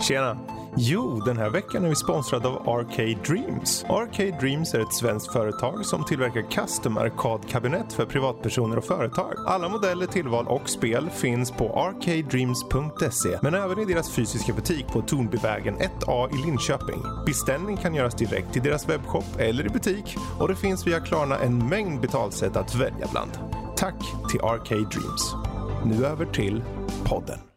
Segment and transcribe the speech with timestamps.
[0.00, 0.38] Tjena!
[0.76, 3.84] Jo, den här veckan är vi sponsrade av Arcade Dreams.
[3.88, 9.34] Arcade Dreams är ett svenskt företag som tillverkar custom arkadkabinett för privatpersoner och företag.
[9.46, 15.02] Alla modeller, tillval och spel finns på arcadedreams.se men även i deras fysiska butik på
[15.02, 17.02] Tornbyvägen 1A i Linköping.
[17.26, 21.38] Beställning kan göras direkt i deras webbshop eller i butik och det finns via Klarna
[21.38, 23.30] en mängd betalsätt att välja bland.
[23.76, 25.34] Tack till Arcade Dreams.
[25.84, 26.62] Nu över till
[27.04, 27.49] podden.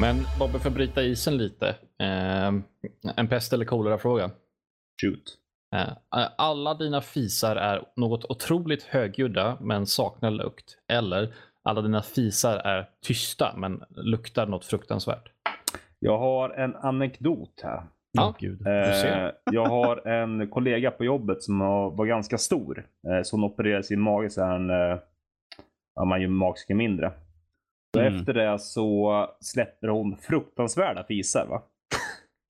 [0.00, 1.68] Men Bobbe, för att bryta isen lite.
[1.98, 2.48] Eh,
[3.16, 4.30] en pest eller kolera-fråga.
[5.02, 5.38] Shoot.
[5.76, 10.78] Eh, alla dina fisar är något otroligt högljudda men saknar lukt.
[10.92, 15.28] Eller alla dina fisar är tysta men luktar något fruktansvärt.
[15.98, 17.82] Jag har en anekdot här.
[18.12, 18.66] Ja, Gud.
[18.66, 21.58] Eh, jag har en kollega på jobbet som
[21.96, 22.86] var ganska stor.
[23.08, 24.98] Eh, så hon opererade sin mage så han, eh,
[26.06, 27.12] man gör magsken mindre.
[27.98, 28.14] Mm.
[28.14, 31.46] Efter det så släpper hon fruktansvärda fisar.
[31.46, 31.62] Va?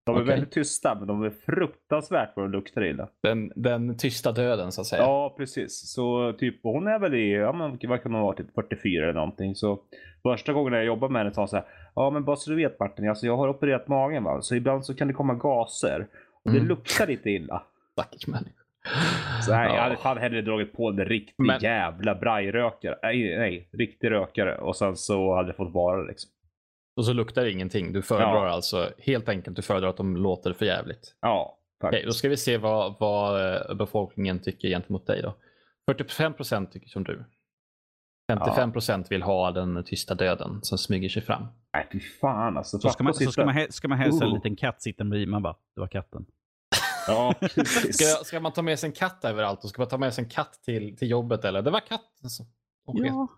[0.07, 0.29] De är Okej.
[0.35, 3.09] väldigt tysta men de är fruktansvärt vad de luktar illa.
[3.23, 5.03] Den, den tysta döden så att säga.
[5.03, 5.93] Ja, precis.
[5.93, 9.13] Så typ, hon är väl i, ja men vad kan hon vara, typ 44 eller
[9.13, 9.55] någonting.
[9.55, 9.79] Så
[10.23, 12.57] första gången jag jobbade med henne sa hon så här, ja men bara så du
[12.57, 16.07] vet Martin, alltså jag har opererat magen va, så ibland så kan det komma gaser.
[16.45, 16.69] Och det Mm.
[16.69, 17.63] luktar lite illa.
[17.93, 18.60] Stackars människa.
[19.43, 19.75] Så nej, Ja.
[19.75, 22.99] jag hade fan hellre dragit på en riktig Men- jävla brajrökare.
[23.03, 24.59] Nej, nej, riktig rökare.
[24.59, 26.31] Och sen så hade det fått vara liksom.
[26.97, 27.93] Och så luktar det ingenting.
[27.93, 28.51] Du föredrar Ja.
[28.53, 31.15] alltså helt enkelt du föredrar att de låter för jävligt.
[31.21, 35.35] Ja, Okej, då ska vi se vad, vad eh, befolkningen tycker gentemot dig då.
[35.93, 37.25] 45% tycker som du.
[38.33, 41.47] 55% vill ha den tysta döden som smyger sig fram.
[41.75, 42.79] Nej, fy fan alltså.
[42.79, 44.35] Så ska man, så ska man, ska man hälsa en Oh.
[44.35, 45.29] liten katt sitta bredvid.
[45.29, 46.27] Man bara, det var katten.
[47.07, 47.35] Ja.
[47.93, 50.25] Ska, ska man ta med sig en katt överallt och ska man ta med sig
[50.25, 51.63] en katt till, till jobbet eller?
[51.63, 52.47] Det var katten som...
[52.87, 53.07] Okej.
[53.07, 53.29] Ja,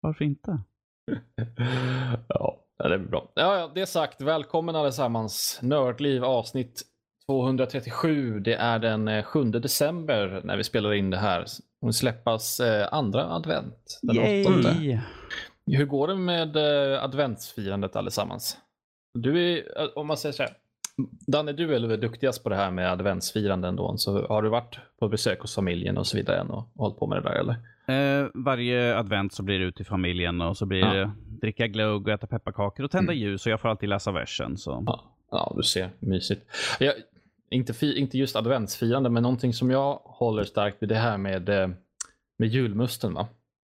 [0.00, 0.58] varför inte?
[2.28, 3.32] ja, det är bra.
[3.34, 5.58] Ja, ja, det sagt, välkommen allesammans.
[5.62, 6.82] Nördliv avsnitt
[7.26, 8.40] 237.
[8.40, 11.46] Det är den eh, 7 december när vi spelar in det här.
[11.80, 13.98] Det släppas eh, andra advent.
[14.02, 14.16] Den.
[14.16, 14.98] Yay!
[15.66, 18.58] Hur går det med eh, adventsfirandet allesammans?
[19.14, 20.52] Du är, eh, om man säger så här.
[21.26, 23.96] Danne, du är väl duktigast på det här med adventsfirande ändå.
[23.96, 26.98] Så har du varit på besök hos familjen och så vidare än och, och hållit
[26.98, 27.54] på med det där eller?
[28.22, 30.92] Eh, varje advent så blir det ut till familjen och så blir Ja.
[30.94, 31.10] det
[31.40, 34.56] dricka glögg och äta pepparkakor och tända ljus och jag får alltid läsa versen.
[34.56, 34.82] Så.
[34.86, 35.00] Ja,
[35.30, 35.90] ja du ser.
[35.98, 36.42] Mysigt.
[36.80, 36.94] Jag,
[37.50, 41.48] inte, fi, inte just adventsfirande, men någonting som jag håller starkt vid det här med,
[41.48, 41.68] eh,
[42.38, 43.14] med julmusten.
[43.14, 43.28] Va?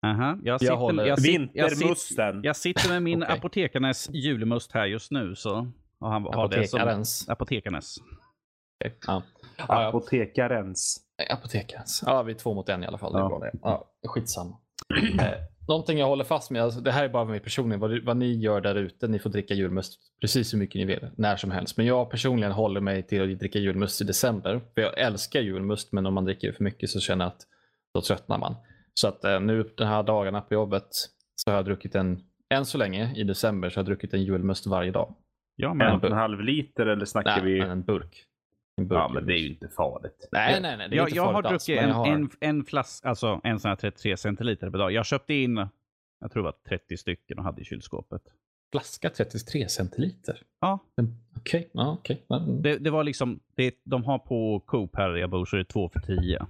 [0.06, 2.40] Aha, jag, sitter, håller- jag, sit, jag, sit, Vintermusten.
[2.44, 3.34] jag sitter med min Okej.
[3.38, 5.34] apotekarnes julmust här just nu.
[5.36, 5.70] Så.
[6.00, 6.80] Och han har det som
[7.28, 7.98] Apotekarens.
[9.06, 9.22] Ja.
[9.68, 11.00] Apotekarens.
[11.30, 12.02] Apotekarens.
[12.06, 13.12] Ja, vi är två mot en i alla fall.
[13.12, 13.28] Det är Ja.
[13.28, 13.50] bra det.
[13.62, 14.56] Ja, skitsamma.
[15.20, 15.26] Eh,
[15.68, 18.32] Någonting jag håller fast med, alltså, det här är bara mig personligen, vad, vad ni
[18.32, 21.76] gör där ute, ni får dricka julmust precis hur mycket ni vill, när som helst.
[21.76, 24.60] Men jag personligen håller mig till att dricka julmust i december.
[24.74, 27.40] För jag älskar julmust, men om man dricker för mycket så känner jag att
[27.94, 28.54] då tröttnar man.
[28.94, 30.88] Så att eh, nu de här dagarna på jobbet
[31.36, 32.20] så har jag druckit en,
[32.54, 35.14] än så länge i december, så har jag druckit en julmust varje dag.
[35.60, 37.60] Ja, En men, och en halv liter eller snackar Nej, vi?
[37.60, 38.24] en burk.
[38.76, 40.28] En burk Ja, men det är ju inte farligt.
[40.32, 40.88] Nej, nej, nej.
[40.88, 43.08] Det är jag, inte jag har farligt alls, druckit en, jag har- en, en flaska,
[43.08, 44.92] alltså en sån här 33 centiliter per dag.
[44.92, 45.56] Jag köpte in,
[46.20, 48.22] jag tror det var 30 stycken och hade i kylskåpet.
[48.72, 50.42] flaska 33 centiliter.
[50.60, 52.24] Ja, En- Okej, ja, okej.
[52.28, 55.58] Men- det, det var liksom, det, de har på Coop här jag bor så är
[55.58, 56.46] det två för 10.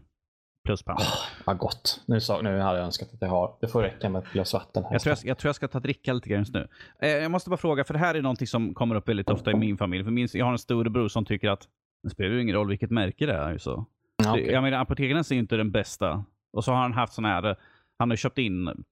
[0.70, 1.00] Plus pant.
[1.44, 2.03] Vad gott.
[2.06, 3.56] Nu, sa, nu hade jag önskat att jag har.
[3.60, 4.84] Det får räcka med ett glas vatten.
[4.84, 4.92] Här.
[4.92, 6.69] Jag tror jag, jag tror jag ska ta dricka lite grann just nu.
[7.03, 9.50] Eh, jag måste bara fråga, för det här är någonting som kommer upp väldigt ofta
[9.50, 10.04] i min familj.
[10.04, 11.69] För min, jag har en storebror som tycker att
[12.03, 13.59] det spelar ju ingen roll vilket märke det är.
[13.59, 13.86] Så.
[14.28, 14.50] Okej.
[14.50, 16.25] Jag menar, apotekarens är ju inte den bästa.
[16.53, 17.56] Och så har han haft sån här,
[17.98, 18.84] han har köpt in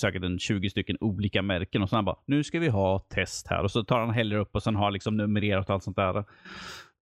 [0.00, 3.46] säkert en 20 stycken olika märken och så han bara, nu ska vi ha test
[3.46, 3.62] här.
[3.62, 6.24] Och så tar han häller upp och sen har liksom numrerat och allt sånt där.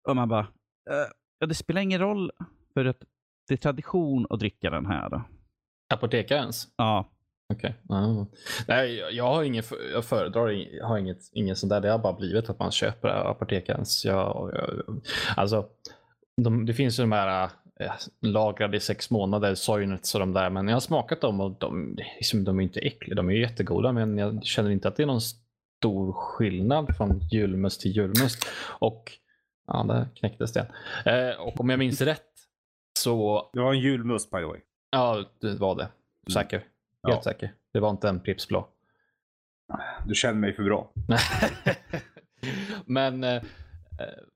[0.09, 0.47] Och man bara,
[0.91, 1.09] eh,
[1.39, 2.31] ja det spelar ingen roll
[2.75, 3.05] för att
[3.49, 5.23] det är tradition att dricka den här.
[5.95, 6.69] Apotekarens?
[6.77, 7.11] Ja,
[7.55, 7.75] Okej.
[7.89, 8.27] Ja.
[8.69, 9.63] Nej, jag- jag har ingen,
[9.93, 11.81] jag föredrar jag har inget, ingen sån där.
[11.81, 14.05] Det har bara blivit att man köper apotekarens.
[14.05, 15.01] Jag, jag,
[15.37, 15.67] alltså,
[16.37, 17.51] de, det finns ju de här
[17.81, 20.51] eh, lagrade i sex månader, Soinerts och de där.
[20.51, 23.15] Men jag har smakat dem och de, liksom, de är inte äckliga.
[23.15, 27.81] De är jättegoda men jag känner inte att det är någon stor skillnad från julmust
[27.81, 28.47] till julmust.
[28.79, 29.13] Och
[29.67, 30.67] ja, där knäcktes det.
[31.05, 32.21] Eh, och om jag minns rätt
[33.05, 34.61] så, Det var en julmust by the way.
[34.91, 35.89] ja det var det.
[36.33, 36.59] Säker.
[36.59, 36.69] Helt
[37.03, 37.23] Ja.
[37.23, 37.53] säker.
[37.73, 38.69] Det var inte en Pripps blå.
[40.07, 40.91] Du känner mig för bra.
[42.87, 43.43] Men eh,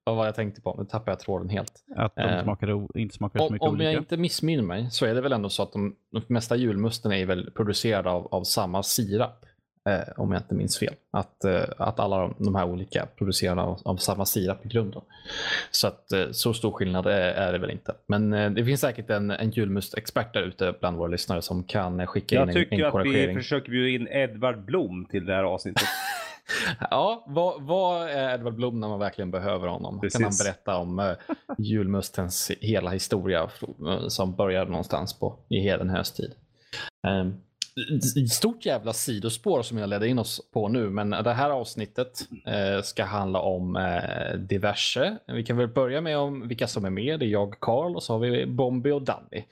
[0.05, 0.75] vad var jag tänkte på?
[0.79, 1.85] Nu tappade jag tråden helt.
[1.97, 3.91] Att de Eh, smakar o- inte smakar så Om, mycket om olika.
[3.93, 7.13] jag inte missminner mig så är det väl ändå så att de, de mesta julmusten
[7.13, 9.45] är väl producerade av, av samma sirap.
[9.89, 10.95] Eh, om jag inte minns fel.
[11.11, 15.03] Att, eh, att alla de, här olika producerade av, av samma sirap i grunden.
[15.71, 17.95] Så att eh, så stor skillnad är, är det väl inte.
[18.07, 22.35] Men det finns säkert en, en julmustexpert där ute bland våra lyssnare som kan skicka
[22.35, 23.37] in Jag en, tycker en att vi korrigering.
[23.37, 25.83] försöker bjuda in Edvard Blom till det här avsnittet.
[26.91, 30.01] Ja, vad, vad är Edvard Blom när man verkligen behöver honom?
[30.01, 30.45] Kan han Precis.
[30.45, 31.13] berätta om eh,
[31.59, 33.51] julmustens hela historia
[34.09, 36.33] som började någonstans på i heden hösttid?
[37.09, 37.41] Um,
[38.31, 42.83] stort jävla sidospår som jag ledde in oss på nu, men det här avsnittet eh,
[42.83, 45.19] ska handla om eh, diverse.
[45.27, 47.21] Vi kan väl börja med om vilka som är med.
[47.21, 49.45] Det är jag, Karl och så har vi Bombi och Danny.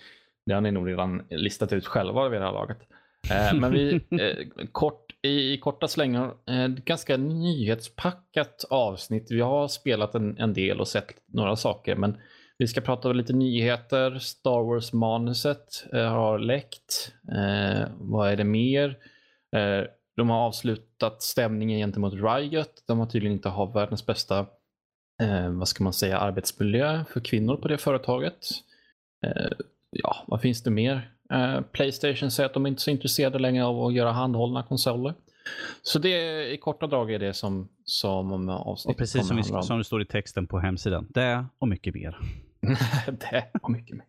[0.47, 2.79] Det har ni nog redan listat ut själva vid det här laget.
[3.31, 9.31] Eh, men vi, eh, kort, i, i korta slängar, eh, ganska nyhetspackat avsnitt.
[9.31, 12.17] Vi har spelat en, en del och sett några saker, men
[12.59, 14.19] vi ska prata om lite nyheter.
[14.19, 17.13] Star Wars-manuset eh, har läckt.
[17.33, 18.99] Eh, vad är det mer?
[19.57, 19.85] Eh,
[20.17, 22.85] de har avslutat stämningen gentemot Riot.
[22.87, 24.39] De har tydligen inte har världens bästa
[25.23, 28.51] eh, vad ska man säga, arbetsmiljö för kvinnor på det företaget.
[29.27, 29.53] Eh,
[29.91, 31.11] ja, vad finns det mer?
[31.33, 35.15] Eh, Playstation säger att de inte är så intresserade längre av att göra handhållna konsoler.
[35.83, 39.79] Så det i korta drag är det som, som avsnittet Och precis som, vi, som
[39.79, 41.07] det står i texten på hemsidan.
[41.11, 42.19] Det och mycket mer.
[43.07, 44.07] det var mycket mer.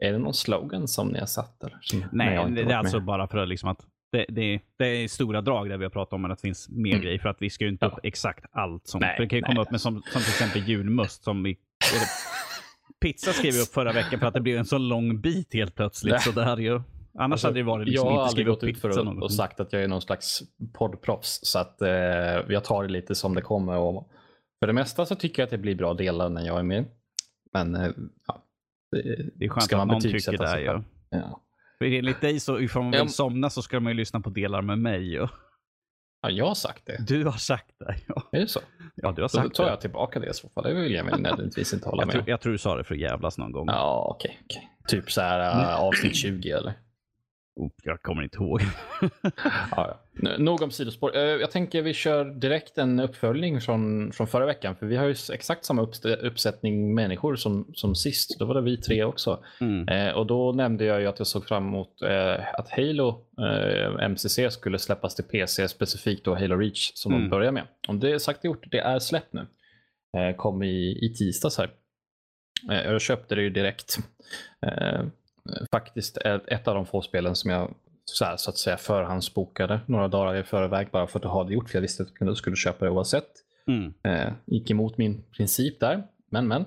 [0.00, 1.64] Är det någon slogan som ni har satt?
[1.64, 1.78] Eller?
[1.80, 3.04] Som, Nej, inte det, är alltså med?
[3.06, 3.80] bara för att liksom att
[4.12, 6.68] det, det, det är stora drag där vi har pratat om, men att det finns
[6.68, 7.02] mer Mm.
[7.04, 7.18] grejer.
[7.18, 7.90] För att vi ska ju inte Ja.
[7.90, 8.86] upp exakt allt.
[8.86, 9.62] Som, Nej, för det kan ju komma nej.
[9.62, 11.24] upp med som, som till exempel julmust.
[11.24, 11.56] Som vi,
[13.00, 15.74] pizza skrev vi upp förra veckan för att det blev en så lång bit helt
[15.74, 16.12] plötsligt.
[16.12, 16.20] Nej.
[16.20, 18.48] Så det hade ju, annars Alltså, hade det varit liksom jag har inte aldrig skrivit
[18.54, 20.42] gått upp ut för pizza att, och sagt att jag är någon slags
[20.78, 21.40] poddproffs.
[21.42, 21.88] Så att eh,
[22.48, 23.76] jag tar det lite som det kommer.
[23.78, 24.10] Och
[24.60, 26.84] för det mesta så tycker jag att det blir bra delar när jag är med.
[27.54, 27.90] Men eh,
[28.26, 28.44] ja,
[28.90, 29.02] det,
[29.34, 30.60] Det är skönt ska att man någon tycker det.
[30.60, 30.82] Ju.
[31.10, 31.40] Ja.
[31.78, 34.62] För enligt dig så ifall man vill somna så ska man ju lyssna på delar
[34.62, 35.12] med mig.
[35.12, 35.28] Ju.
[36.22, 37.04] ja, jag har sagt det.
[37.06, 37.96] Du har sagt det.
[38.06, 38.60] Ja, Är det så?
[38.94, 39.70] ja du har Då sagt tar det.
[39.70, 40.64] jag tillbaka det i så fall.
[40.64, 42.84] Det vill jag väl nödvändigtvis inte hålla Jag med tror, jag tror du sa det
[42.84, 43.66] för att jävlas någon gång.
[43.68, 44.38] Ja, okej.
[44.44, 44.70] okej.
[44.88, 46.72] Typ så här uh, avsnitt 20 eller?
[47.56, 48.60] Oh, jag kommer inte ihåg.
[49.70, 50.36] Ja, ja.
[50.38, 51.16] Nog om sidospår.
[51.16, 54.76] Eh, Jag tänker vi kör direkt en uppföljning från, från förra veckan.
[54.76, 55.88] För vi har ju exakt samma
[56.22, 58.38] uppsättning människor som, som sist.
[58.38, 59.44] Då var det vi tre också.
[59.60, 59.88] Mm.
[59.88, 64.04] Eh, och då nämnde jag ju att jag såg fram emot eh, att Halo eh,
[64.10, 67.30] MCC skulle släppas till PC, specifikt då Halo Reach som de Mm.
[67.30, 67.66] börjar med.
[67.88, 69.46] Om det är sagt och gjort, det är släppt nu.
[70.16, 71.70] Eh, kom i, i tisdags här.
[72.72, 73.96] Eh, jag köpte det ju direkt.
[75.70, 77.74] Faktiskt ett, ett av de få spelen som jag
[78.04, 81.54] så, här, så att säga förhandsbokade några dagar i förväg bara för att ha det
[81.54, 81.70] gjort.
[81.70, 83.28] För jag visste att jag skulle köpa det oavsett.
[83.66, 83.94] Mm.
[84.02, 86.62] Eh, gick emot min princip där, men men.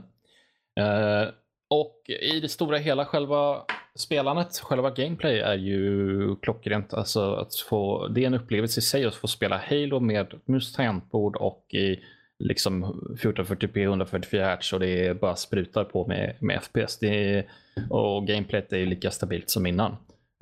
[0.79, 1.29] Eh,
[1.69, 3.61] och i det stora hela, själva
[3.95, 6.93] spelandet, själva gameplay är ju klockrent.
[6.93, 10.73] Alltså att få, det är en upplevelse i sig att få spela Halo med mus
[10.73, 11.99] tangentbord och i
[12.39, 12.85] liksom
[13.21, 16.99] 1440p 144 Hz och det bara sprutar på med, med FPS.
[16.99, 17.49] Det är,
[17.89, 19.95] och gameplayet är ju lika stabilt som innan.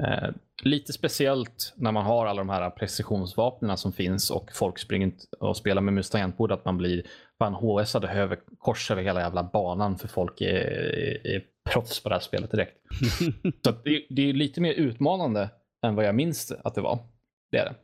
[0.04, 0.30] Eh,
[0.64, 5.58] lite speciellt när man har alla de här precisionsvapnen som finns och folk springer och
[5.58, 7.04] spelar med mus tangentbord att man blir
[7.40, 12.10] fan HSade över kors över hela jävla banan för folk är, är, är proffs på
[12.10, 12.78] det här spelet direkt.
[13.66, 15.50] Så det, det är lite mer utmanande
[15.86, 17.00] än vad jag minns att det var.
[17.52, 17.76] Det är det.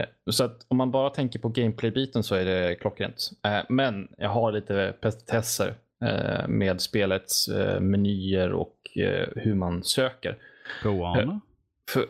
[0.00, 3.30] Eh, Så att om man bara tänker på gameplay-biten så är det klockrent.
[3.46, 5.74] Eh, Men jag har lite petitesser
[6.48, 10.38] med spelets eh, menyer och eh, hur man söker.
[10.82, 11.40] Go on.
[11.90, 12.06] För,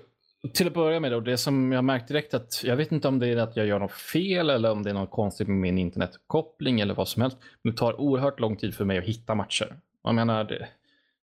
[0.53, 3.19] till att börja med, då, det som jag märkt direkt att jag vet inte om
[3.19, 5.79] det är att jag gör något fel eller om det är något konstigt med min
[5.79, 7.39] internetuppkoppling eller vad som helst.
[7.63, 9.77] Men det tar oerhört lång tid för mig att hitta matcher.
[10.05, 10.69] Jag menar, det,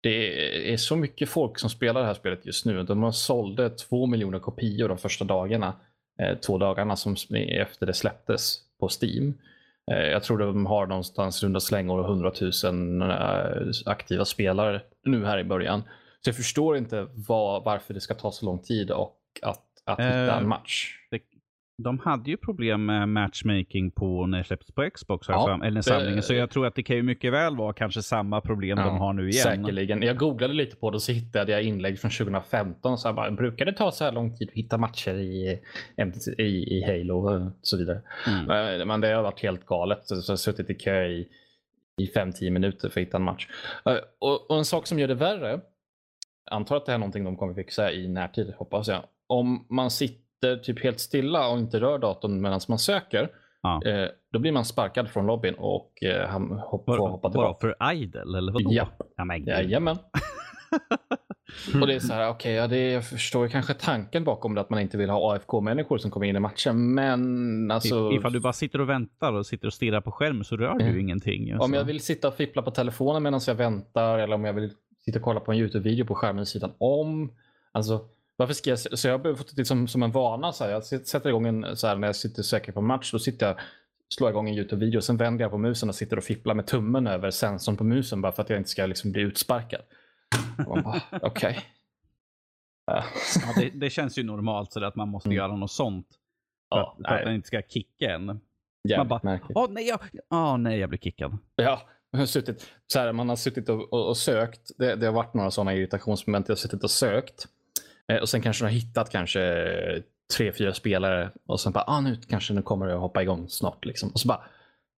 [0.01, 2.83] det är så mycket folk som spelar det här spelet just nu.
[2.83, 5.73] De har sålde två miljoner kopior de första dagarna.
[6.19, 9.33] Eh, två dagarna som efter det släpptes på Steam.
[9.91, 12.31] Eh, jag tror de har någonstans runda slängor 100
[12.63, 15.83] 000 eh, aktiva spelare nu här i början.
[16.21, 19.99] Så jag förstår inte vad, varför det ska ta så lång tid och att, att
[19.99, 20.95] hitta Eh, en match.
[21.11, 21.19] Det,
[21.83, 25.75] de hade ju problem med matchmaking på när det släpptes på Xbox, Ja, mig, eller
[25.79, 26.23] det- samlingen.
[26.23, 29.13] Så jag tror att det kan ju mycket väl vara kanske samma problem de har
[29.13, 29.43] nu igen.
[29.43, 30.01] Säkerligen.
[30.01, 32.97] Jag googlade lite på det och så hittade jag inlägg från 2015.
[32.97, 35.59] Så jag bara, brukar det ta så här lång tid att hitta matcher i,
[36.37, 36.43] i,
[36.77, 38.01] i Halo och så vidare?
[38.27, 38.87] Mm.
[38.87, 39.99] Men det har varit helt galet.
[40.07, 41.27] Så jag har suttit i kö i,
[42.01, 43.47] i 5-10 minuter för att hitta en match.
[43.85, 45.59] Eh, Och, och en sak som gör det värre,
[46.51, 49.03] antar att det här är någonting de kommer fixa i närtid, hoppas jag.
[49.27, 53.29] Om man sitter sitter typ helt stilla och inte rör datorn medan man söker,
[53.61, 53.81] Ja.
[53.85, 57.75] eh, då blir man sparkad från lobbyn och eh, han hopp, får hoppa Bara tillbaka.
[57.79, 58.69] för idle eller vadå?
[58.73, 58.87] Ja.
[59.17, 59.37] ja.
[59.37, 59.97] Jajamän.
[61.81, 64.61] och det är så här, okej, ja, det- jag förstår ju kanske tanken bakom det
[64.61, 68.11] att man inte vill ha AFK-människor som kommer in i matchen, men alltså.
[68.11, 70.73] I- Ifall du bara sitter och väntar och sitter och stirrar på skärmen så rör
[70.79, 71.53] du ju ingenting.
[71.53, 71.75] Om alltså.
[71.75, 74.71] jag vill sitta och fippla på telefonen medan jag väntar eller om jag vill
[75.05, 77.31] sitta och kolla på en YouTube-video på skärmen sidan om.
[77.71, 77.99] Alltså,
[78.39, 80.51] varför ska jag, så jag har fått det som, som en vana.
[80.53, 83.19] Så här, jag sätter igång en, så här, när jag sitter säker på match, då
[83.19, 83.59] sitter jag,
[84.15, 86.67] slår jag igång en YouTube-video, sen vänder jag på musen och sitter och fipplar med
[86.67, 89.81] tummen över sensorn på musen bara för att jag inte ska liksom bli utsparkad.
[90.67, 91.59] Man bara, Okej.
[92.85, 93.03] Ja.
[93.45, 95.37] Ja, det, det känns ju normalt så att man måste Mm.
[95.37, 96.07] göra något sånt.
[96.73, 98.39] För, Ja, att, för att den inte ska kicka en.
[98.89, 99.57] Jävligt bara, märkligt.
[99.57, 101.37] Åh nej, jag, åh, nej, jag blev kickad.
[101.55, 101.81] Ja,
[102.11, 104.71] jag har suttit, så här, man har suttit och, och, och sökt.
[104.77, 106.47] Det, det har varit några sådana irritationsmoment.
[106.47, 107.47] Jag har suttit och sökt.
[108.09, 109.41] Eh, och sen kanske man har hittat kanske
[110.37, 111.31] tre, fyra spelare.
[111.45, 113.85] Och sen bara, ah, nu kanske nu kommer att hoppa igång snart.
[113.85, 114.09] Liksom.
[114.09, 114.41] Och så bara,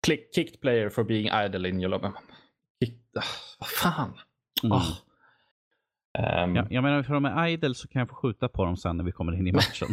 [0.06, 2.06] click, kicked player for being idle in your lobby.
[2.06, 3.22] Ah,
[3.58, 4.18] vad fan.
[4.62, 4.72] Mm.
[4.72, 4.82] Ah.
[6.18, 8.76] Ehm, Ja, jag menar, för de är idle så kan jag få skjuta på dem
[8.76, 9.88] sen när vi kommer in i matchen.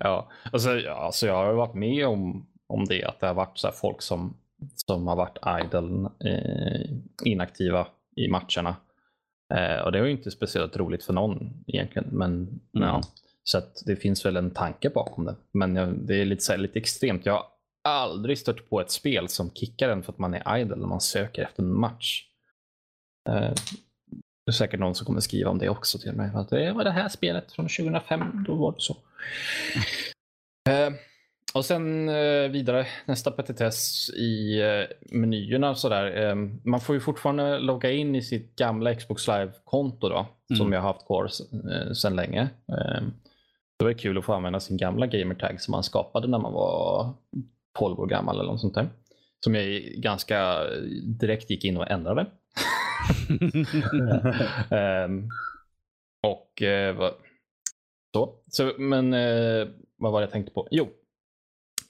[0.00, 3.58] ja, alltså, ja, alltså jag har varit med om, om det, att det har varit
[3.58, 4.36] så här folk som,
[4.74, 6.90] som har varit idle, eh,
[7.24, 8.76] inaktiva i matcherna.
[9.54, 13.02] Eh, och det är ju inte speciellt roligt för någon egentligen, men ja.
[13.44, 15.36] Så att det finns väl en tanke bakom det.
[15.52, 17.26] Men jag, det är lite, här, lite extremt.
[17.26, 17.46] Jag har
[17.88, 21.00] aldrig stött på ett spel som kickar en för att man är idle när man
[21.00, 22.24] söker efter en match.
[23.28, 23.52] Eh,
[24.46, 26.30] det är säkert någon som kommer skriva om det också till mig.
[26.34, 28.96] Att det var det här spelet från 2005, då var det så.
[30.68, 30.90] Eh,
[31.54, 34.84] och sen eh, vidare, nästa petitess i eh,
[35.18, 36.28] menyerna sådär.
[36.28, 36.34] Eh,
[36.64, 40.72] man får ju fortfarande logga in i sitt gamla Xbox Live-konto då, som Mm.
[40.72, 42.40] jag har haft kvar eh, sedan länge.
[42.68, 43.02] Eh,
[43.78, 47.12] det var kul att få använda sin gamla gamertag som man skapade när man var
[47.78, 48.88] 12 år gammal eller något sånt där.
[49.44, 50.56] Som jag ganska
[51.20, 52.26] direkt gick in och ändrade.
[54.70, 55.28] Ehm,
[56.26, 57.10] och eh,
[58.14, 58.34] så.
[58.50, 58.72] så.
[58.78, 60.68] Men eh, vad var det jag tänkte på?
[60.70, 60.88] Jo,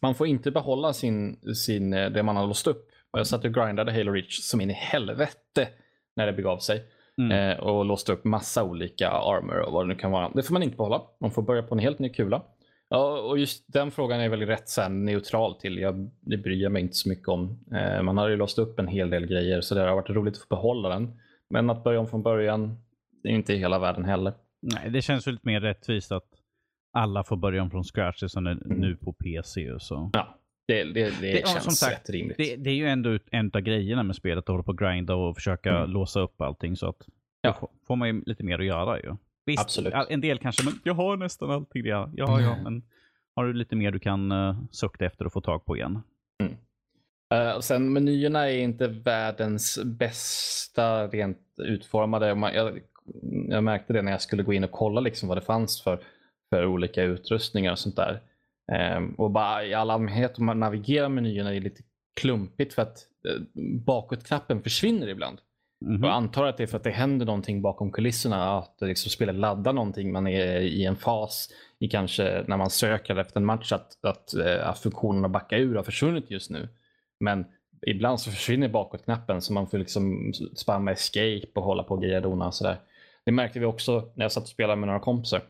[0.04, 2.88] man får inte behålla sin, sin, eh, det man har låst upp.
[3.10, 5.68] Och jag satt och grindade Halo Reach som in i helvete
[6.16, 6.84] när det begav sig.
[7.18, 7.30] Mm.
[7.30, 10.28] Eh, och låste upp massa olika armor och vad det nu kan vara.
[10.34, 11.02] Det får man inte behålla.
[11.20, 12.42] Man får börja på en helt ny kula.
[12.88, 15.78] Ja, och just den frågan är väl rätt så neutral till.
[15.78, 17.64] Jag, det bryr jag mig inte så mycket om.
[17.74, 20.34] Eh, man har ju låst upp en hel del grejer så det har varit roligt
[20.34, 21.20] att få behålla den.
[21.50, 22.76] Men att börja om från början,
[23.22, 24.32] det är inte hela världen heller.
[24.62, 26.28] Nej, det känns väl lite mer rättvist att
[26.94, 30.10] alla får börja om från scratch som är nu på PC och så.
[30.12, 32.36] Ja, det, det, det, Det- känns som sagt, rimligt.
[32.36, 35.14] Det, det är ju ändå en av grejerna med spelet, att hålla på och grinda
[35.14, 35.90] och försöka Mm.
[35.90, 36.76] låsa upp allting.
[36.76, 36.96] Så att
[37.42, 37.56] Ja.
[37.60, 39.16] då får- man ju lite mer att göra ju.
[39.46, 39.94] Visst, Absolut.
[40.08, 41.84] en del kanske, men jag har nästan allting.
[41.86, 42.82] Ja, ja, ja men
[43.36, 46.02] har du lite mer du kan uh, sukta efter och få tag på igen?
[47.34, 52.26] Eh, och sen menyerna är inte världens bästa rent utformade.
[52.54, 52.80] Jag,
[53.48, 55.98] jag märkte det när jag skulle gå in och kolla liksom vad det fanns för,
[56.54, 58.20] för olika utrustningar och sånt där.
[58.72, 61.82] Ehm, och bara i all allmänhet om man navigerar menyerna är det lite
[62.20, 63.42] klumpigt för att uh,
[63.86, 65.38] bakåtknappen försvinner ibland.
[65.84, 66.04] Mhm.
[66.04, 68.58] Jag antar att det är för att det händer någonting bakom kulisserna.
[68.58, 70.12] Att det liksom spelet laddar någonting.
[70.12, 74.34] Man är i en fas i kanske när man söker efter en match att, att,
[74.34, 76.68] eh, att funktionerna backa ur har försvunnit just nu.
[77.20, 77.44] Men
[77.86, 82.26] ibland så försvinner bakåtknappen så man får liksom spamma escape och hålla på och greja
[82.26, 82.80] och sådär.
[83.24, 85.42] Det märkte vi också när jag satt och spelade med några kompisar.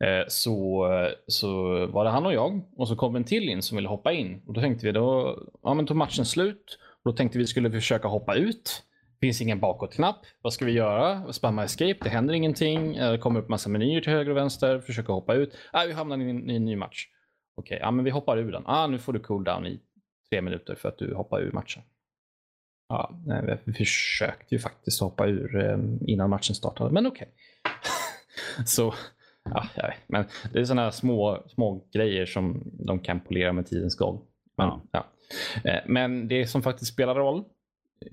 [0.00, 0.86] Eh, så,
[1.26, 4.12] så var det han och jag och så kom en till in som ville hoppa
[4.12, 4.42] in.
[4.46, 6.78] Och då tänkte vi då, ja men tog matchen slut.
[7.04, 8.82] Och då tänkte vi skulle försöka hoppa ut.
[9.20, 10.16] Finns ingen bakåtknapp.
[10.42, 11.32] Vad ska vi göra?
[11.32, 11.96] Spamma escape.
[12.02, 12.92] Det händer ingenting.
[12.92, 14.80] Det kommer upp massa menyer till höger och vänster.
[14.80, 15.56] Försöka hoppa ut.
[15.72, 17.06] Ah, vi hamnar i en, i en ny match.
[17.56, 18.62] Okej, ja, men vi hoppar ur den.
[18.66, 19.80] Ah, nu får du cooldown i
[20.30, 21.82] tre minuter för att du hoppar ur matchen.
[22.88, 27.28] Ja, nej, vi försökte ju faktiskt hoppa ur eh, innan matchen startade, men okej.
[28.66, 28.94] Så,
[29.44, 29.96] ja, jag vet.
[30.06, 34.20] men det är sådana små, små grejer som de kan polera med tidens gång.
[34.56, 34.80] Men, Ja.
[34.90, 35.06] ja.
[35.70, 37.44] Eh, men det som faktiskt spelar roll,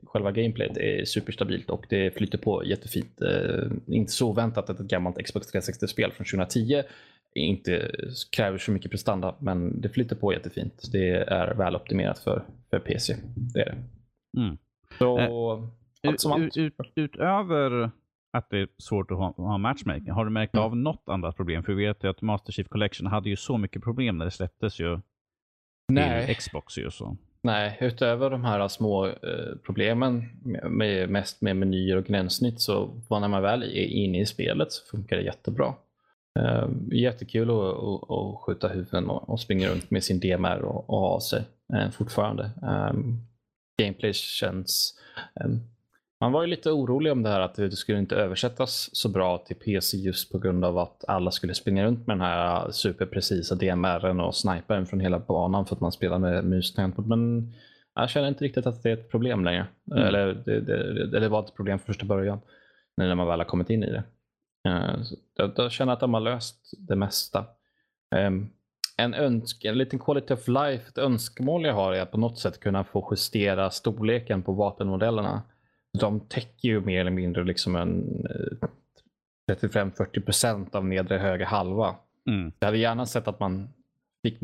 [0.03, 3.21] själva gameplayet är superstabilt och det flyter på jättefint.
[3.21, 6.83] Eh, inte så väntat att ett gammalt Xbox 360-spel från 2010
[7.35, 7.91] inte
[8.31, 10.89] kräver så mycket prestanda, men det flyter på jättefint.
[10.91, 13.15] Det är väl optimerat för, för PC.
[13.53, 13.77] Det är det.
[14.41, 14.57] Mm.
[14.97, 15.19] Så,
[16.03, 16.57] Eh, allt som allt.
[16.57, 17.91] Ut, ut, utöver
[18.33, 20.65] att det är svårt att ha, ha matchmaking, har du märkt Mm.
[20.65, 21.63] av något annat problem?
[21.63, 24.31] För vi vet ju att Master Chief Collection hade ju så mycket problem när det
[24.31, 24.99] släpptes ju
[25.93, 26.35] Nej.
[26.35, 27.17] Xbox ju så.
[27.43, 30.23] Nej, utöver de här små eh, problemen
[30.69, 34.71] med, mest med menyer och gränssnitt så var när man väl är inne i spelet
[34.71, 35.73] så funkar det jättebra.
[36.39, 40.89] Uh, jättekul att, att, att skjuta huvuden och, och springa runt med sin DMR och,
[40.89, 42.51] och ha sig uh, fortfarande.
[42.61, 43.21] Um,
[43.81, 44.99] gameplay känns...
[46.21, 49.37] Man var ju lite orolig om det här att det skulle inte översättas så bra
[49.37, 53.55] till PC just på grund av att alla skulle springa runt med den här superprecisa
[53.55, 57.53] DMRen och snipern från hela banan för att man spelar med mus Men
[57.95, 59.67] jag känner inte riktigt att det är ett problem längre.
[59.91, 60.03] Mm.
[60.03, 62.39] Eller det, det, det, var ett problem från första början
[62.97, 64.03] när man väl har kommit in i det.
[64.69, 65.03] Uh,
[65.35, 67.45] jag, jag känner att de har löst det mesta.
[68.15, 68.49] Um,
[68.97, 72.39] en, önsk, en liten quality of life, ett önskemål jag har är att på något
[72.39, 75.41] sätt kunna få justera storleken på vapenmodellerna.
[75.99, 78.25] De täcker ju mer eller mindre liksom en
[79.51, 81.95] 35-40 eh, av nedre höger halva.
[82.27, 82.51] Mm.
[82.59, 83.69] Jag hade gärna sett att man
[84.23, 84.39] fick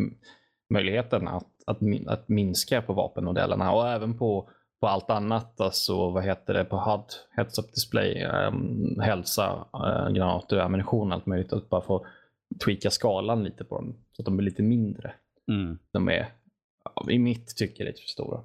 [0.74, 1.77] möjligheten att, att,
[2.08, 4.50] att minska på vapenmodellerna och även på,
[4.82, 5.62] på allt annat.
[5.62, 11.25] Alltså vad heter det på HUD, Heads Up Display, um, hälsa, uh, granater, ammunition, allt
[11.25, 11.54] möjligt.
[11.54, 12.06] Att bara få
[12.66, 15.13] tweaka skalan lite på dem så att de blir lite mindre.
[15.51, 15.80] Mm.
[15.92, 16.27] De är
[17.10, 18.42] i mitt tycke lite för stora.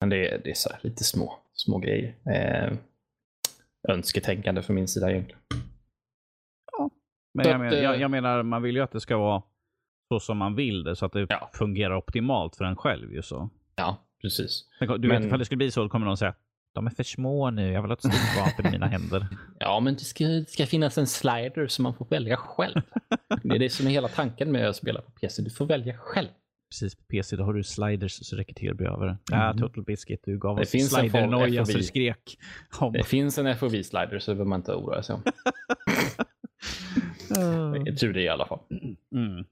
[0.00, 2.14] Men det är, det är så lite små, små grejer.
[2.26, 2.72] Eh,
[3.88, 5.40] önsketänkande från min sida egentligen.
[6.72, 6.90] Ja,
[7.34, 9.42] men jag, men, jag, jag, menar, man vill ju att det ska vara
[10.08, 11.50] så som man vill det så att det ja.
[11.52, 13.12] fungerar optimalt för en själv.
[13.12, 13.50] Ju så.
[13.76, 14.68] Ja, precis.
[14.80, 16.34] Du men, vet, ifall det skulle bli så, kommer någon säga
[16.72, 19.26] de är för små nu, jag vill ha ett stort vapen i mina händer.
[19.58, 22.82] Ja, men det ska, det ska finnas en slider som man får välja själv.
[23.42, 25.42] det är det som är hela tanken med att spela på PC.
[25.42, 26.28] Du får välja själv.
[26.70, 29.06] Precis, på PC då har du sliders så räcker till att bli över.
[29.06, 29.18] Mm.
[29.30, 32.38] Ja, Total Biscuit, du gav det oss slider-noja så du skrek.
[32.78, 32.92] Om.
[32.92, 35.22] Det finns en FOV-slider så det behöver man inte oroa sig om.
[37.86, 38.58] Jag tror det i alla fall.
[39.14, 39.44] Mm.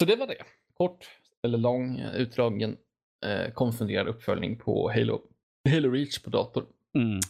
[0.00, 0.42] Så det var det.
[0.76, 1.06] Kort
[1.42, 2.76] eller lång, utdragen,
[3.26, 5.20] eh, konfunderad uppföljning på Halo
[5.70, 6.64] Halo Reach på dator.
[6.94, 7.20] Mm.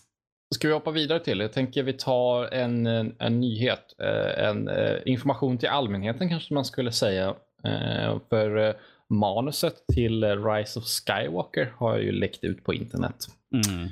[0.55, 1.41] Ska vi hoppa vidare till?
[1.41, 3.95] Jag tänker vi tar en, en, en nyhet.
[3.99, 7.35] Eh, en, en, eh, information till allmänheten kanske man skulle säga.
[7.65, 8.77] Eh, för
[9.11, 13.27] manuset till Rise of Skywalker har ju läckt ut på internet.
[13.53, 13.89] Mm.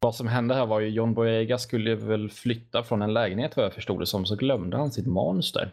[0.00, 3.66] Vad som hände här var ju John Boyega skulle väl flytta från en lägenhet vad
[3.66, 5.70] jag förstod det som, så glömde han sitt manus där.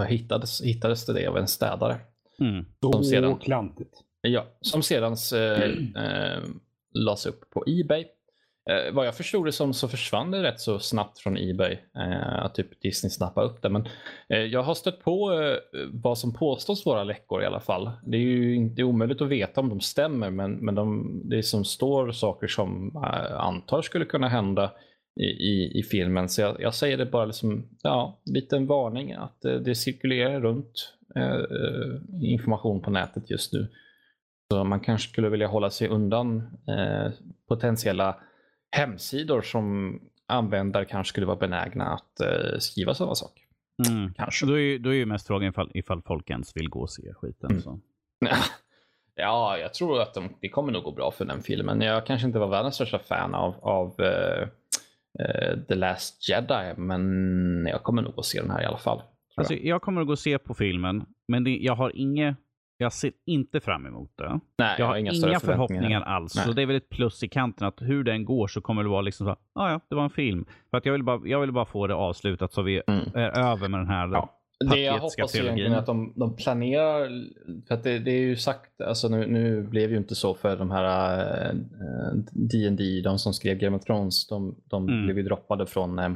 [0.00, 1.96] Och hittades, hittades det av en städare.
[2.40, 2.64] Mm.
[2.92, 3.94] Som sedan, klantigt.
[4.20, 5.40] Ja, som sedan eh,
[6.04, 6.42] eh,
[6.94, 8.06] lades upp på Ebay.
[8.70, 11.78] Eh, vad jag förstod det som så försvann det rätt så snabbt från Ebay.
[11.96, 13.68] Eh, att typ Disney snappade upp det.
[13.68, 13.88] Men
[14.28, 17.90] eh, jag har stött på eh, vad som påstås vara läckor i alla fall.
[18.06, 21.64] Det är ju inte omöjligt att veta om de stämmer men, men de, det som
[21.64, 24.72] står saker som eh, antar skulle kunna hända
[25.20, 26.28] i, i, i filmen.
[26.28, 30.92] Så jag, jag, säger det bara liksom, ja, liten varning att det, det cirkulerar runt
[31.16, 31.40] eh,
[32.22, 33.68] information på nätet just nu.
[34.52, 37.12] Så man kanske skulle vilja hålla sig undan eh,
[37.48, 38.16] potentiella
[38.74, 43.42] hemsidor som användare kanske skulle vara benägna att eh, skriva sådana saker.
[43.88, 44.14] Mm.
[44.14, 44.46] Kanske.
[44.46, 47.14] Då är, då är ju mest frågan ifall, ifall folk ens vill gå och se
[47.14, 47.50] skiten.
[47.50, 47.62] Mm.
[47.62, 47.80] Så.
[49.16, 51.80] Ja, jag tror att de, det kommer nog gå bra för den filmen.
[51.80, 54.48] Jag kanske inte var världens största fan av, av uh,
[55.20, 59.02] uh, The Last Jedi, men jag kommer nog att se den här i alla fall.
[59.36, 59.64] Alltså, jag.
[59.64, 62.36] jag kommer att gå och se på filmen, men det, jag har inget
[62.78, 64.40] jag ser inte fram emot det.
[64.58, 66.36] Nej, jag har inga, inga förhoppningar alls.
[66.36, 66.44] Nej.
[66.44, 68.88] Så det är väl ett plus i kanten att hur den går så kommer det
[68.88, 70.46] vara liksom så ah, ja, det var en film.
[70.70, 73.04] För att jag vill bara, jag vill bara få det avslutat så vi mm.
[73.14, 74.40] är över med den här ja.
[74.70, 77.08] Det jag hoppas egentligen är att de, de planerar,
[77.68, 80.56] för att det, det, är ju sagt, alltså nu, nu blev ju inte så för
[80.56, 81.52] de här
[82.32, 85.04] D&D, uh, de som skrev Game of Thrones, de, de mm.
[85.04, 86.12] blev ju droppade från uh,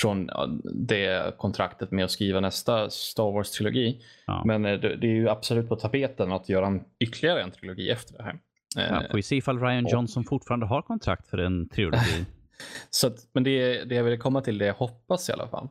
[0.00, 0.30] från
[0.74, 4.02] det kontraktet med att skriva nästa Star Wars-trilogi.
[4.26, 4.42] Ja.
[4.44, 8.16] Men eh, det, är ju absolut på tapeten att göra en, ytterligare en trilogi efter
[8.16, 8.38] det här.
[8.76, 10.28] Ja, får vi se ifall Ryan Johnson och...
[10.28, 12.24] fortfarande har kontrakt för en trilogi.
[12.90, 15.68] Så, men det, det jag vill komma till, det jag hoppas i alla fall,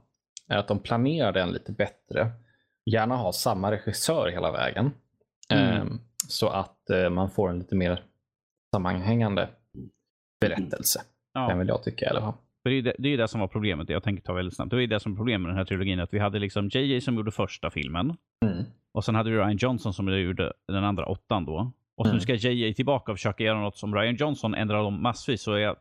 [0.47, 2.31] är att de planerar den lite bättre.
[2.85, 4.91] Gärna ha samma regissör hela vägen.
[5.49, 5.81] Mm.
[5.81, 8.03] Um, så att uh, man får en lite mer
[8.73, 9.49] sammanhängande
[10.41, 11.01] berättelse.
[11.33, 11.47] Ja.
[11.47, 12.33] Det vill jag tycka i alla fall.
[12.67, 14.71] För det är, det, det är det som var problemet, jag tänker ta väldigt snabbt.
[14.71, 17.01] Det är det som var problemet med den här trilogin, att vi hade liksom JJ
[17.01, 18.15] som gjorde första filmen.
[18.45, 18.63] Mm.
[18.93, 21.71] Och sen hade vi Ryan Johnson som gjorde den andra åttan då.
[21.97, 22.15] Och mm.
[22.15, 25.41] nu ska JJ tillbaka och försöka göra något som Ryan Johnson ändrar om massvis.
[25.41, 25.75] Så jag,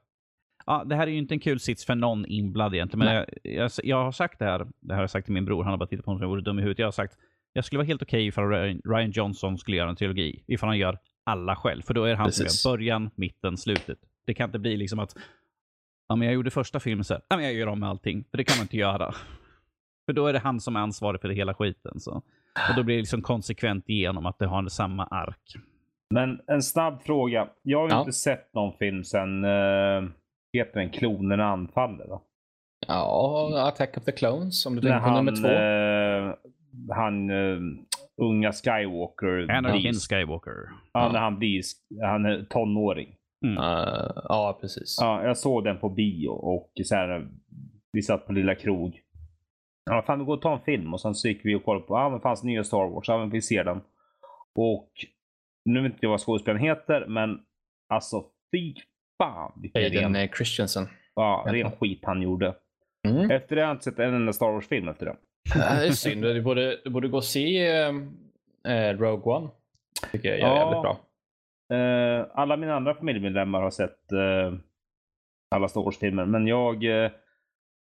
[0.66, 3.06] ja, det här är ju inte en kul sits för någon inblandad egentligen.
[3.06, 5.44] Men jag, jag, jag, har sagt det här, det här har jag sagt till min
[5.44, 6.78] bror, han har bara tittat på mig som jag vore dum i huvudet.
[6.78, 7.14] Jag har sagt,
[7.52, 10.44] jag skulle vara helt okej okay ifall Ryan Johnson skulle göra en trilogi.
[10.46, 11.82] Ifall han gör alla själv.
[11.82, 12.60] För då är det han Precis.
[12.60, 13.98] som gör början, mitten, slutet.
[14.26, 15.16] Det kan inte bli liksom att
[16.08, 18.24] ja, men jag gjorde första filmen så här, ja, men jag gör om allting.
[18.30, 19.14] För det kan man inte göra.
[20.06, 22.00] För då är det han som är ansvarig för det hela skiten.
[22.00, 22.12] Så.
[22.68, 25.56] Och då blir det liksom konsekvent igenom att det har samma ark.
[26.10, 27.48] Men en snabb fråga.
[27.62, 28.00] Jag har ja.
[28.00, 30.08] inte sett någon film sen, uh,
[30.52, 32.06] heter den Klonerna anfaller?
[32.06, 32.20] Va?
[32.86, 35.48] Ja, Attack of the Clones om du tänker på han, nummer två.
[35.48, 37.58] eh, han eh,
[38.16, 39.50] unga Skywalker.
[39.50, 40.68] Anakin blir- Skywalker.
[40.92, 41.62] Ja, när han blir
[42.02, 43.16] han är tonåring.
[43.58, 44.96] Eh, ja, precis.
[45.00, 47.28] Ja, jag såg den på bio och så här,
[47.92, 49.00] vi satt på Lilla Krog.
[49.90, 51.86] Ja, fan vi går och tar en film och sen så gick vi och kollade
[51.86, 53.80] på, ja men fanns nya Star Wars, ja men vi ser den.
[54.54, 54.90] Och
[55.64, 57.38] nu vet inte jag vad skådespelaren heter, men
[57.88, 58.74] alltså fy
[59.18, 60.88] fan Hayden ren, eh, Christensen.
[61.14, 62.54] ja, ren skit han gjorde.
[63.08, 63.30] Mm.
[63.30, 65.16] Efter det har jag inte sett en enda Star Wars-film efter det.
[65.54, 66.22] Det är synd.
[66.22, 67.88] Du borde, du borde gå och se eh,
[68.68, 69.48] eh, Rogue One.
[70.12, 70.56] Tycker jag är Ja.
[70.56, 70.98] jävligt bra.
[71.72, 74.52] Eh, alla mina andra familjemedlemmar har sett eh,
[75.54, 77.10] alla Star Wars-filmer, men jag eh,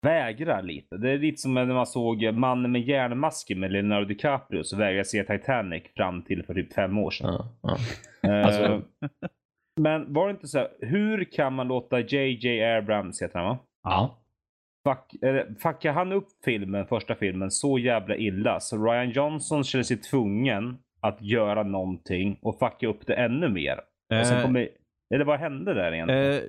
[0.05, 0.97] vägrar lite.
[0.97, 4.97] Det är lite som när man såg Mannen med järnmasken med Leonardo DiCaprio, så vägrade
[4.97, 7.33] jag se Titanic fram till för typ fem år sedan.
[7.61, 7.77] Ja,
[8.21, 8.29] ja.
[8.29, 8.81] Eh, Alltså-
[9.81, 13.57] men var det inte så här, hur kan man låta JJ Abrams, heter han va?
[13.83, 14.21] ja.
[14.87, 19.83] Fuck, eller, fuckar han upp filmen, första filmen, så jävla illa så Ryan Johnson känner
[19.83, 23.77] sig tvungen att göra någonting och fucka upp det ännu mer.
[24.21, 24.69] Och sen Eh, kommer,
[25.15, 26.31] eller vad hände där egentligen?
[26.33, 26.41] Eh,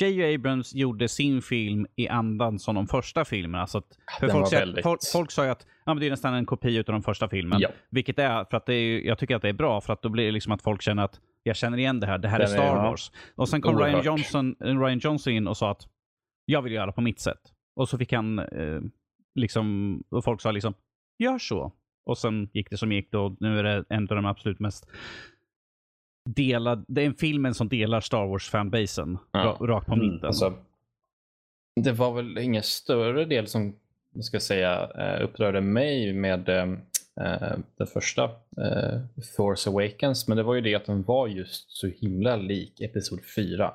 [0.00, 0.34] J.J.
[0.34, 3.66] Abrams gjorde sin film i andan som de första filmerna.
[3.66, 3.84] Så att,
[4.20, 6.46] för folk, säger, väldigt- folk, folk sa ju att ja, men det är nästan en
[6.46, 7.60] kopia av den första filmen.
[7.60, 7.68] Ja.
[7.90, 10.08] Vilket är, för att det är, jag tycker att det är bra, för att då
[10.08, 12.44] blir det liksom att folk känner att jag känner igen det här, det här är
[12.44, 12.82] Den är- Star ja.
[12.90, 13.12] Wars.
[13.34, 14.02] Och sen kom Ryan.
[14.04, 15.82] Johnson, Ryan Johnson in och sa att
[16.44, 17.40] jag vill göra på mitt sätt.
[17.76, 18.80] Och så fick han, eh,
[19.34, 20.74] liksom, och folk sa liksom,
[21.18, 21.72] gör så.
[22.06, 24.60] Och sen gick det som gick då, och nu är det en av de absolut
[24.60, 24.90] mest
[26.30, 29.56] delad, det är en filmen som delar Star Wars-fanbasen Ja.
[29.60, 30.26] ra- rakt på Mm, mitten.
[30.26, 30.54] Alltså,
[31.80, 33.76] det var väl ingen större del som
[34.14, 36.62] jag ska säga, eh, upprörde mig med eh,
[37.20, 38.24] eh, den första
[38.56, 39.00] eh,
[39.36, 40.28] Force Awakens.
[40.28, 43.74] Men det var ju det att den var just så himla lik Episod 4.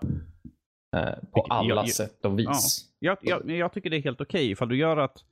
[0.97, 2.85] Eh, på alla jag- jag- sätt och vis.
[2.99, 5.23] Jag, jag, jag tycker det är helt okej ifall du gör att,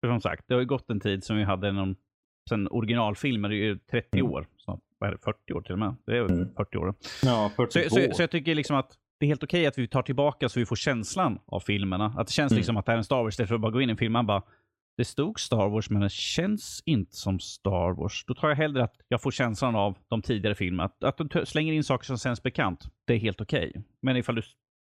[0.00, 1.96] för som sagt, det har ju gått en tid som vi hade någon,
[2.48, 4.32] sen originalfilmer, det är ju 30 Mm.
[4.32, 5.94] år, snart, vad är det, 40 år till och med?
[6.06, 6.54] Det är väl Mm.
[6.56, 6.94] 40 år.
[7.22, 9.88] ja, Så, 42 så, så jag tycker liksom att det är helt okej att vi
[9.88, 12.14] tar tillbaka så vi får känslan av filmerna.
[12.16, 12.58] Att det känns Mm.
[12.58, 13.92] liksom att det här är en Star Wars, istället för att bara gå in i
[13.92, 14.42] en film man bara
[14.96, 18.24] det stod Star Wars men det känns inte som Star Wars.
[18.26, 20.84] Då tar jag hellre att jag får känslan av de tidigare filmerna.
[20.84, 23.82] Att, att de slänger in saker som känns bekant, det är helt okej.
[24.02, 24.42] Men ifall du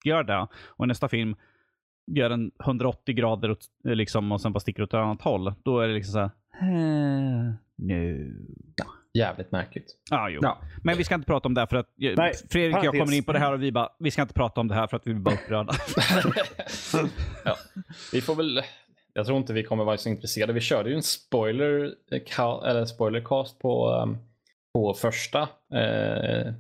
[0.06, 1.36] gör det och nästa film
[2.12, 5.80] gör en 180 grader åt, liksom, och sen bara sticker åt ett annat håll, då
[5.80, 6.30] är det liksom så här.
[6.62, 8.36] "Eh, Nu.
[9.14, 9.86] Jävligt märkligt.
[10.12, 10.40] Ah, jo.
[10.44, 10.62] Ja.
[10.84, 12.92] Men vi ska inte prata om det här för att eh, Nej, Fredrik och jag
[12.92, 13.00] parentes.
[13.00, 14.88] kommer in på det här och vi bara, vi ska inte prata om det här
[14.88, 15.74] för att vi blir bara upprörda.
[17.46, 17.56] ja.
[18.14, 18.62] Vi får väl...
[19.14, 20.54] Jag tror inte vi kommer vara så intresserade.
[20.54, 24.18] Vi körde ju en spoiler, eh, eller spoilercast på, um,
[24.74, 25.42] på första
[25.74, 26.54] eh,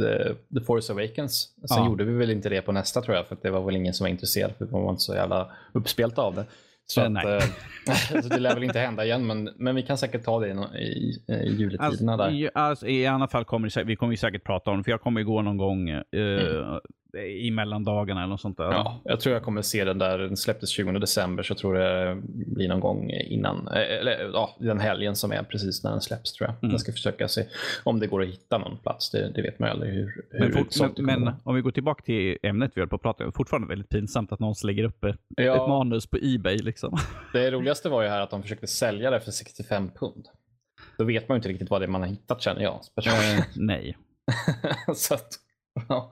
[0.00, 1.54] The, The Force Awakens.
[1.68, 1.86] Sen Ja.
[1.86, 3.94] gjorde vi väl inte det på nästa tror jag, för att det var väl ingen
[3.94, 6.44] som var intresserad, för man var inte så jävla uppspelt av det.
[6.86, 7.36] Så, Eh, att, nej.
[7.36, 10.48] eh, så det lär väl inte hända igen, men, men vi kan säkert ta det
[10.48, 12.30] i, i, i juletiderna Alltså, där.
[12.30, 14.90] i, alltså, I alla fall kommer det, vi kommer ju säkert prata om det, för
[14.90, 16.02] jag kommer ju gå någon gång eh,
[17.16, 18.64] i mellandagarna eller något sånt där.
[18.72, 20.18] Ja, jag tror jag kommer se den där.
[20.18, 23.68] Den släpptes 20 december så jag tror det blir någon gång innan.
[23.68, 26.56] eh, Eller ja, den helgen som är precis när den släpps tror jag.
[26.62, 26.70] Mm.
[26.72, 27.46] Jag ska försöka se
[27.84, 29.10] om det går att hitta någon plats.
[29.10, 31.70] Det, det vet man ju aldrig hur, hur Men, fort, men, men om vi går
[31.70, 34.84] tillbaka till ämnet vi höll på att prata om, fortfarande väldigt pinsamt att någon lägger
[34.84, 36.58] upp ett, ett ja, manus på Ebay.
[36.58, 36.98] Liksom.
[37.32, 40.24] Det roligaste var ju här att de försökte sälja det för 65 pund.
[40.98, 42.74] Då vet man ju inte riktigt vad det är man har hittat känner jag.
[43.06, 43.96] Eh, nej.
[44.94, 45.28] så att,
[45.88, 46.10] jag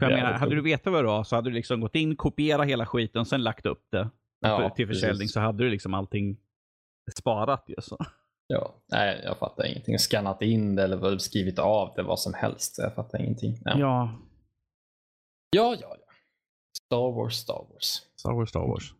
[0.00, 2.66] Ja, menar, hade du vetat vad det var så hade du liksom gått in, kopierat
[2.66, 5.32] hela skiten och sen lagt upp det ja, till försäljning precis.
[5.32, 6.36] så hade du liksom allting
[7.18, 7.74] sparat ju.
[7.78, 7.98] Så.
[8.46, 9.98] Ja, nej, jag fattar ingenting.
[9.98, 12.78] Skannat in det eller skrivit av det, vad som helst.
[12.78, 13.58] Jag fattar ingenting.
[13.64, 14.14] Ja, Ja,
[15.56, 15.96] ja, ja.
[16.06, 16.12] ja.
[16.86, 18.02] Star Wars, Star Wars.
[18.20, 18.94] Star Wars, Star Wars.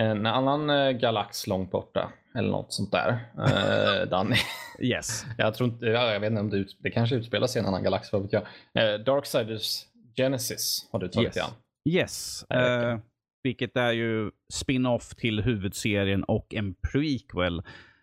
[0.00, 3.18] En annan eh, galax långt borta, eller något sånt där.
[3.38, 4.36] Eh, Danny.
[4.80, 5.24] Yes.
[5.38, 7.62] Jag, tror inte, ja, jag vet inte om det, ut, det kanske utspelar sig i
[7.62, 8.42] en annan galax, vad vet jag.
[8.74, 9.84] Eh, Darksiders
[10.16, 11.44] Genesis har du tagit Yes.
[11.44, 11.50] an.
[11.88, 12.44] Yes.
[12.48, 12.90] Räcker.
[12.92, 12.98] Eh,
[13.42, 17.62] vilket är ju spin-off till huvudserien och en prequel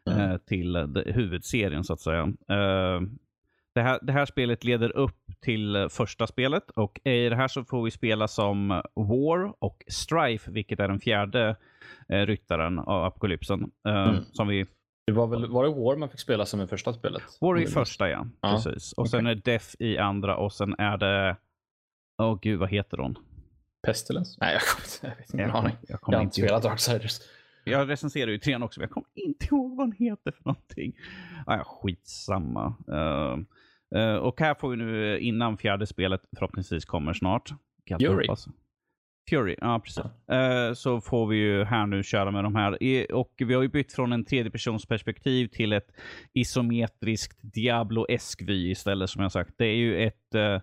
[0.10, 0.32] Mm.
[0.32, 2.22] eh, till huvudserien så att säga.
[2.50, 3.02] Eh,
[3.76, 7.48] det, här, det här spelet leder upp till eh, första spelet och i det här
[7.48, 11.56] så får vi spela som War och Strife, vilket är den fjärde
[12.10, 13.72] eh, ryttaren av apokalypsen.
[13.88, 14.24] Eh, Mm.
[14.34, 14.66] som vi,
[15.08, 17.24] Det var, väl, var det War man fick spela som i första spelet?
[17.42, 18.94] War i första ja, Ja, precis.
[18.94, 21.38] Och sen är Death i andra och sen är det,
[22.22, 23.18] åh gud vad heter hon?
[23.88, 24.38] Pestilence?
[24.42, 25.42] Nej, jag, kommer inte- jag vet inte.
[25.44, 25.76] Jag, aning.
[25.88, 27.20] jag jag har inte spelat Darksiders.
[27.64, 30.94] Jag recenserar ju trean också, men jag kommer inte ihåg vad den heter för någonting.
[31.46, 32.74] Ah, ja, skitsamma.
[32.92, 33.38] Uh,
[34.02, 37.50] uh, och här får vi nu, innan fjärde spelet förhoppningsvis kommer snart.
[37.86, 38.48] kan hoppas.
[39.30, 40.04] Fury, ja precis.
[40.32, 42.84] Eh, så får vi ju här nu köra med de här.
[42.84, 45.92] I, och vi har ju bytt från en tredjepersonsperspektiv till ett
[46.34, 49.54] isometriskt Diablo-esk vy istället som jag sagt.
[49.58, 50.62] Det är ju ett eh,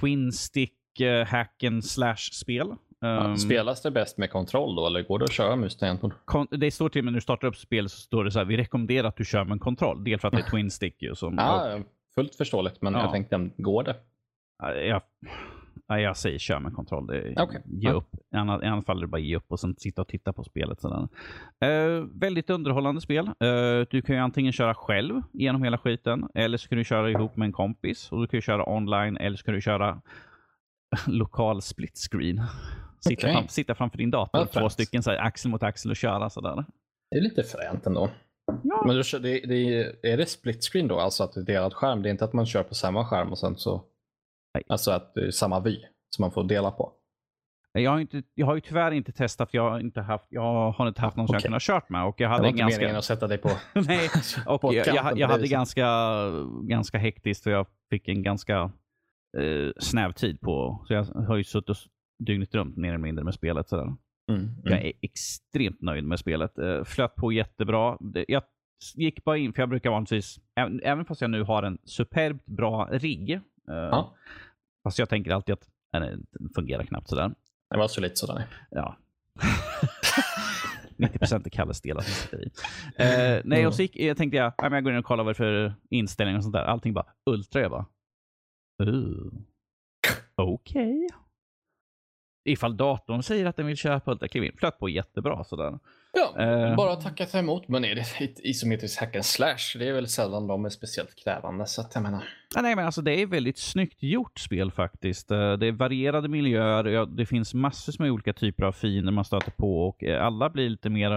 [0.00, 2.74] Twin Stick eh, hack and slash-spel.
[3.00, 6.12] Um, spelas det bäst med kontroll då, eller går det att köra mus tangentbord?
[6.50, 8.46] det står till och med när du startar upp spel så står det så här,
[8.46, 10.04] vi rekommenderar att du kör med en kontroll.
[10.04, 11.14] Dels för att det är Twin Stick ju.
[11.14, 11.78] Som, Ja,
[12.14, 13.00] fullt förståeligt, men Ja.
[13.00, 13.96] jag tänkte, går det?
[14.88, 15.00] Ja,
[15.88, 17.06] ja, jag säger kör med kontroll.
[17.06, 17.62] Det, Okej.
[17.64, 17.92] ge Ja.
[17.94, 18.14] upp.
[18.34, 20.84] I alla fall är det bara ge upp och sen sitta och titta på spelet.
[20.84, 21.68] Eh,
[22.14, 23.26] väldigt underhållande spel.
[23.26, 27.10] Eh, du kan ju antingen köra själv genom hela skiten eller så kan du köra
[27.10, 28.12] ihop med en kompis.
[28.12, 30.00] Och Du kan ju köra online eller så kan du köra
[31.06, 32.40] lokal split screen.
[33.00, 34.72] Sitta, fram, sitta framför din dator, Ja, två fränt.
[34.72, 36.64] stycken så här, axel mot axel och köra sådär.
[37.10, 38.08] Det är lite fränt ändå.
[38.62, 38.82] Ja.
[38.86, 40.98] Men du, det, det, är det split screen då?
[41.00, 42.02] Alltså att det är delad skärm?
[42.02, 43.84] Det är inte att man kör på samma skärm och sen så...
[44.54, 44.64] Nej.
[44.68, 45.76] Alltså att det är samma vy
[46.16, 46.92] som man får dela på?
[47.74, 50.88] Jag har, inte, jag har ju tyvärr inte testat, jag har inte haft, jag har
[50.88, 52.04] inte haft någon som jag kunnat kört med.
[52.04, 52.78] Och jag Det hade var en inte ganska...
[52.80, 53.48] meningen att sätta dig på...
[53.74, 54.08] Nej,
[54.46, 55.86] och på jag, jag, jag det hade ganska,
[56.62, 58.72] ganska hektiskt och jag fick en ganska
[59.38, 60.84] eh, snäv tid på.
[60.86, 61.76] Så jag har ju suttit
[62.26, 63.68] dygnet runt mer eller mindre med spelet.
[63.68, 63.94] Sådär.
[64.32, 64.86] Mm, Jag mm.
[64.86, 66.58] är extremt nöjd med spelet.
[66.58, 67.96] Eh, flöt på jättebra.
[68.00, 68.42] Det- Jag
[68.94, 72.46] gick bara in, för jag brukar vanligtvis, även, även fast jag nu har en superbt
[72.46, 74.14] bra rigg, Ja.
[74.84, 77.34] fast jag tänker alltid att nej, nej, den fungerar knappt sådär.
[77.70, 78.46] Det var så lite sådär.
[78.70, 78.96] Ja.
[80.96, 82.50] 90% är Kalles delar som sitter i.
[82.96, 85.24] Eh, nej, och så gick, jag tänkte jag, ja, men jag går in och kollar
[85.24, 86.64] vad det är för inställningar och sånt där.
[86.64, 87.60] Allting bara ultra.
[87.60, 87.86] Jag bara,
[90.34, 91.08] okej.
[92.44, 94.52] Ifall datorn säger att den vill köpa ultra, kliv in.
[94.56, 95.78] Flöt på jättebra sådär.
[96.14, 96.76] Ja, Eh.
[96.76, 97.68] bara tacka ta emot.
[97.68, 99.78] Men är det ett isometriskt hack and slash?
[99.78, 101.66] Det är väl sällan de är speciellt krävande.
[101.66, 102.24] Så att jag menar...
[102.62, 105.30] Nej, men alltså det är väldigt snyggt gjort spel faktiskt.
[105.30, 109.24] Eh, Det är varierade miljöer, ja, det finns massor med olika typer av fiender man
[109.24, 111.12] stöter på och eh, alla blir lite mer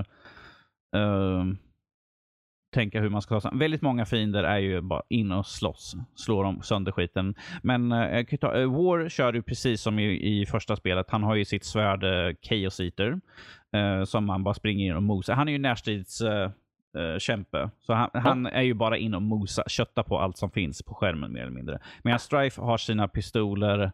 [0.95, 1.43] eh,
[2.73, 5.95] tänka hur man ska ta sig Väldigt många fiender är ju bara in och slåss,
[6.15, 7.35] slå dem sönder skiten.
[7.63, 8.25] Men eh,
[8.71, 11.09] War kör ju precis som i, i första spelet.
[11.09, 13.19] Han har ju sitt svärd eh, Chaos Eater
[14.05, 15.33] som man bara springer in och mosar.
[15.33, 16.51] Han är ju närstrids eh,
[16.97, 17.69] eh.
[17.81, 20.93] Så han, han är ju bara in och mosa, kötta på allt som finns på
[20.93, 21.79] skärmen mer eller mindre.
[22.03, 23.91] Medan Strife har sina pistoler, eh,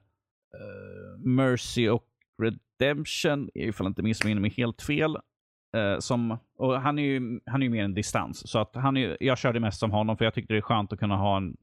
[1.25, 2.05] Mercy och
[2.41, 5.17] Redemption, ifall jag inte missminner mig helt fel.
[5.77, 8.49] Eh, som, och han är ju han är ju mer en distans.
[8.49, 10.93] Så att han är, jag körde mest som honom för jag tyckte det är skönt
[10.93, 11.57] att kunna ha en,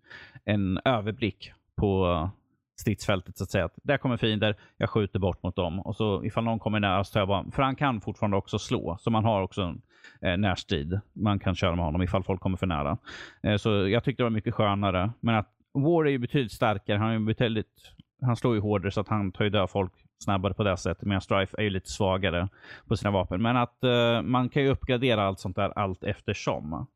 [0.44, 2.30] en överblick på
[2.80, 3.64] stridsfältet så att säga.
[3.64, 5.80] Att där kommer fiender, jag skjuter bort mot dem.
[5.80, 8.58] Och så ifall någon kommer nära så tar jag bara, för han kan fortfarande också
[8.58, 8.96] slå.
[9.00, 9.82] Så man har också en
[10.20, 11.00] eh, närstrid.
[11.12, 12.98] Man kan köra med honom ifall folk kommer för nära.
[13.42, 15.10] Eh, så jag tyckte det var mycket skönare.
[15.20, 16.98] Men att War är ju betydligt starkare.
[16.98, 20.54] Han, är betydligt, han slår ju hårdare så att han tar ju död folk snabbare
[20.54, 21.04] på det sättet.
[21.06, 22.48] Medan Strife är ju lite svagare
[22.88, 23.42] på sina vapen.
[23.42, 26.86] Men att eh, man kan ju uppgradera allt sånt där allt eftersom.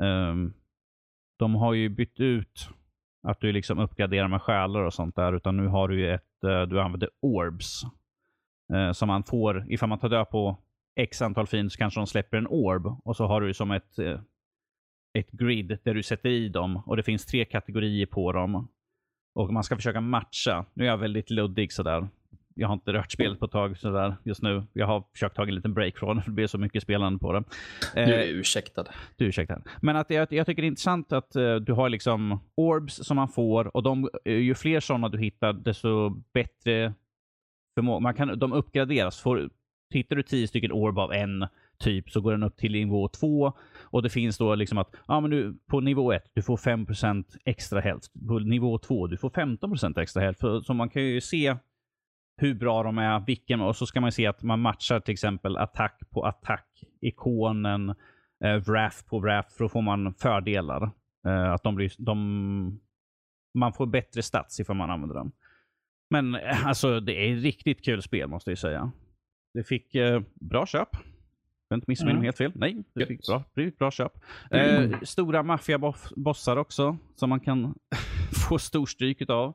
[0.00, 0.52] Ehm,
[1.38, 2.70] de har ju bytt ut
[3.22, 5.32] att du liksom uppgraderar med själar och sånt där.
[5.32, 7.82] Utan nu har du ju ett, eh, du använder orbs.
[8.72, 10.56] Eh, som man får, ifall man tar död på
[10.96, 12.86] x antal fiender så kanske de släpper en orb.
[13.04, 14.20] Och så har du som ett, eh,
[15.18, 16.82] ett grid där du sätter i dem.
[16.86, 18.68] Och det finns tre kategorier på dem.
[19.34, 20.66] Och man ska försöka matcha.
[20.74, 22.08] Nu är jag väldigt luddig sådär.
[22.58, 24.62] Jag har inte rört spelet på ett tag sådär just nu.
[24.72, 27.18] Jag har försökt ta en liten break från det, för det blir så mycket spelande
[27.18, 27.44] på det.
[27.94, 28.84] Du Eh, är ursäktad.
[29.16, 29.62] du ursäktar.
[29.82, 33.16] Men att jag, jag tycker det är intressant att eh, du har liksom orbs som
[33.16, 36.94] man får och de, eh, ju fler sådana du hittar desto bättre
[37.74, 38.00] förmåga.
[38.00, 39.20] Man kan, de uppgraderas.
[39.20, 39.50] Får,
[39.94, 41.46] hittar du tio stycken orb av en
[41.78, 45.20] typ så går den upp till nivå två och det finns då liksom att ja,
[45.20, 48.12] men du, på nivå ett du får 5% extra hälft.
[48.28, 50.40] På nivå två du får 15% extra hälft.
[50.64, 51.56] Så man kan ju se
[52.38, 55.56] hur bra de är, vilken, och så ska man se att man matchar till exempel
[55.56, 57.94] attack på attack, ikonen,
[58.44, 60.90] eh, wrath på wrath, för då får man fördelar.
[61.26, 62.80] Eh, att de blir, de,
[63.54, 65.32] man får bättre stats ifall man använder dem.
[66.10, 68.92] Men eh, alltså det är ett riktigt kul spel måste jag säga.
[69.54, 70.88] Det fick eh, bra köp.
[71.68, 72.24] Jag inte missminner mig Mm.
[72.24, 72.52] helt fel.
[72.54, 74.12] Nej, det fick bra, det fick bra köp.
[74.50, 77.74] Eh, stora maffiabossar också, som man kan
[78.48, 79.54] få storstryk av.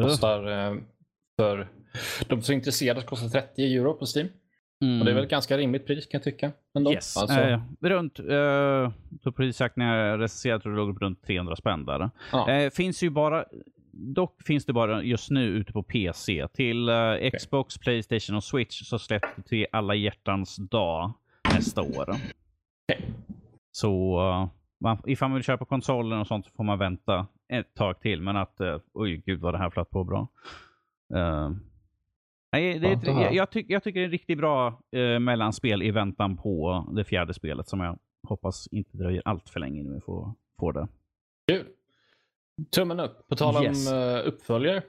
[0.00, 0.76] Kostar eh,
[1.40, 1.68] för
[2.28, 4.28] de som är intresserade kostar 30 euro på Steam.
[4.98, 6.52] Och det är väl ett ganska rimligt pris kan jag tycka.
[6.74, 6.92] Ändå.
[6.92, 7.16] Yes.
[7.16, 8.90] Alltså, Eh, runt, eh,
[9.22, 12.10] så precis sagt när jag recenserade tror jag det låg på runt 300 spänn där.
[12.32, 12.50] ja.
[12.50, 13.44] Eh, finns ju bara,
[13.92, 16.48] dock finns det bara just nu ute på PC.
[16.54, 16.94] Till eh,
[17.38, 21.12] Xbox, Playstation och Switch så släpps det till alla hjärtans dag
[21.54, 22.10] nästa år.
[22.10, 23.10] Okej.
[23.72, 24.48] Så uh,
[24.80, 28.22] man, ifall man vill köpa konsolen och sånt så får man vänta ett tag till.
[28.22, 30.28] Men att, uh, oj gud vad det här flöt på bra.
[31.14, 31.50] Eh,
[32.52, 35.82] Nej, det är ett, jag, jag, tyck, jag tycker det är riktigt bra eh, mellanspel
[35.82, 39.94] i väntan på det fjärde spelet som jag hoppas inte dröjer allt för länge innan
[39.94, 40.88] vi får, får det.
[41.52, 41.66] Kul.
[42.70, 43.28] Tummen upp.
[43.28, 43.92] På tal om Yes.
[43.92, 44.82] eh, uppföljare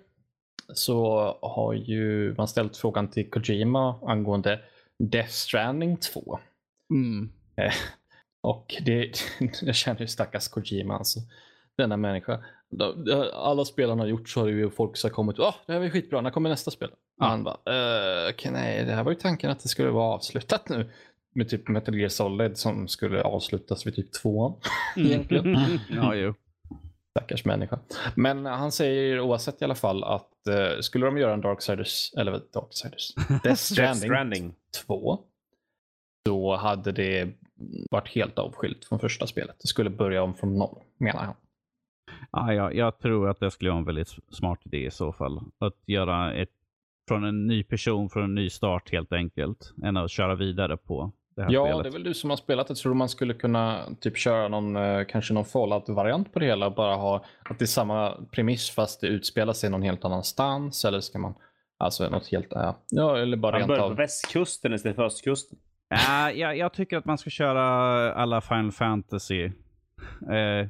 [0.74, 4.60] så har ju man ställt frågan till Kojima angående
[5.00, 6.40] Death Stranding 2.
[6.94, 7.32] Mm.
[8.42, 9.12] Och det,
[9.62, 11.20] jag känner ju stackars Kojima alltså.
[11.78, 12.44] Denna människa.
[13.34, 15.80] Alla spel han har gjort så har ju folk har kommit och ah, det här
[15.80, 16.90] var skitbra, när kommer nästa spel?
[17.20, 20.14] Och han bara, eh, okej, nej, det här var ju tanken att det skulle vara
[20.14, 20.90] avslutat nu.
[21.34, 24.54] Med typ Metal Gear Solid som skulle avslutas vid typ tvåan.
[24.96, 25.58] Egentligen.
[25.90, 26.34] ja, jo.
[27.12, 27.80] Stackars människa.
[28.16, 32.42] Men han säger oavsett i alla fall att eh, skulle de göra en Darksiders, eller
[32.54, 34.54] Darksiders, Death Stranding.
[34.86, 35.20] 2,
[36.26, 37.30] då hade det
[37.92, 39.56] varit helt avskilt från första spelet.
[39.62, 41.36] Det skulle börja om från noll, menar han.
[42.32, 45.42] Ja, jag, jag tror att det skulle vara en väldigt smart idé i så fall.
[45.60, 46.50] Att göra ett
[47.08, 49.74] från en ny person, från en ny start helt enkelt.
[49.84, 51.84] Än att köra vidare på det här Ja, spelet.
[51.84, 52.76] det är väl du som har spelat det.
[52.76, 56.70] Tror man skulle kunna typ köra någon, eh, kanske någon Fallout-variant på det hela?
[56.70, 60.86] Bara ha att det är samma premiss fast det utspelar sig någon helt annanstans?
[60.86, 61.34] Eller ska man,
[61.78, 63.96] alltså något helt, ja, ja eller bara Han rent börjar på av.
[63.96, 65.58] västkusten istället för östkusten.
[65.90, 67.64] Ja, jag, jag tycker att man ska köra
[68.14, 69.44] alla Final Fantasy.
[70.32, 70.68] Eh,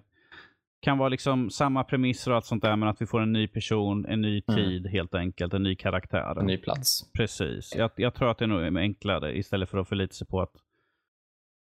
[0.81, 3.47] kan vara liksom samma premisser och allt sånt där, men att vi får en ny
[3.47, 4.55] person, en ny Mm.
[4.55, 6.39] tid helt enkelt, en ny karaktär.
[6.39, 7.11] En ny plats.
[7.13, 7.75] Precis.
[7.75, 10.51] Jag, jag tror att det är nog enklare istället för att förlita sig på att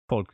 [0.09, 0.27] folk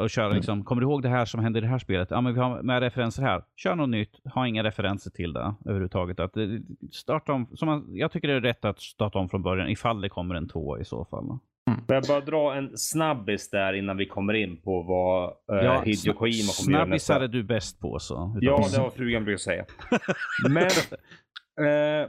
[0.00, 0.36] och köra Mm.
[0.36, 2.10] liksom, kommer du ihåg det här som hände i det här spelet?
[2.10, 3.44] Ja, men vi har med referenser här.
[3.56, 6.20] Kör något nytt, ha inga referenser till det överhuvudtaget.
[6.20, 6.46] Att, eh,
[6.92, 10.00] starta om, som man, jag tycker det är rätt att starta om från början ifall
[10.00, 11.38] det kommer en två i så fall.
[11.86, 15.28] Får jag bara dra en snabbis där innan vi kommer in på vad
[15.62, 17.24] uh, Hideo Kojima kommer göra snabbisar nästa.
[17.24, 18.36] är du bäst på så.
[18.40, 19.64] Ja, det har frugan brukat säga.
[20.50, 20.64] Men
[21.66, 22.08] eh,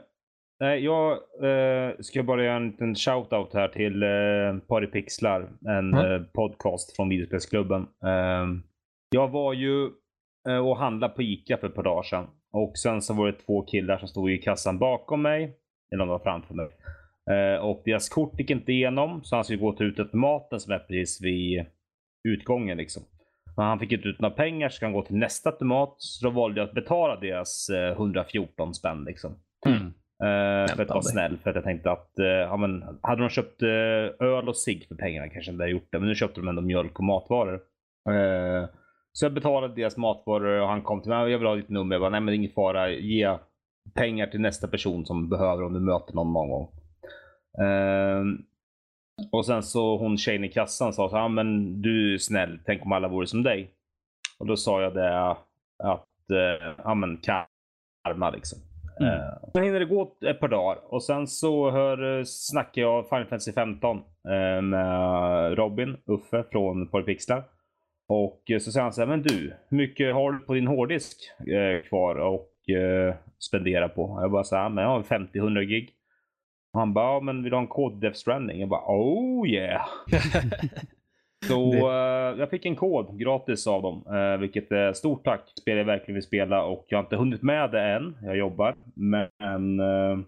[0.59, 1.11] nej, jag
[1.43, 6.11] eh, ska bara göra en liten shout-out här till eh, Paripixlar, en Mm.
[6.13, 7.81] eh, podcast från videospelsklubben.
[7.81, 8.47] Eh,
[9.09, 9.89] jag var ju
[10.49, 12.27] eh, och handlade på Ica för ett par dagar sedan.
[12.53, 15.43] Och sen så var det två killar som stod i kassan bakom mig.
[15.93, 16.67] Eller om de var framför mig.
[17.31, 19.23] Eh, och deras kort gick inte igenom.
[19.23, 21.65] Så han skulle gå till automaten som är precis vid
[22.27, 22.77] utgången.
[22.77, 23.03] Liksom.
[23.57, 25.95] Men han fick inte ut några pengar så han gå till nästa automat.
[25.97, 29.03] Så då valde jag att betala deras eh, 114 spänn.
[29.03, 29.35] Liksom.
[29.65, 29.93] Mm.
[30.23, 31.37] Eh, för att vara snäll.
[31.37, 34.87] För att jag tänkte att eh, ja, men, hade de köpt eh, öl och cigg
[34.87, 35.99] för pengarna kanske de hade gjort det.
[35.99, 37.61] Men nu köpte de ändå mjölk och matvaror.
[38.09, 38.69] Eh,
[39.11, 41.31] så jag betalade deras matvaror och han kom till mig.
[41.31, 41.95] Jag vill ha ditt nummer.
[41.95, 42.89] Jag bara, nej men det är ingen fara.
[42.89, 43.37] Ge
[43.95, 46.67] pengar till nästa person som behöver om du möter någon någon gång.
[47.61, 48.37] Ehm,
[49.31, 52.59] och sen så hon tjejen i kassan sa så här, "Ja, men du är snäll,
[52.65, 53.71] tänk om alla vore som dig.
[54.39, 55.19] Och då sa jag det
[55.83, 58.59] att, eh, ja men karma liksom.
[58.99, 59.13] Mm.
[59.13, 63.25] Eh, Sen hinner det gå ett par dagar och sen så hör, snackar jag Final
[63.25, 63.97] Fantasy 15
[64.29, 67.43] eh, med Robin, Uffe från Polypixlar.
[68.09, 71.17] Och så säger han så här, men du, hur mycket har du på din hårddisk
[71.39, 74.17] eh, kvar och eh, spendera på?
[74.21, 75.89] Jag bara så här, men jag har 50-100 gig.
[76.73, 78.59] Och han bara, ja, men vill du ha en kod till Death Stranding?
[78.59, 79.85] Jag bara, oh yeah.
[81.47, 85.53] Så Det- eh, jag fick en kod gratis av dem, eh, vilket är stort tack.
[85.61, 88.17] Spelar jag verkligen vill spela och jag har inte hunnit med det än.
[88.21, 90.19] Jag jobbar, men eh,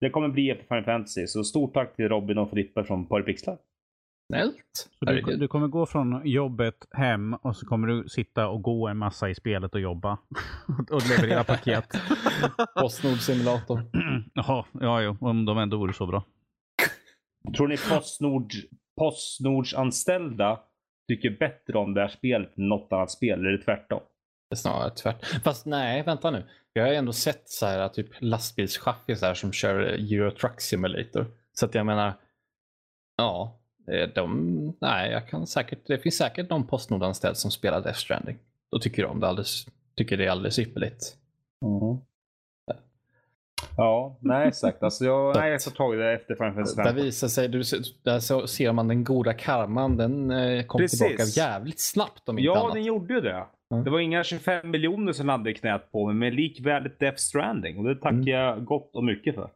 [0.00, 1.26] det kommer bli efter Final Fantasy.
[1.26, 3.56] Så stort tack till Robin och Filippa från Paripixlar.
[4.32, 4.88] Snällt.
[5.00, 8.96] Du, du kommer gå från jobbet hem och så kommer du sitta och gå en
[8.96, 10.18] massa i spelet och jobba.
[10.90, 11.84] och leverera paket.
[12.80, 13.80] Postnord simulator.
[14.34, 16.24] Jaha, ja, jo, om de ändå vore så bra.
[17.56, 18.52] Tror ni Postnord,
[18.96, 20.60] Postnords anställda
[21.08, 23.38] tycker bättre om det här spelet än något annat spel?
[23.38, 24.00] Eller är det tvärtom?
[24.54, 25.24] Snarare tvärt.
[25.44, 26.44] Fast nej, vänta nu.
[26.72, 31.26] Jag har ändå sett så här typ lastbilschaffisar som kör Euro Truck Simulator.
[31.52, 32.12] Så att jag menar,
[33.16, 33.58] ja,
[34.14, 38.38] de, nej, jag kan säkert, det finns säkert någon Postnord-anställd som spelar Death Stranding.
[38.70, 41.16] Då tycker de det alldeles, tycker det är alldeles ypperligt.
[43.76, 44.82] Ja, nej exakt.
[44.82, 47.04] Alltså jag, nej, jag tar tag i det efter Final Fantasy Där 15.
[47.04, 47.62] visar sig, du,
[48.02, 50.98] där så ser man den goda karman, den eh, kom Precis.
[51.00, 52.74] tillbaka jävligt snabbt om inte Ja, annat.
[52.74, 53.44] den gjorde ju det.
[53.72, 53.84] Mm.
[53.84, 57.16] Det var inga 25 miljoner som hade i knät på mig, men likväl ett Death
[57.16, 57.78] Stranding.
[57.78, 58.28] Och det tackar Mm.
[58.28, 59.50] jag gott och mycket för.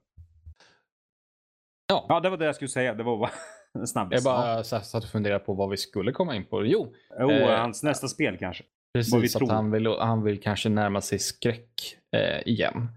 [1.89, 2.07] Ja.
[2.09, 2.95] Ja, det var det jag skulle säga.
[2.95, 3.31] Det var bara
[3.79, 4.17] en snabbis.
[4.17, 6.65] Jag bara här, satt och funderade på vad vi skulle komma in på.
[6.67, 8.65] Jo, Jo, eh, hans nästa spel kanske.
[8.95, 12.89] Precis, att han vill, han vill kanske närma sig skräck eh, igen.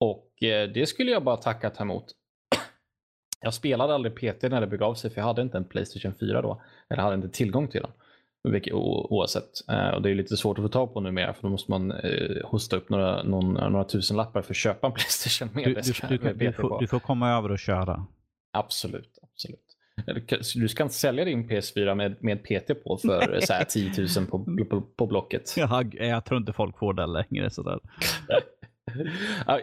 [0.00, 2.04] Och eh, det skulle jag bara tacka ta emot.
[3.40, 6.42] Jag spelade aldrig PT när det begav sig för jag hade inte en Playstation 4
[6.42, 6.62] då.
[6.90, 7.90] Eller hade inte tillgång till den.
[8.72, 9.68] Oavsett.
[9.68, 11.90] Eh, och det är lite svårt att få tag på numera för då måste man
[11.92, 16.18] eh, hosta upp några, någon, några tusen lappar för att köpa en Playstation med, Du,
[16.18, 18.06] du, med du, får, du får komma över och köra.
[18.52, 19.64] Absolut, absolut.
[20.54, 24.26] Du ska inte sälja din PS4 med, med PT på för så här 10 000
[24.26, 25.54] på, på, på Blocket.
[25.56, 27.50] Jag, jag tror inte folk får det längre.
[27.50, 27.78] Sådär.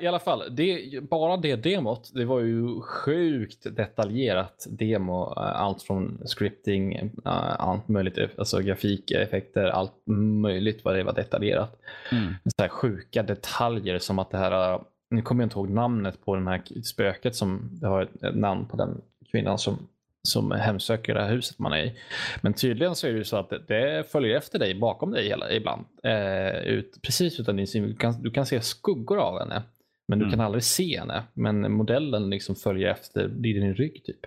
[0.02, 5.24] I alla fall, det, bara det demot, det var ju sjukt detaljerat demo.
[5.36, 9.94] Allt från scripting, allt möjligt, alltså grafikeffekter, allt
[10.42, 11.82] möjligt vad det var detaljerat.
[12.12, 12.34] Mm.
[12.58, 16.36] Så här sjuka detaljer som att det här, nu kommer jag inte ihåg namnet på
[16.36, 19.02] den här spöket som, det har ett namn på den
[19.32, 19.88] kvinnan som
[20.26, 21.94] som hemsöker det här huset man är i.
[22.42, 25.86] Men tydligen så är det så att det, följer efter dig, bakom dig hela, ibland.
[26.04, 27.84] Eh, ut, precis utan din syn.
[27.84, 29.64] Du kan, du kan se skuggor av henne.
[30.08, 30.38] Men du mm.
[30.38, 31.24] kan aldrig se henne.
[31.34, 34.20] Men modellen liksom följer efter i din rygg typ.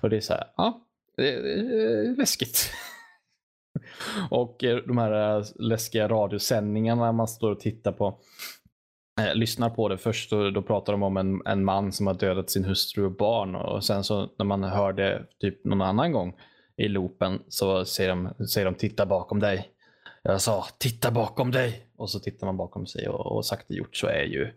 [0.00, 0.80] Och det är så här, ja,
[1.16, 2.70] det är läskigt.
[4.30, 8.18] och eh, de här eh, läskiga radiosändningarna man står och tittar på
[9.20, 9.98] eh, lyssnar på det.
[9.98, 13.16] Först då, då pratar de om en, en man som har dödat sin hustru och
[13.16, 16.36] barn och sen så när man hör det typ någon annan gång
[16.76, 19.70] i loopen så säger de, säger de titta bakom dig.
[20.22, 23.96] Jag sa titta bakom dig och så tittar man bakom sig och, och sakta gjort
[23.96, 24.52] så är ju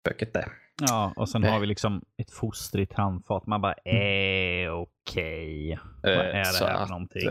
[0.00, 0.48] spöket det.
[0.80, 3.46] Ja, och sen har vi liksom ett foster i tandfat.
[3.46, 5.78] Man bara, eh, okej.
[6.02, 6.12] Okay.
[6.12, 7.28] Eh, Vad är det här för någonting?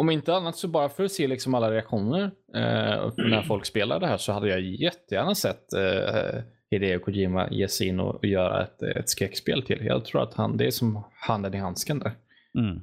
[0.00, 2.22] Om inte annat så bara för att se liksom alla reaktioner
[2.54, 7.68] eh, när folk spelar det här så hade jag jättegärna sett eh, Hideo Kojima ge
[7.68, 9.84] sig in och, och göra ett, ett skräckspel till.
[9.84, 12.12] Jag tror att han, det är som handen i handsken där.
[12.58, 12.80] Mm.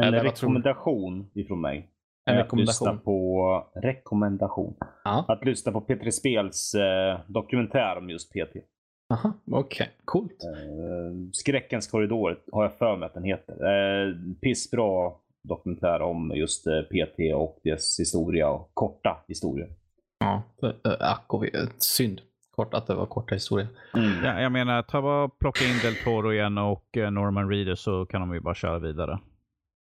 [0.00, 1.88] En Eller, rekommendation ifrån mig.
[2.30, 2.88] En rekommendation?
[2.88, 4.74] Att lyssna på rekommendation.
[5.04, 8.56] Att lyssna på Petri Spels eh, dokumentär om just PT.
[9.12, 9.84] Aha, okej.
[9.84, 9.86] Okay.
[10.04, 10.44] Coolt.
[10.44, 13.54] Eh, Skräckens korridor har jag för mig att den heter.
[13.54, 15.12] Eh, pissbra
[15.48, 19.66] dokumentär om just eh, PT och dess historia och korta historia.
[20.18, 20.42] Ja,
[21.00, 21.44] ack och
[21.78, 22.20] synd.
[22.50, 23.68] Kort att det var korta historier.
[23.94, 24.24] Mm.
[24.24, 28.06] Ja, jag menar, ta bara plocka in Del Toro igen och eh, Norman Reader så
[28.06, 29.18] kan de ju bara köra vidare.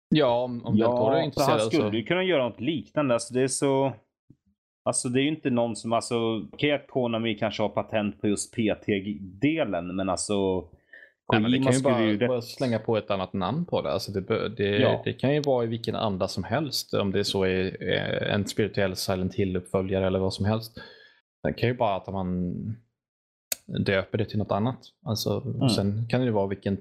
[0.09, 1.61] Ja, om, om ja, Del Toro är intresserad.
[1.61, 1.97] Han skulle så...
[1.97, 3.15] ju kunna göra något liknande.
[3.15, 3.93] Alltså, det är så...
[4.85, 6.17] Alltså det är ju inte någon som, alltså,
[6.53, 10.69] okej att Konami kanske har patent på just PT-delen, men alltså
[11.33, 13.93] Nej, men det kan ju bara, bara, slänga på ett annat namn på det.
[13.93, 15.03] Alltså det, det, ja.
[15.05, 16.95] det, kan ju vara i vilken anda som helst.
[16.95, 17.83] Om det så är
[18.23, 20.79] en spirituell Silent Hill-uppföljare eller vad som helst.
[21.43, 22.55] Det kan ju bara att man
[23.67, 24.79] döper det till något annat.
[25.07, 25.69] Alltså, mm.
[25.69, 26.79] Sen kan det ju vara vilken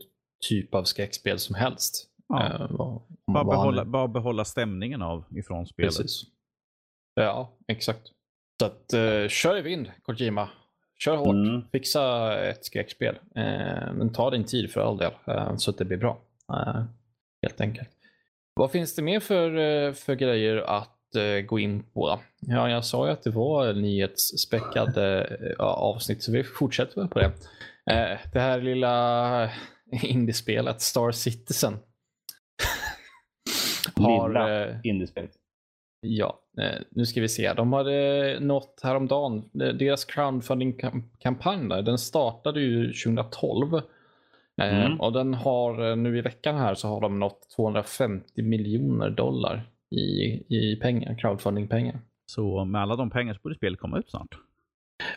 [0.50, 2.10] typ av skräckspel som helst.
[2.28, 2.58] Ja.
[2.60, 3.91] Uh, vad, bara, behålla, han...
[3.91, 5.98] bara behålla stämningen av ifrån spelet.
[5.98, 6.24] Precis.
[7.16, 8.08] Ja, exakt.
[8.60, 10.50] Så att, uh, kör i vind, Kojima.
[10.98, 11.62] Kör hårt, mm.
[11.72, 13.16] fixa ett skräckspel.
[13.36, 16.18] Eh, men ta din tid för all del eh, så att det blir bra.
[16.54, 16.84] Eh,
[17.41, 17.89] helt enkelt.
[18.54, 20.91] Vad finns det mer för, för grejer att
[21.46, 22.20] gå in på?
[22.39, 25.30] Ja, jag sa ju att det var nyhetsspäckade
[25.60, 27.32] avsnitt så vi fortsätter väl på det.
[28.34, 29.50] det här lilla
[30.04, 31.78] indiespelet Star Citizen.
[33.96, 35.32] har, lilla indiespelet.
[36.02, 37.54] Ja, eh, nu ska vi se.
[37.54, 43.76] De hade nått häromdagen, eh, deras crowdfunding-kampanj den startade ju 2012.
[44.62, 45.02] Eh, mm.
[45.02, 50.43] Och den har nu i veckan här så har de nått 250 miljoner dollar i,
[50.48, 52.00] i pengar, crowdfunding-pengar.
[52.26, 54.38] Så med alla de pengar så borde spelet komma ut snart.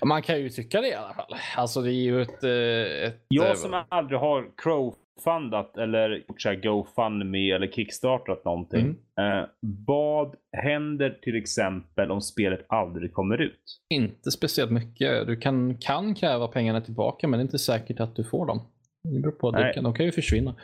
[0.04, 1.34] Man kan ju tycka det i alla fall.
[1.56, 2.44] Alltså det är ju ett...
[2.44, 8.96] ett jag som aldrig har crow fundat eller gjort så här GoFundMe eller kickstartat någonting.
[9.16, 9.38] Mm.
[9.38, 9.48] Eh,
[9.86, 13.80] vad händer till exempel om spelet aldrig kommer ut?
[13.90, 15.26] Inte speciellt mycket.
[15.26, 18.60] Du kan, kan kräva pengarna tillbaka men det är inte säkert att du får dem.
[19.02, 19.50] Det beror på.
[19.50, 20.54] Det kan, de kan ju försvinna.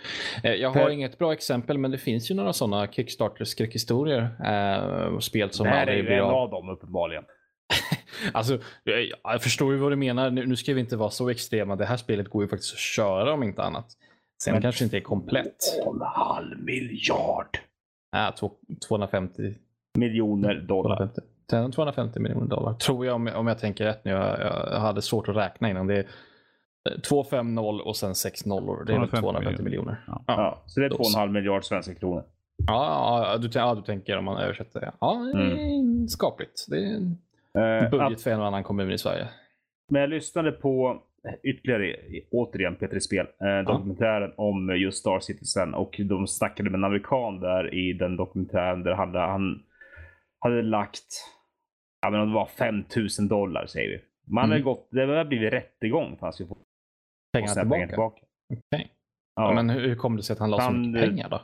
[0.45, 0.91] Eh, jag har För...
[0.91, 4.21] inget bra exempel men det finns ju några sådana Kickstarter-skräckhistorier.
[4.45, 6.19] Eh, spel som aldrig blir av.
[6.19, 7.25] Det här är en av dem uppenbarligen.
[8.33, 10.31] alltså, jag, jag förstår ju vad du menar.
[10.31, 11.77] Nu, nu ska vi inte vara så extrema.
[11.77, 13.87] Det här spelet går ju faktiskt att köra om inte annat.
[14.43, 15.57] Sen men kanske inte är komplett.
[15.87, 17.59] 2,5 miljard.
[18.13, 18.35] Ja,
[18.89, 19.55] 250
[19.99, 20.97] miljoner dollar.
[21.51, 22.75] 250, 250 miljoner dollar.
[22.75, 24.11] Tror jag om, jag om jag tänker rätt nu.
[24.11, 25.87] Jag, jag hade svårt att räkna innan.
[25.87, 26.07] Det är
[27.01, 28.85] 250 och sen 6 nollor.
[28.85, 30.05] Det är 250, 250 miljoner.
[30.07, 30.25] Ja.
[30.27, 32.25] Ja, så det är 2,5 miljard svenska kronor.
[32.67, 34.93] Ja, ja, du, ja, du tänker om man översätter det.
[35.01, 36.09] Ja, mm.
[36.09, 36.67] skapligt.
[36.69, 37.19] Det är en
[37.91, 39.29] budget att, för en och annan kommun i Sverige.
[39.91, 41.03] Men jag lyssnade på
[41.43, 41.97] ytterligare,
[42.31, 44.45] återigen Petri Spel, eh, dokumentären ja.
[44.45, 48.95] om just Star Citizen och de snackade med en amerikan där i den dokumentären där
[48.95, 49.63] han, han
[50.39, 51.07] hade lagt,
[52.03, 54.01] ja men det var 5000 dollar säger vi.
[54.33, 54.51] Man mm.
[54.51, 56.57] hade gått, det har blivit rättegång för att han skulle få
[57.33, 57.75] pengarna tillbaka.
[57.75, 58.21] Pengar tillbaka.
[58.49, 58.89] Okay.
[59.37, 59.49] Ja.
[59.49, 59.55] ja.
[59.55, 61.43] men hur kom det sig att han la så mycket pengar då?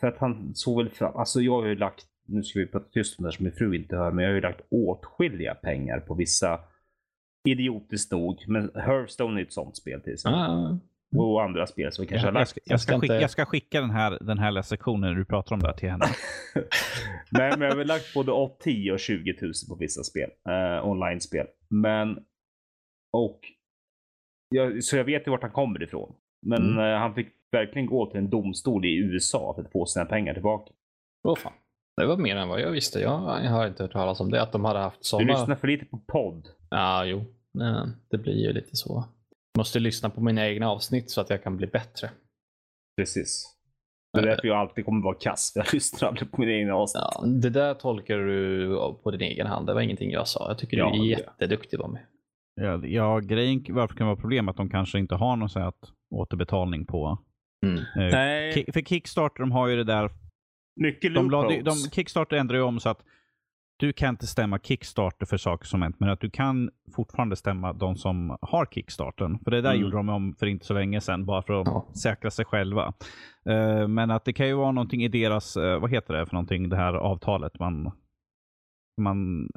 [0.00, 2.88] För att han såg väl fram, alltså jag har ju lagt, nu ska vi prata
[2.92, 6.00] tyst om det som min fru inte hör, men jag har ju lagt åtskilliga pengar
[6.00, 6.60] på vissa
[7.48, 8.44] idiotiskt nog.
[8.48, 10.40] Men Hearthstone är ett sånt spel till exempel.
[10.40, 10.78] Ah,
[11.16, 12.50] Och andra spel som vi kanske har Jag lagt.
[12.50, 15.14] ska, jag, ska Jag ska skicka, inte- jag ska skicka den här, den här sektionen
[15.14, 16.04] du pratar om det här till henne.
[17.30, 20.30] Nej, men jag har väl lagt både 8, 10 och 20 000 på vissa spel.
[20.48, 21.46] Eh, online-spel.
[21.70, 22.18] Men...
[23.12, 23.40] Och...
[24.48, 26.14] Jag, så jag vet ju vart han kommer ifrån.
[26.46, 26.78] Men Mm.
[26.92, 30.34] eh, han fick verkligen gå till en domstol i USA för att få sina pengar
[30.34, 30.72] tillbaka.
[31.28, 31.52] Åh fan.
[31.96, 33.00] Det var mer än vad jag visste.
[33.00, 34.42] Jag, jag har inte hört talas om det.
[34.42, 35.32] Att de hade haft Du sådana.
[35.32, 36.48] lyssnar för lite på podd.
[36.70, 37.24] Ja, jo.
[38.10, 39.04] Det blir ju lite så.
[39.54, 42.10] Jag måste lyssna på mina egna avsnitt så att jag kan bli bättre.
[43.00, 43.52] Precis.
[44.12, 45.52] Det är därför jag alltid kommer vara kass.
[45.54, 47.02] Jag lyssnar aldrig på mina egna avsnitt.
[47.14, 48.68] Ja, det där tolkar du
[49.02, 49.66] på din egen hand.
[49.66, 50.48] Det var ingenting jag sa.
[50.48, 51.98] Jag tycker Ja, du är det- jätteduktig Tommy.
[52.60, 55.90] Ja, ja, grejen varför det kan vara problem att de kanske inte har någon att
[56.14, 57.18] återbetalning på.
[57.66, 57.78] Mm.
[57.78, 60.10] Eh, Nej, för Kickstarter, de har ju det där.
[60.76, 61.70] Mycket De, la, de.
[61.92, 63.02] Kickstarter ändrar ju om så att
[63.78, 67.72] du kan inte stämma Kickstarter för saker som hänt, men att du kan fortfarande stämma
[67.72, 69.38] de som har Kickstarten.
[69.38, 69.82] För det där Mm.
[69.82, 71.86] gjorde de om för inte så länge sedan, bara för att Ja.
[72.02, 72.92] säkra sig själva.
[73.48, 76.32] Eh, men att det kan ju vara någonting i deras, eh, vad heter det för
[76.34, 77.90] någonting, det här avtalet man
[79.00, 79.48] man,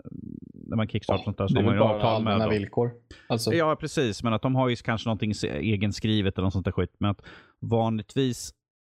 [0.54, 2.50] när man kickstartar sånt där så har är man ju bara avtal med dem.
[2.50, 2.92] villkor.
[3.30, 4.24] Alltså, Ja, precis.
[4.24, 6.96] Men att de har ju kanske någonting egenskrivet eller något sånt där skit.
[7.00, 7.22] Men att
[7.62, 8.52] vanligtvis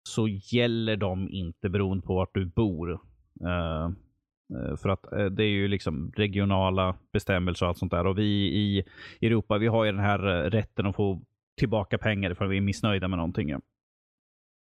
[0.03, 3.01] så gäller de inte beroende på vart du bor.
[3.45, 3.85] Eh,
[4.55, 8.07] eh, för att eh, det är ju liksom regionala bestämmelser och allt sånt där.
[8.07, 8.85] Och vi i
[9.21, 10.19] Europa, vi har ju den här
[10.51, 11.23] rätten att få
[11.59, 13.55] tillbaka pengar ifall vi är missnöjda med någonting.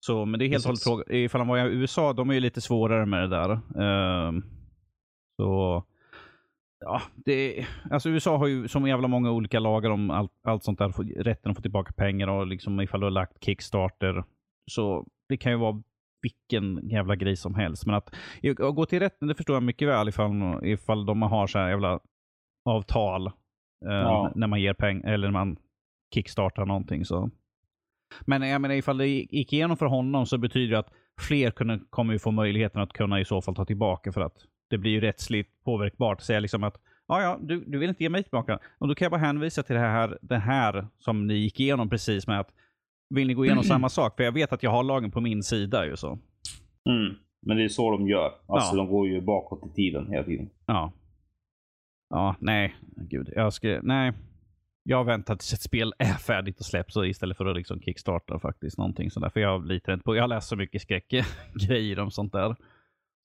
[0.00, 0.84] Så, men det är helt och hållet Precis.
[0.84, 1.18] fråga.
[1.18, 3.50] Ifall de var i USA, de är ju lite svårare med det där.
[3.52, 4.32] Eh,
[5.36, 5.84] så
[6.80, 10.78] Ja, det, alltså USA har ju så jävla många olika lagar om allt, allt sånt
[10.78, 11.22] där.
[11.22, 14.24] Rätten att få tillbaka pengar och liksom ifall du har lagt Kickstarter.
[14.70, 15.82] Så det kan ju vara
[16.22, 17.86] vilken jävla grej som helst.
[17.86, 18.14] Men att,
[18.60, 21.68] att gå till rätten, det förstår jag mycket väl ifall, ifall de har så här
[21.68, 22.00] jävla
[22.64, 23.26] avtal.
[23.26, 23.32] Eh,
[23.92, 24.32] Ja.
[24.34, 25.56] När man ger pengar, eller när man
[26.14, 27.04] kickstartar någonting.
[27.04, 27.30] Så.
[28.20, 31.80] Men jag menar ifall det gick igenom för honom så betyder det att fler kunde,
[31.90, 34.36] kommer ju få möjligheten att kunna i så fall ta tillbaka för att
[34.70, 36.20] det blir ju rättsligt påverkbart.
[36.20, 38.58] Säga liksom att ja, ja, du, du vill inte ge mig tillbaka.
[38.78, 41.90] Och då kan jag bara hänvisa till det här, det här som ni gick igenom
[41.90, 42.50] precis med att
[43.14, 44.16] vill ni gå igenom samma sak?
[44.16, 46.18] För jag vet att jag har lagen på min sida ju så.
[46.90, 47.14] Mm.
[47.46, 48.32] Men det är så de gör.
[48.46, 48.76] Alltså Ja.
[48.76, 50.50] de går ju bakåt i tiden hela tiden.
[50.66, 50.92] Ja.
[52.10, 52.76] Ja, nej.
[52.96, 53.32] Gud.
[53.36, 54.12] Jag ska, nej.
[54.82, 58.78] Jag väntar tills ett spel är färdigt och släpps istället för att liksom kickstarta faktiskt
[58.78, 59.28] någonting sådär.
[59.30, 62.56] För jag litar inte på, jag har läst så mycket skräckgrejer om sånt där.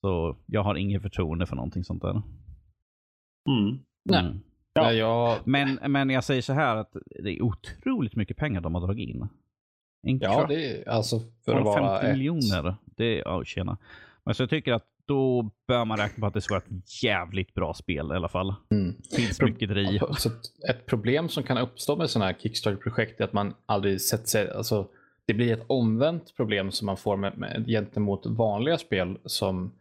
[0.01, 2.21] Så jag har ingen förtroende för någonting sånt där.
[3.49, 3.79] Mm.
[4.09, 4.19] Nej.
[4.19, 4.39] Mm.
[4.97, 5.37] Ja.
[5.45, 9.09] Men, men jag säger så här att det är otroligt mycket pengar de har dragit
[9.09, 9.27] in.
[10.03, 12.75] En ja, kvart- det är alltså för att vara 50 ett, miljoner.
[12.85, 13.77] Det är, ja tjena.
[14.23, 17.03] Men så jag tycker att då bör man räkna på att det ska vara ett
[17.03, 18.53] jävligt bra spel i alla fall.
[18.71, 18.95] Mm.
[19.15, 19.99] Finns Pro- mycket i.
[20.17, 24.01] Så att ett problem som kan uppstå med sådana här Kickstarter-projekt är att man aldrig
[24.01, 24.87] sett sig, alltså
[25.25, 29.71] det blir ett omvänt problem som man får med, med, gentemot vanliga spel som,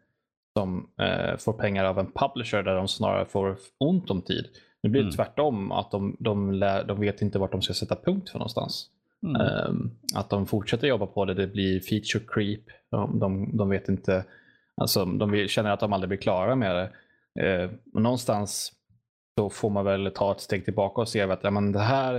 [0.57, 4.47] som eh, får pengar av en publisher där de snarare får ont om tid.
[4.83, 5.17] Nu blir det Mm.
[5.17, 8.89] tvärtom, att de, de, lär, de vet inte vart de ska sätta punkt för någonstans.
[9.23, 9.41] Mm.
[9.41, 12.61] Ehm, att de fortsätter jobba på det, det blir feature creep.
[12.91, 14.25] De, de, de vet inte,
[14.77, 16.91] alltså de känner att de aldrig blir klara med det.
[17.43, 18.73] Eh, någonstans
[19.39, 22.15] så får man väl ta ett steg tillbaka och se att ja, men det här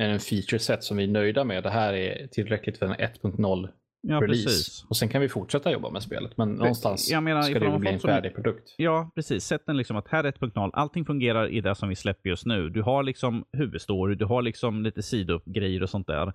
[0.00, 1.62] är en feature set som vi är nöjda med.
[1.62, 3.68] Det här är tillräckligt för en 1.0
[4.00, 4.44] ja, release.
[4.44, 4.84] precis.
[4.88, 6.36] Och sen kan vi fortsätta jobba med spelet.
[6.36, 8.74] Men någonstans jag menar, ska det bli en färdig produkt.
[8.76, 9.44] Ja, precis.
[9.44, 10.70] Sätt den liksom att här är 1.0.
[10.72, 12.68] Allting fungerar i det som vi släpper just nu.
[12.70, 16.32] Du har liksom huvudstory, du har liksom lite sidogrejer och sånt där.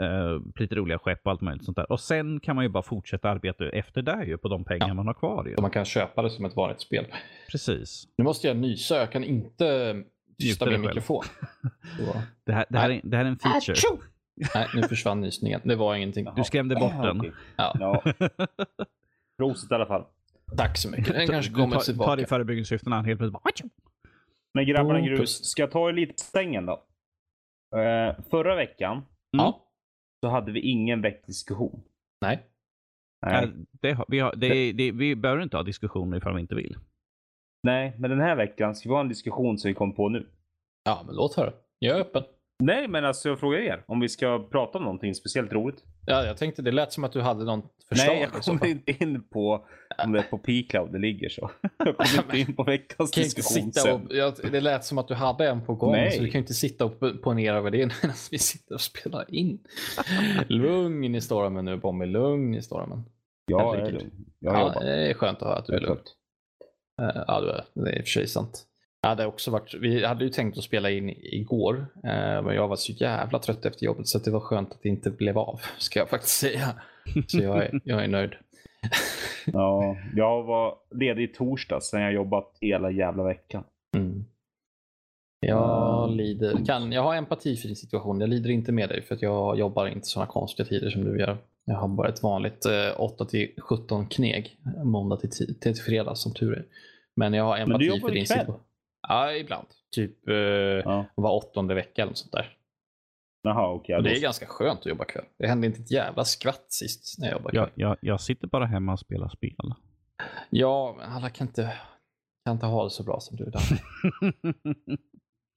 [0.00, 1.92] Uh, lite roliga skepp och allt möjligt sånt där.
[1.92, 4.94] Och sen kan man ju bara fortsätta arbeta efter det ju på de pengar Ja.
[4.94, 5.54] man har kvar ju.
[5.54, 7.06] Så man kan köpa det som ett vanligt spel.
[7.50, 8.04] Precis.
[8.18, 9.96] Nu måste jag nysa, jag kan inte
[10.38, 11.24] tysta min mikrofon.
[12.46, 13.74] Det här, det här, är, det här är en feature.
[14.54, 15.60] Nej, nu försvann nysningen.
[15.64, 16.28] Det var ingenting.
[16.36, 17.20] Du skrämde bort den.
[17.20, 17.32] Okej.
[17.56, 18.02] Ja.
[19.38, 20.04] Prosit i alla fall.
[20.56, 21.06] tack så mycket.
[21.14, 22.16] Den kanske kommer tillbaka.
[22.16, 23.70] det i förebyggelsesyftena helt plötsligt bara...
[24.54, 26.72] Men grabbarna Oh, grus, ska jag ta er lite på stängen då?
[27.78, 29.66] Eh, förra veckan Ja.
[30.20, 31.82] så hade vi ingen väckdiskussion.
[32.20, 32.46] Nej.
[33.26, 33.46] Nej.
[33.46, 36.76] Nej, det, vi, har, det, det, vi behöver inte ha diskussioner ifall vi inte vill.
[37.62, 40.26] Nej, men den här veckan ska vi ha en diskussion som vi kom på nu.
[40.84, 41.52] Ja, men låt höra.
[41.78, 42.22] Jag är öppen.
[42.62, 45.84] Nej, men alltså jag frågar er om vi ska prata om någonting speciellt roligt.
[46.06, 48.14] Ja, jag tänkte det lät som att du hade något förslag.
[48.16, 49.66] Nej, jag kommer inte in på
[50.04, 51.50] om det är på P-cloud det ligger så.
[51.78, 53.94] Jag kommer inte in på veckans kan inte diskussion sitta sen.
[54.06, 56.10] och, ja, det lät som att du hade en på gång, Nej.
[56.10, 59.58] så du kan inte sitta och ponera över det medan vi sitter och spelar in.
[60.48, 63.04] lugn i stormen nu Bombi, lugn i stormen.
[63.46, 64.10] Ja, jag är lugn.
[64.38, 64.82] Jag har Ja, jobbat.
[64.82, 66.00] det är skönt att höra att du är Jag lugn.
[67.02, 67.40] Eh, Ja,
[67.74, 68.64] det är i och för sig sant.
[69.04, 72.68] Jag hade också varit, vi hade ju tänkt att spela in igår, eh, men jag
[72.68, 75.60] var så jävla trött efter jobbet så det var skönt att det inte blev av,
[75.78, 76.74] ska jag faktiskt säga.
[77.26, 78.30] Så jag är, jag är nöjd.
[79.52, 83.64] Ja, jag var ledig i torsdags sen jag jobbat hela jävla veckan.
[83.96, 84.24] Mm.
[85.40, 88.20] Jag lider, kan, jag har empati för din situation.
[88.20, 91.18] Jag lider inte med dig för att jag jobbar inte sådana konstiga tider som du
[91.18, 91.36] gör.
[91.64, 96.14] Jag har bara ett vanligt eh, 8 till 17 kneg måndag till, ti- till fredag
[96.14, 96.64] som tur är.
[97.16, 98.60] Men jag har empati för din situation.
[99.08, 99.66] Ja, ibland.
[99.94, 101.04] Typ eh, Ja.
[101.14, 102.56] var åttonde vecka eller något sånt där.
[103.42, 103.96] Jaha, okej.
[103.96, 105.24] Och då- det är ganska skönt att jobba kväll.
[105.38, 107.70] Det hände inte ett jävla skvatt sist när jag jobbade kväll.
[107.74, 109.56] Jag, jag, jag sitter bara hemma och spelar spel.
[110.50, 111.74] Ja, men alla kan inte,
[112.44, 113.44] kan inte ha det så bra som du.
[113.44, 113.60] Där.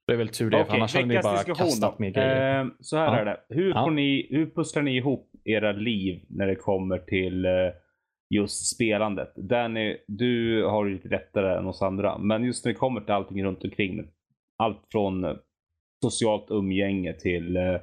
[0.07, 2.59] Det är väl tur det, för Okej, annars hade ni bara kastat med grejer.
[2.63, 3.19] Eh, så här Ja.
[3.19, 3.41] är det.
[3.49, 3.83] Hur, Ja.
[3.83, 7.51] får ni, hur pusslar ni ihop era liv när det kommer till eh,
[8.29, 9.33] just spelandet?
[9.35, 12.17] Danny, du har det lite lättare än oss andra.
[12.17, 14.07] Men just när det kommer till allting runt omkring.
[14.57, 15.35] Allt från eh,
[16.03, 17.77] socialt umgänge till eh,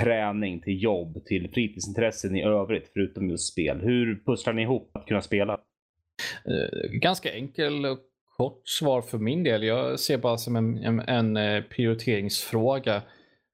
[0.00, 3.80] träning, till jobb, till fritidsintressen i övrigt förutom just spel.
[3.80, 5.60] Hur pusslar ni ihop att kunna spela?
[6.44, 7.98] Eh, ganska enkel och
[8.36, 9.62] kort svar för min del.
[9.62, 13.02] Jag ser bara som en, en, en eh, prioriteringsfråga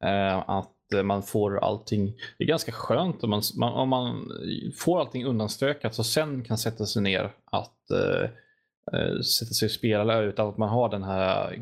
[0.04, 2.12] eh, att man får allting.
[2.38, 4.28] Det är ganska skönt om man, man, om man
[4.78, 8.22] får allting undanstökat och sen kan sätta sig ner att eh,
[8.92, 11.58] eh, sätta sig och spela utan att man har den här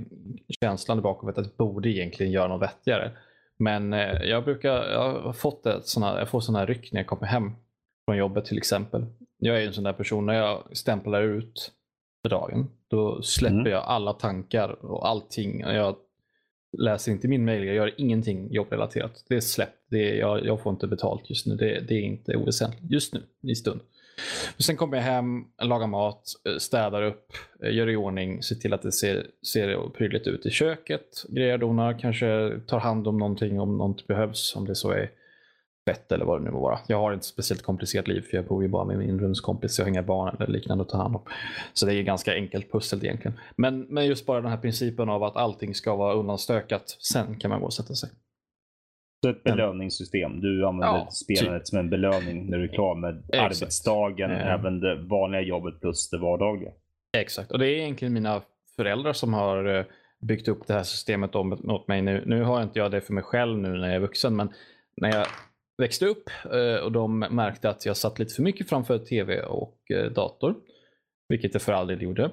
[0.62, 3.10] känslan bakhuvudet att det borde egentligen göra något vettigare.
[3.58, 7.00] Men eh, jag brukar, jag har fått ett såna, jag får sådana här ryck när
[7.00, 7.52] jag kommer hem
[8.04, 9.06] från jobbet till exempel.
[9.38, 11.72] Jag är en sån där person, när jag stämplar ut
[12.22, 13.72] för dagen, då släpper Mm.
[13.72, 15.64] jag alla tankar och allting.
[15.66, 15.96] Och Jag
[16.78, 19.24] läser inte min mail, jag gör ingenting jobbrelaterat.
[19.28, 21.54] Det är släppt, det är, jag, jag får inte betalt just nu.
[21.54, 23.80] Det, det är inte oväsentligt just nu, i stund.
[24.56, 28.54] Men sen kommer jag hem, lagar mat, eh, städar upp, eh, gör i ordning, ser
[28.54, 33.18] till att det ser, ser prydligt ut i köket, grejer, donar, kanske tar hand om
[33.18, 35.10] någonting om något behövs, om det så är
[35.88, 36.78] fett eller vad det nu må vara.
[36.86, 39.78] Jag har inte speciellt komplicerat liv för jag bor ju bara med min rumskompis.
[39.78, 41.22] Jag har inga barn eller liknande att ta hand om.
[41.72, 43.40] Så det är ganska enkelt pussel egentligen.
[43.56, 46.88] Men, men just bara den här principen av att allting ska vara undanstökat.
[46.88, 48.10] Sen kan man gå och sätta sig.
[49.24, 50.40] Så ett belöningssystem.
[50.40, 53.42] Du använder Ja, spelandet som en belöning när du är klar med Exakt.
[53.62, 54.52] arbetsdagen, Eh.
[54.52, 56.70] även det vanliga jobbet plus det vardagliga.
[57.16, 58.42] Exakt, och det är egentligen mina
[58.76, 59.84] föräldrar som har eh,
[60.20, 62.02] byggt upp det här systemet om- åt mig.
[62.02, 64.52] Nu, nu har inte jag det för mig själv nu när jag är vuxen, men
[64.96, 65.26] när jag
[65.78, 69.78] växte upp eh, och de märkte att jag satt lite för mycket framför tv och
[69.90, 70.54] eh, dator,
[71.28, 72.30] vilket jag för all del gjorde.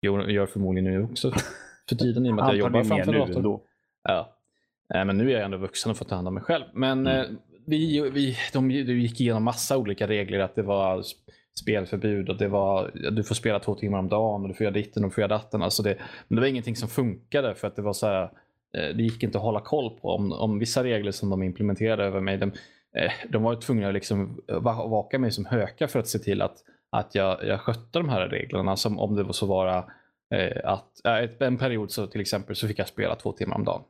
[0.00, 1.30] Jag gör förmodligen nu också
[1.88, 3.36] för tiden i och med att jag jobbar framför mer nu dator.
[3.36, 3.62] ändå.
[4.02, 4.36] Ja.
[4.88, 6.64] Men nu är jag ändå vuxen och får ta hand om mig själv.
[6.74, 7.20] Men Mm.
[7.20, 7.26] eh,
[7.66, 10.38] vi, vi, de, de gick igenom massa olika regler.
[10.38, 11.14] Att det var sp-
[11.60, 14.74] spelförbud och det var du får spela två timmar om dagen och du får göra
[14.74, 15.62] ditten och du får göra datten.
[15.62, 15.96] Alltså det,
[16.28, 18.30] men det var ingenting som funkade för att det var så här.
[18.78, 22.04] Eh, Det gick inte att hålla koll på om, om vissa regler som de implementerade
[22.04, 22.36] över mig.
[22.38, 22.52] De,
[22.96, 26.42] eh, de var tvungna att liksom va- vaka mig som höka för att se till
[26.42, 26.56] att,
[26.90, 28.76] att jag, jag skötte de här reglerna.
[28.76, 29.84] Som om det var så vara
[30.34, 33.64] eh, att eh, en period så till exempel så fick jag spela två timmar om
[33.64, 33.82] dagen.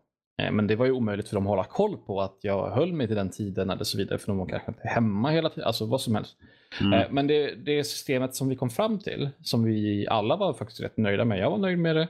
[0.42, 2.92] Eh, Men det var ju omöjligt för dem att hålla koll på att jag höll
[2.92, 4.18] mig till den tiden eller så vidare.
[4.18, 5.64] För de var kanske inte hemma hela tiden.
[5.66, 6.36] Alltså vad som helst.
[6.80, 6.92] Mm.
[6.92, 10.80] Eh, Men det, det systemet som vi kom fram till, som vi alla var faktiskt
[10.80, 11.38] rätt nöjda med.
[11.38, 12.08] Jag var nöjd med det.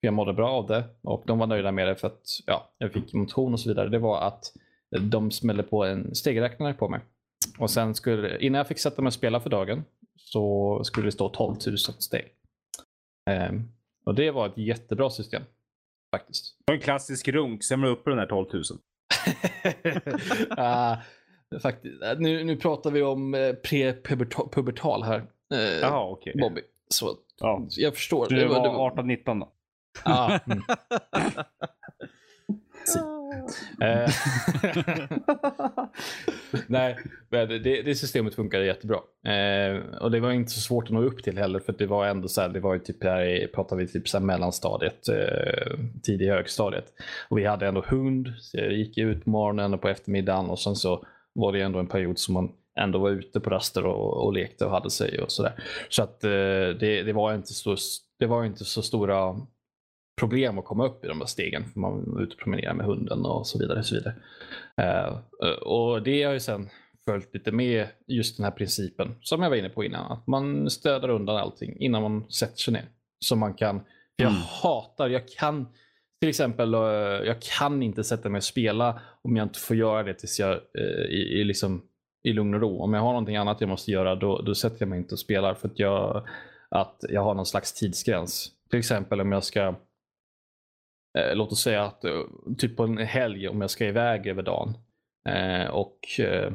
[0.00, 0.84] Jag mådde bra av det.
[1.02, 3.88] Och de var nöjda med det för att ja, jag fick motion och så vidare.
[3.88, 4.44] Det var att
[5.00, 7.00] de smällde på en stegräknare på mig.
[7.58, 9.84] Och sen skulle, innan jag fick sätta mig och spela för dagen
[10.16, 12.24] så skulle det stå 12 000 steg.
[13.30, 13.62] Ehm,
[14.04, 15.42] och det var ett jättebra system.
[16.16, 16.56] Faktiskt.
[16.58, 18.62] Det var en klassisk runk, sen var du uppe den här 12 000.
[20.50, 20.96] Ah,
[21.62, 21.94] faktiskt.
[22.18, 25.26] Nu, nu pratar vi om eh, pre-pubertal här.
[25.54, 26.34] Eh, Jaha, okej.
[26.40, 26.60] Bobby.
[26.88, 27.66] Så Ja.
[27.70, 28.26] jag förstår.
[28.28, 29.52] Du var var- 18-19 då?
[30.04, 30.62] Ah, mm.
[33.80, 34.10] Eh,
[36.66, 36.96] Nej,
[37.30, 38.98] det, det systemet funkade jättebra.
[39.26, 42.06] Eh, och det var inte så svårt att nå upp till heller för det var
[42.06, 45.78] ändå så här, det var ju typ här, pratar vi typ så här mellanstadiet, eh,
[46.02, 46.84] tidig högstadiet.
[47.28, 50.58] Och vi hade ändå hund, så jag gick ut på morgonen och på eftermiddagen och
[50.58, 54.24] sen så var det ändå en period som man ändå var ute på raster och,
[54.24, 55.52] och lekte och hade sig och sådär.
[55.88, 56.30] Så att eh,
[56.80, 57.76] det, det, var inte så,
[58.18, 59.36] det var inte så stora
[60.16, 61.64] problem att komma upp i de där stegen.
[61.72, 63.78] För man var ute och promenerade med hunden och så vidare.
[63.78, 64.14] Och, så vidare.
[64.76, 66.68] Eh, och det har ju sen
[67.04, 70.12] följt lite med just den här principen som jag var inne på innan.
[70.12, 72.84] Att man stöder undan allting innan man sätter sig ner.
[73.18, 73.80] Så man kan,
[74.16, 74.40] jag Mm.
[74.62, 75.66] hatar, jag kan
[76.20, 76.80] till exempel, eh,
[77.26, 80.52] jag kan inte sätta mig och spela om jag inte får göra det tills jag
[80.52, 81.82] eh, i, i, liksom,
[82.22, 82.80] i lugn och ro.
[82.82, 85.18] Om jag har någonting annat jag måste göra då, då sätter jag mig inte och
[85.18, 86.26] spelar för att jag,
[86.68, 88.50] att jag har någon slags tidsgräns.
[88.70, 89.74] Till exempel om jag ska
[91.18, 92.20] eh, låt oss säga att eh,
[92.58, 94.74] typ på en helg om jag ska iväg över dagen
[95.28, 96.52] eh, och eh,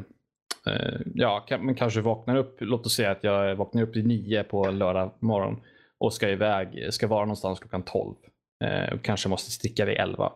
[0.67, 4.43] eh ja, men kanske vaknar upp, låt oss säga att jag vaknar upp i nio
[4.43, 5.61] på lördag morgon
[5.97, 8.15] och ska iväg, ska vara någonstans klockan 12
[8.63, 10.31] eh, kanske måste sticka vid 11.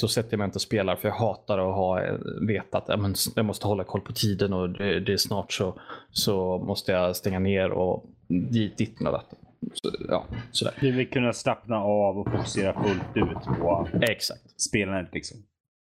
[0.00, 3.36] Då sätter jag mig inte och spelar för jag hatar att ha vetat veta att
[3.36, 5.80] jag måste hålla koll på tiden och det, det är snart så,
[6.10, 9.36] så måste jag stänga ner och mm, dit, dit med detta.
[9.72, 10.74] Så, ja, sådär.
[10.80, 14.60] Du vill kunna slappna av och fokusera fullt ut på Exakt.
[14.60, 15.38] spelandet liksom.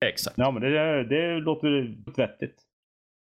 [0.06, 0.38] Exakt.
[0.38, 2.62] Ja, men det, det låter vettigt.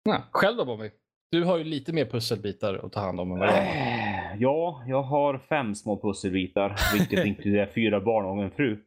[0.04, 0.90] Ja, själv då Bobby?
[1.30, 3.60] Du har ju lite mer pusselbitar att ta hand om än vad jag har.
[3.62, 4.06] Eh,
[4.38, 8.78] Ja, jag har fem små pusselbitar, vilket inkluderar fyra barn och en fru.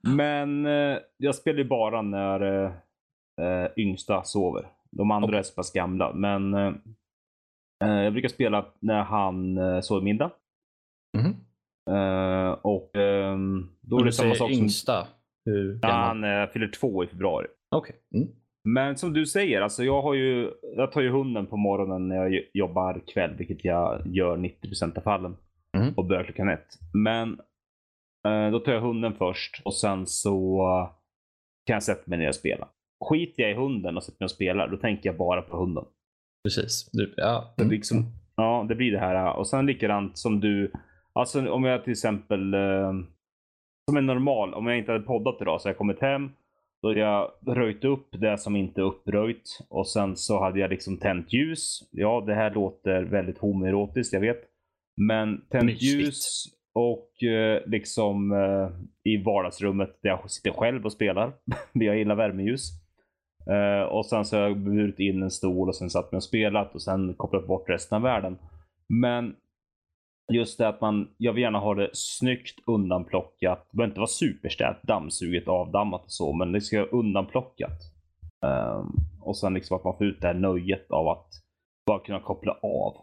[0.00, 2.72] Men eh, jag spelar ju bara när eh,
[3.46, 4.66] eh, yngsta sover.
[4.90, 6.12] De andra är så pass gamla.
[6.12, 6.72] Men eh,
[7.84, 10.30] eh, jag brukar spela när han eh, sover middag.
[11.90, 14.62] Eh, och ehm, då är det samma sak som...
[14.62, 15.06] yngsta.
[15.44, 17.46] Hur Ja, han eh, fyller två i februari.
[17.70, 17.96] Okej.
[18.14, 18.28] Mm.
[18.64, 22.16] Men som du säger, alltså jag, har ju, jag tar ju hunden på morgonen när
[22.16, 25.36] jag jobbar kväll, vilket jag gör 90% av fallen.
[25.76, 25.94] Mm.
[25.96, 26.66] Och börjar klockan ett.
[26.92, 27.32] Men
[28.28, 30.58] eh, då tar jag hunden först och sen så
[31.66, 32.68] kan jag sätta mig ner och spela.
[33.04, 35.84] Skiter jag i hunden och sätter mig och spelar, då tänker jag bara på hunden.
[36.44, 36.88] Precis.
[36.92, 37.54] Du, ja.
[37.56, 37.68] Det Mm.
[37.68, 38.04] blir liksom,
[38.36, 39.36] ja, det blir det här.
[39.36, 40.72] Och sen likadant som du,
[41.18, 42.92] alltså om jag till exempel, eh,
[43.90, 46.30] som en normal, om jag inte hade poddat idag så hade jag kommit hem,
[46.82, 50.70] då hade jag röjt upp det som inte är uppröjt och sen så hade jag
[50.70, 51.88] liksom tänt ljus.
[51.90, 54.42] Ja, det här låter väldigt homoerotiskt, jag vet.
[54.96, 55.82] Men tänt Mysigt.
[55.82, 56.44] ljus
[56.74, 58.68] och eh, liksom eh,
[59.12, 61.32] i vardagsrummet där jag sitter själv och spelar.
[61.72, 62.70] jag gillar värmeljus.
[63.50, 66.24] Eh, och sen så har jag burit in en stol och sen satt mig och
[66.24, 68.38] spelat och sen kopplat bort resten av världen.
[68.88, 69.34] Men
[70.32, 73.66] just det att man, jag vill gärna ha det snyggt undanplockat.
[73.70, 77.80] Det behöver inte vara superstädat, dammsuget, avdammat och så, men det ska vara undanplockat.
[78.46, 78.86] Ehm,
[79.20, 81.28] och sen liksom att man får ut det här nöjet av att
[81.86, 82.96] bara kunna koppla av.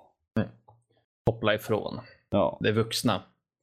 [1.26, 1.99] Koppla ifrån.
[2.30, 3.21] Ja, Det är vuxna.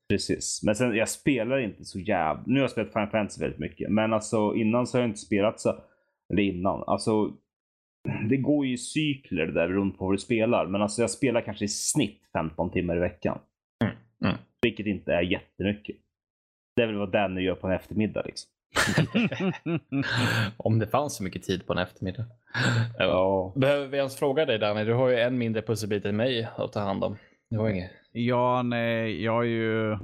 [0.08, 0.60] precis.
[0.62, 2.42] Men sen, jag spelar inte så jävla...
[2.46, 5.20] Nu har jag spelat Final Fantasy väldigt mycket, men alltså innan så har jag inte
[5.20, 5.74] spelat så...
[6.32, 6.84] Eller innan.
[6.86, 7.30] Alltså,
[8.28, 10.66] det går ju i cykler där beroende på vad du spelar.
[10.66, 13.38] Men alltså jag spelar kanske i snitt 15 timmar i veckan.
[14.62, 15.96] Vilket inte är jättemycket.
[16.76, 18.50] Det är väl vad Danny gör på en eftermiddag liksom.
[20.56, 22.24] Om det fanns så mycket tid på en eftermiddag.
[22.98, 23.52] Ja.
[23.56, 24.84] Behöver vi ens fråga dig Danny?
[24.84, 27.16] Du har ju en mindre pusselbit än mig att ta hand om.
[27.50, 27.90] Du har inget.
[28.12, 29.98] Ja, nej, jag är ju,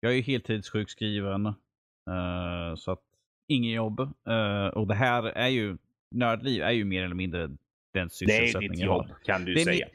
[0.00, 1.46] jag är ju heltidssjukskriven.
[1.46, 3.02] eh, så att
[3.48, 4.00] inget jobb.
[4.28, 5.76] Eh, och det här är ju,
[6.10, 7.48] nördliv är ju mer eller mindre
[7.98, 8.96] den Det är sysselsättning ditt jag har.
[8.96, 9.86] jobb kan du Det är säga.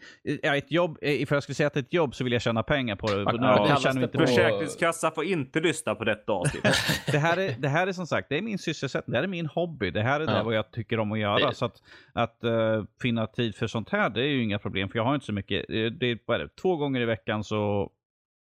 [0.43, 2.63] Ja, ett jobb, eh, för jag skulle säga att ett jobb så vill jag tjäna
[2.63, 3.13] pengar på det.
[3.13, 4.27] Ja, Nördliv kallas tjänar vi det inte på- på.
[4.27, 6.63] Försäkringskassa får inte lyssna på detta avsnitt.
[7.11, 9.27] Det här, är, det här är som sagt, det är min sysselsättning, det här är
[9.27, 10.33] min hobby, det här är Ja.
[10.37, 11.47] det vad jag tycker om att göra.
[11.49, 11.81] Det- Så att,
[12.13, 15.13] att eh, finna tid för sånt här, det är ju inga problem, för jag har
[15.15, 15.65] inte så mycket.
[15.67, 17.91] Det är, vad är det, två gånger i veckan så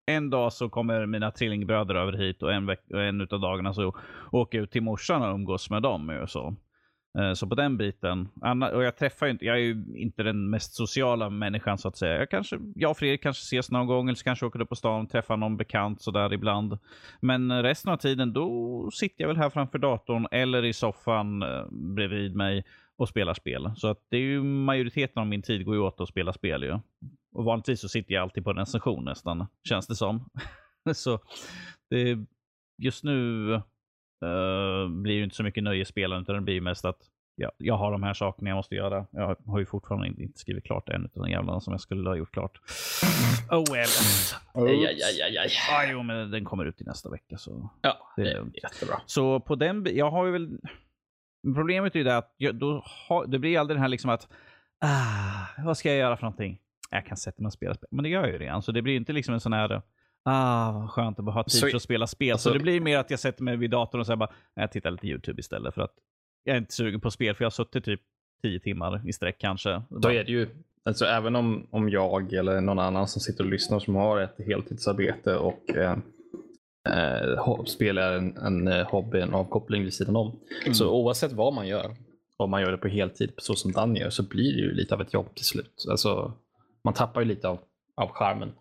[0.08, 3.74] en dag så kommer mina trillingbröder över hit och en, veck- och en utav dagarna
[3.74, 3.96] så
[4.32, 6.10] åker jag ut till morsan och umgås med dem.
[6.22, 6.56] Och så.
[7.18, 8.28] Eh, så på den biten.
[8.40, 11.88] Anna, och jag träffar ju inte, jag är ju inte den mest sociala människan så
[11.88, 12.18] att säga.
[12.18, 14.68] Jag, kanske, jag och Fredrik kanske ses någon gång eller så kanske jag åker upp
[14.68, 16.78] på stan och träffar någon bekant sådär ibland.
[17.20, 21.64] Men resten av tiden då sitter jag väl här framför datorn eller i soffan eh,
[21.70, 22.64] bredvid mig
[22.96, 23.70] och spelar spel.
[23.76, 26.62] Så att det är ju majoriteten av min tid går ju åt att spela spel
[26.62, 26.78] ju.
[27.32, 30.28] Och vanligtvis så sitter jag alltid på en recension nästan, känns det som.
[30.94, 31.18] så
[31.90, 32.18] det,
[32.78, 33.60] just nu
[34.22, 36.98] eh, blir det inte så mycket nöjesspelande utan det blir mest att
[37.36, 39.06] ja, jag har de här sakerna jag måste göra.
[39.10, 42.16] Jag har ju fortfarande inte, skrivit klart en av de jävlarna som jag skulle ha
[42.16, 42.60] gjort klart.
[43.50, 43.88] Oh well.
[44.54, 45.48] Aj, aj, aj, aj, aj.
[45.70, 47.70] Ah, jo, men den kommer ut i nästa vecka så.
[47.82, 48.54] Ja, Det är lugnt.
[48.62, 49.00] jättebra.
[49.06, 50.58] Så på den, jag har ju väl,
[51.54, 54.28] problemet är ju det att jag, då har, det blir aldrig den här liksom att,
[54.80, 56.58] ah, vad ska jag göra för någonting?
[56.90, 57.88] Jag kan sätta mig och spela spel.
[57.90, 59.82] Men det gör jag ju redan, så det blir inte liksom en sån här,
[60.26, 62.32] ah, vad skönt att bara ha tid Så- för att spela spel.
[62.32, 64.72] alltså- så det blir mer att jag sätter mig vid datorn och säger bara, jag
[64.72, 65.94] tittar lite YouTube istället för att
[66.44, 68.00] jag är inte sugen på spel, för jag har suttit typ
[68.42, 69.82] tio timmar i sträck kanske.
[69.88, 70.48] Då är det ju,
[70.84, 74.36] alltså även om, om jag eller någon annan som sitter och lyssnar som har ett
[74.46, 75.96] heltidsarbete och eh,
[76.88, 80.40] eh, spelar en, en eh, hobby, en avkoppling vid sidan om.
[80.62, 80.74] Mm.
[80.74, 81.96] Så oavsett vad man gör,
[82.36, 84.94] om man gör det på heltid så som Dan gör, så blir det ju lite
[84.94, 85.84] av ett jobb till slut.
[85.90, 86.32] Alltså,
[86.84, 87.58] man tappar ju lite av,
[87.94, 88.52] av charmen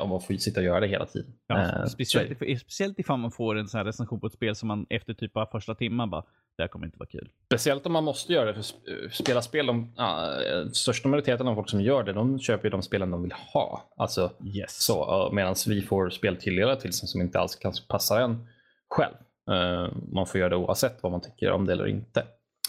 [0.00, 1.32] om man får sitta och göra det hela tiden.
[1.46, 4.54] Ja, Eh, speciellt, if, speciellt ifall man får en sån här recension på ett spel
[4.54, 6.24] som man efter typ bara första timman bara,
[6.56, 7.30] det här kommer inte vara kul.
[7.46, 8.54] Speciellt om man måste göra det.
[8.54, 12.38] För sp- spela spel, de, ja, eh, största majoriteten av folk som gör det, de
[12.38, 13.92] köper ju de spelen de vill ha.
[13.96, 14.84] Alltså, Yes.
[14.84, 18.46] så, medan vi får spel tilldelat till sig som inte alls kanske passar en
[18.90, 19.14] själv.
[19.50, 22.22] Eh, man får göra det oavsett vad man tycker om det eller inte.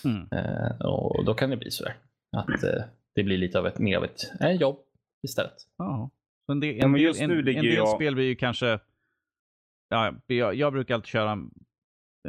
[0.06, 0.28] Mm.
[0.32, 1.96] Eh, och då kan det bli sådär.
[2.38, 2.84] Att eh,
[3.16, 4.78] det blir lite av ett, mer av ett eh, jobb
[5.28, 5.54] istället.
[5.78, 6.10] Ja.
[6.46, 8.80] Så En del, en Ja, en, en del jag- spel blir ju kanske...
[9.90, 11.38] Ja, jag, jag brukar alltid köra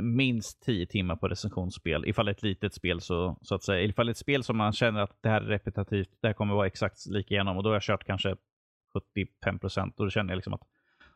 [0.01, 2.05] minst 10 timmar på recensionsspel.
[2.07, 3.83] Ifall ett litet spel så, så att säga.
[3.83, 6.67] Ifall ett spel som man känner att det här är repetitivt, det här kommer vara
[6.67, 7.57] exakt lika igenom.
[7.57, 8.37] Och då har jag kört kanske
[9.15, 10.01] 75 procent.
[10.01, 10.63] Och då känner jag liksom att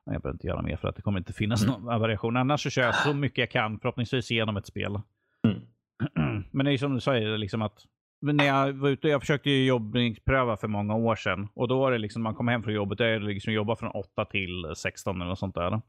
[0.06, 2.36] nej, jag behöver inte göra mer för att det kommer inte finnas någon variation.
[2.36, 5.00] Annars så kör jag så mycket jag kan förhoppningsvis igenom ett spel.
[5.46, 5.60] Mm.
[6.50, 7.86] Men det är som du säger, liksom att
[8.20, 11.48] men när jag var ute, jag försökte ju jobbningspröva för många år sedan.
[11.54, 14.24] Och då var det liksom, man kom hem från jobbet, jag liksom jobba från 8
[14.24, 15.80] till 16 eller något sånt där.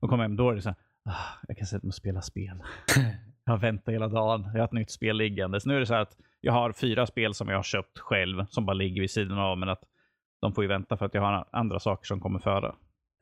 [0.00, 2.22] Och kom hem, då är det så här, ah, jag kan sätta mig och spela
[2.22, 2.62] spel.
[3.44, 5.60] jag har väntat hela dagen, jag har ett nytt spel liggande.
[5.60, 7.98] Så nu är det så här att jag har fyra spel som jag har köpt
[7.98, 9.82] själv, som bara ligger vid sidan av, men att
[10.40, 12.74] de får ju vänta för att jag har andra saker som kommer före.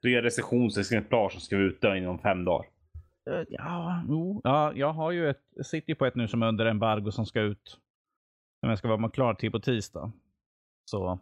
[0.02, 2.66] Tre recensionsexemplar som ska vara ute inom fem dagar.
[3.30, 4.40] Eh, Ja, jo.
[4.44, 7.26] ja, jag har ju ett, sitter ju på ett nu som är under embargo som
[7.26, 7.78] ska ut.
[8.62, 10.12] Som jag ska vara klar till på tisdag.
[10.90, 11.18] Så,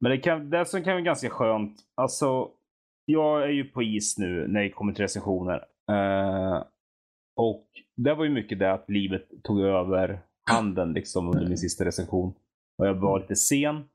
[0.00, 1.80] Men det, kan, det som kan vara ganska skönt.
[1.94, 2.50] Alltså,
[3.04, 5.64] jag är ju på is nu när det kommer till recensioner.
[5.90, 6.64] Eh,
[7.36, 7.66] och
[7.96, 10.20] det var ju mycket det att livet tog över
[10.50, 12.34] handen liksom under min sista recension.
[12.78, 13.88] Och jag var lite sen.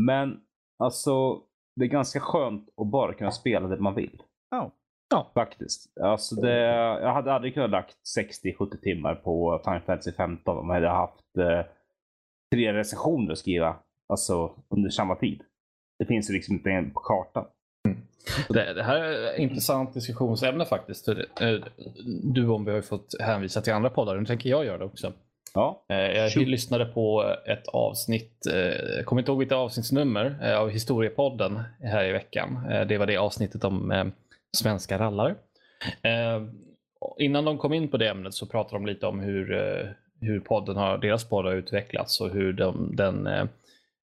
[0.00, 0.40] Men
[0.78, 1.42] alltså,
[1.76, 4.22] det är ganska skönt att bara kunna spela det man vill.
[5.10, 5.30] ja.
[5.34, 5.98] Faktiskt.
[5.98, 6.60] Alltså det,
[7.02, 11.38] jag hade aldrig kunnat lagt 60-70 timmar på Final Fantasy 15 om jag hade haft
[11.38, 11.66] eh,
[12.52, 13.76] tre recensioner att skriva
[14.08, 15.40] alltså, under samma tid.
[15.98, 17.44] Det finns ju liksom inte en på kartan.
[18.48, 21.08] Det, det här är ett intressant diskussionsämne faktiskt.
[21.08, 21.14] Eh,
[22.22, 24.16] du vi har ju fått hänvisa till andra poddar.
[24.16, 25.12] Nu tänker jag göra det också.
[25.54, 25.84] Ja.
[25.88, 26.48] Eh, Jag Shoot.
[26.48, 32.12] lyssnade på ett avsnitt, eh, jag kommer inte ihåg vilket avsnittsnummer, av Historiepodden här i
[32.12, 32.58] veckan.
[32.88, 34.12] Det var det avsnittet om
[34.56, 35.34] svenska rallare.
[37.18, 39.52] Innan de kom in på det ämnet så pratade de lite om hur,
[40.22, 43.40] hur podden har, deras podd har utvecklats och hur de, den, eh,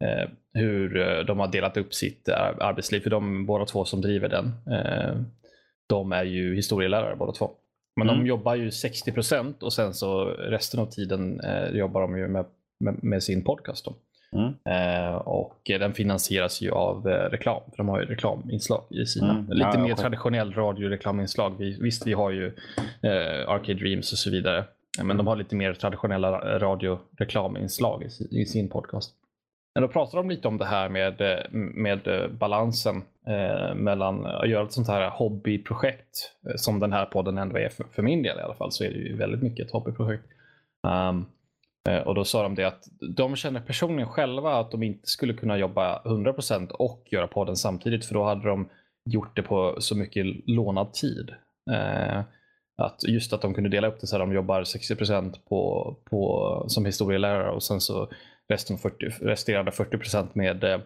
[0.03, 2.99] eh, hur eh, de har delat upp sitt ar- arbetsliv.
[2.99, 4.45] För de båda två som driver den,
[4.75, 5.15] eh,
[5.89, 7.51] de är ju historielärare båda två.
[7.95, 8.27] Men de Mm.
[8.27, 12.45] jobbar ju 60 procent och sen så resten av tiden eh, jobbar de ju med,
[12.79, 13.87] med, med sin podcast.
[14.33, 14.53] Mm.
[14.69, 17.61] Eh, och eh, den finansieras ju av eh, reklam.
[17.69, 19.31] För de har ju reklaminslag i sina.
[19.31, 19.45] Mm.
[19.49, 19.95] Lite Ja, mer själv.
[19.95, 21.55] traditionell radioreklaminslag.
[21.59, 22.45] Vi, visst, vi har ju
[23.03, 24.63] eh, Arcade Dreams och så vidare.
[25.03, 29.15] Men de har lite mer traditionella radioreklaminslag i, i sin podcast.
[29.73, 34.25] Men då pratar de lite om det här med, eh, med eh, balansen eh, mellan
[34.25, 38.01] att göra ett sånt här hobbyprojekt eh, som den här podden ändå är för, för
[38.01, 40.25] min del i alla fall så är det ju väldigt mycket ett hobbyprojekt.
[40.87, 41.25] Um,
[42.05, 42.83] och då sa de det att
[43.15, 48.05] de känner personligen själva att de inte skulle kunna jobba 100% och göra podden samtidigt
[48.05, 48.69] för då hade de
[49.05, 51.29] gjort det på så mycket lånad tid.
[51.71, 52.21] Eh,
[52.79, 56.65] att just att de kunde dela upp det så här, de jobbar 60% på, på,
[56.67, 58.09] som historielärare och sen så
[58.49, 60.79] resten 40, resterande 40% med eh,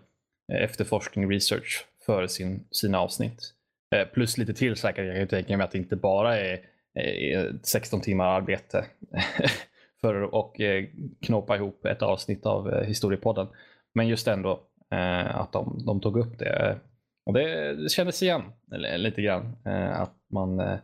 [0.47, 3.53] efterforskning research för sin, sina avsnitt.
[3.95, 6.59] Eh, plus lite till säkert, jag kan tänka mig att det inte bara är,
[6.99, 8.85] eh, 16 timmar arbete
[10.01, 10.85] för att eh,
[11.21, 13.47] knåpa ihop ett avsnitt av eh, historiepodden.
[13.93, 14.59] Men just ändå
[14.91, 16.79] eh, att de, de tog upp det.
[17.25, 18.41] Och det, det kändes igen
[18.71, 19.55] eller, lite grann.
[19.65, 20.77] Eh, att man eh,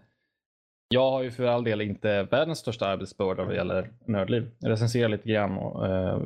[0.90, 4.52] jag har ju för all del inte världens största arbetsbörda vad gäller nördliv.
[4.60, 6.22] Jag recenserar lite grann och eh,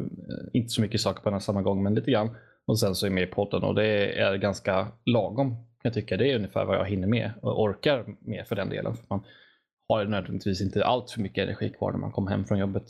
[0.54, 2.36] inte så mycket saker på en och samma gång, men lite grann.
[2.66, 5.56] Och sen så är jag med i podden och det är ganska lagom.
[5.84, 8.96] Jag tycker det är ungefär vad jag hinner med och orkar med för den delen.
[8.96, 9.24] För man
[9.90, 12.88] har ju nödvändigtvis inte allt för mycket energi kvar när man kommer hem från jobbet.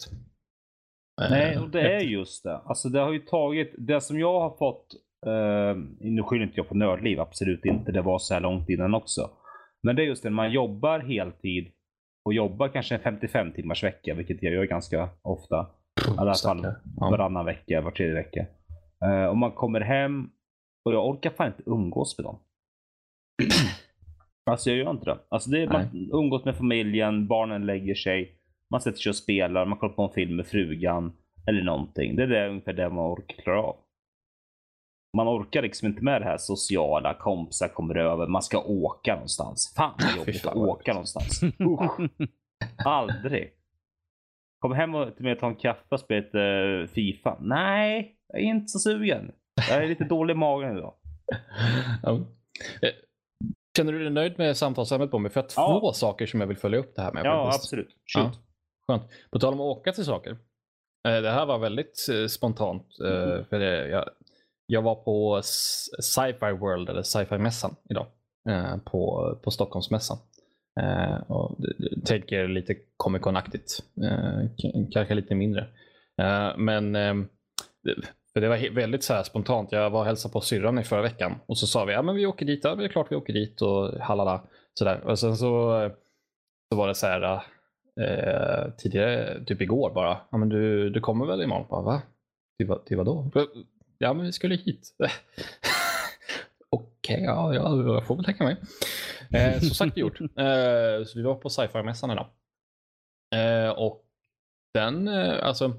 [1.21, 2.57] Eh, Nej, och det är just det.
[2.57, 4.87] Alltså det har ju tagit, det som jag har fått,
[5.25, 7.91] eh, nu skyller inte jag på nördliv, absolut inte.
[7.91, 9.29] Det var så här långt innan också.
[9.83, 11.71] Men det är just det, man jobbar heltid
[12.25, 15.67] och jobbar kanske en 55 timmars vecka, vilket jag gör ganska ofta.
[16.07, 16.65] I alla fall
[17.11, 18.45] varannan vecka, var tredje vecka.
[19.05, 20.29] Eh, och man kommer hem
[20.85, 22.39] och jag orkar fan inte umgås med dem.
[24.51, 25.17] alltså jag gör inte det.
[25.29, 28.39] Alltså det är, man umgås med familjen, barnen lägger sig,
[28.71, 31.13] man sätter sig och spelar, man kollar på en film med frugan
[31.47, 32.15] eller någonting.
[32.15, 33.75] Det är det, ungefär det man orkar klara av.
[35.17, 39.73] Man orkar liksom inte med det här sociala, kompisar kommer över, man ska åka någonstans.
[39.77, 41.43] Fan vad jobbigt fan att åka någonstans.
[41.59, 42.09] Usch.
[42.85, 43.51] Aldrig.
[44.59, 47.37] Kom hem och till mig och ta en kaffe och spela lite eh, Fifa.
[47.41, 49.31] Nej, jag är inte så sugen.
[49.69, 50.93] Jag är lite dålig i magen idag.
[52.03, 52.11] Ja.
[52.81, 52.89] Eh,
[53.77, 55.29] Känner du dig nöjd med samtalsämnet Bombi?
[55.29, 55.79] För jag har Ja.
[55.79, 57.25] två saker som jag vill följa upp det här med.
[57.25, 57.63] Ja, faktiskt.
[57.63, 57.89] absolut.
[58.15, 58.31] Ja.
[58.87, 59.03] Skönt.
[59.31, 60.31] På tal om att åka till saker.
[61.07, 62.87] Eh, Det här var väldigt spontant.
[62.99, 64.09] eh, För det, jag,
[64.73, 65.41] jag var på
[65.99, 68.05] Sci-Fi World, eller Sci-Fi-mässan idag.
[68.49, 70.17] Eh, på, på Stockholmsmässan.
[70.81, 71.57] Eh, och
[72.05, 73.83] tänker lite Comic Con-aktigt.
[74.03, 74.49] Eh,
[74.91, 75.67] kanske lite mindre.
[76.57, 77.27] Men ehm,
[77.83, 77.95] det,
[78.33, 79.71] för det var väldigt så här spontant.
[79.71, 82.15] Jag var och hälsade på syrran i förra veckan och så sa vi ja men
[82.15, 82.63] vi åker dit.
[82.63, 84.41] Ja, det är klart vi åker dit och halala.
[84.73, 85.01] Sådär.
[85.05, 85.89] Och sen så,
[86.69, 87.33] så var det så här
[88.01, 90.17] eh, tidigare, typ igår bara.
[90.31, 91.67] Ja men du, du kommer väl imorgon?
[91.69, 92.01] Bara, Va?
[92.57, 93.31] Till, till vadå?
[94.03, 94.95] Ja men vi skulle hit.
[96.69, 98.57] Okej, ja, ja, jag får väl tänka mig.
[99.33, 100.19] Eh, så sagt och gjort.
[100.37, 102.27] Eh, så vi var på sci-fi-mässan idag.
[103.35, 104.03] Eh, och
[104.73, 105.73] den, eh, alltså,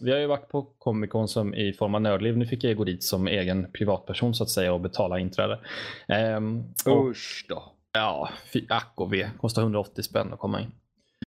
[0.00, 2.36] vi har ju varit på Comic Con som i form av nördliv.
[2.36, 5.60] Nu fick jag gå dit som egen privatperson så att säga och betala inträde.
[6.08, 7.72] Ehm, och, Usch då.
[7.92, 9.30] ja, fy, ack och ve.
[9.40, 10.72] Kostar 180 spänn att komma in.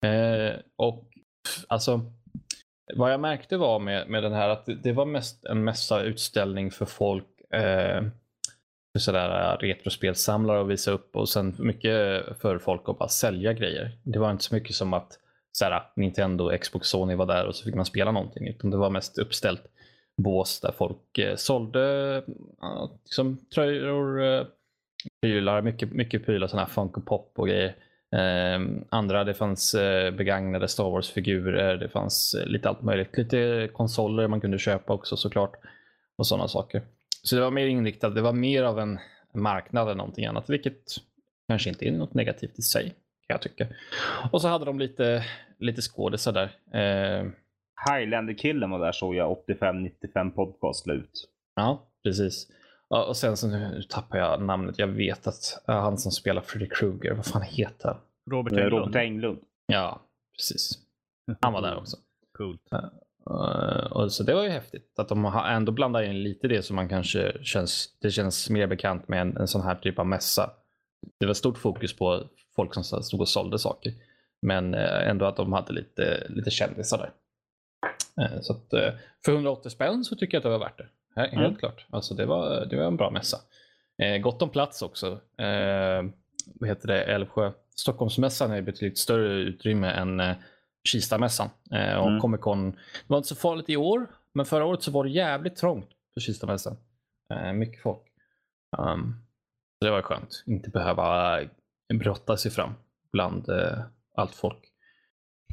[0.10, 1.06] Eh, och
[1.68, 2.12] alltså,
[2.96, 6.02] vad jag märkte var med, med den här att det, det var mest en mässa
[6.02, 8.04] utställning för folk eh,
[8.94, 13.54] för sådär eh, retrospelsamlare att visa upp och sen mycket för folk att bara sälja
[13.54, 13.98] grejer.
[14.04, 15.20] Det var inte så mycket som att
[15.52, 18.48] såhär, ah, Nintendo, Xbox, Sony var där och så fick man spela någonting.
[18.48, 19.64] Utan det var mest uppställt
[20.18, 22.24] bås där folk eh, sålde
[23.04, 24.46] liksom, tröjor, eh,
[25.22, 27.76] prylar, mycket, mycket prylar, sådana här Funko Pop och grejer.
[28.12, 28.60] Eh,
[28.90, 33.18] andra, det fanns eh, begagnade Star Wars-figurer, det fanns eh, lite allt möjligt.
[33.18, 35.54] Lite konsoler man kunde köpa också såklart.
[36.16, 36.82] Och sådana saker.
[37.24, 39.00] Så det var mer inriktat, det var mer av en
[39.34, 40.84] marknad än någonting annat, vilket
[41.48, 42.94] kanske inte är något negativt i sig, kan
[43.28, 43.68] jag tycka.
[44.32, 45.26] Och så hade de lite,
[45.60, 46.50] lite skådisar där.
[46.80, 47.28] Eh,
[47.90, 51.28] Highlander-killen var där såg jag 85-95 podcast la ut.
[51.56, 52.48] ja, precis.
[52.94, 54.80] Ja, och sen så nu tappar jag namnet.
[54.80, 57.98] Jag vet att uh, han som spelar Freddy Krueger, vad fan heter han?
[58.32, 58.86] Robert Eh, Englund.
[58.86, 59.40] Robert Englund.
[59.66, 60.02] Ja,
[60.38, 60.80] precis.
[61.42, 61.98] Han var där också.
[62.38, 62.62] Coolt.
[63.30, 66.64] Uh, och så det var ju häftigt att de har ändå blandat in lite det
[66.64, 70.08] som man kanske känns, det känns mer bekant med en, en sån här typ av
[70.08, 70.50] mässa.
[71.20, 72.24] Det var stort fokus på
[72.56, 73.94] folk som stod och sålde saker.
[74.42, 77.12] Men eh, ändå att de hade lite, lite kändisar där.
[78.42, 78.70] Så att,
[79.26, 80.88] för 180 spänn så tycker jag att det var värt det.
[81.16, 81.56] He- Helt Mm.
[81.56, 81.86] klart.
[81.90, 83.38] Alltså det, var, det var en bra mässa.
[84.04, 85.08] Eh, gott om plats också.
[85.38, 86.04] Eh,
[86.56, 87.04] vad heter det?
[87.04, 87.52] Älvsjö.
[87.76, 90.36] Stockholmsmässan är betydligt större utrymme än eh,
[90.84, 91.50] Kistamässan.
[91.72, 92.20] Eh, och Mm.
[92.20, 92.72] Comic Con.
[92.72, 95.90] Det var inte så farligt i år, men förra året så var det jävligt trångt
[96.14, 96.78] på Kistamässan.
[97.34, 98.02] Eh, mycket folk.
[98.78, 99.16] Um,
[99.82, 100.44] det var skönt.
[100.46, 101.40] Inte behöva
[101.94, 102.74] brotta sig fram
[103.12, 103.80] bland eh,
[104.16, 104.71] allt folk.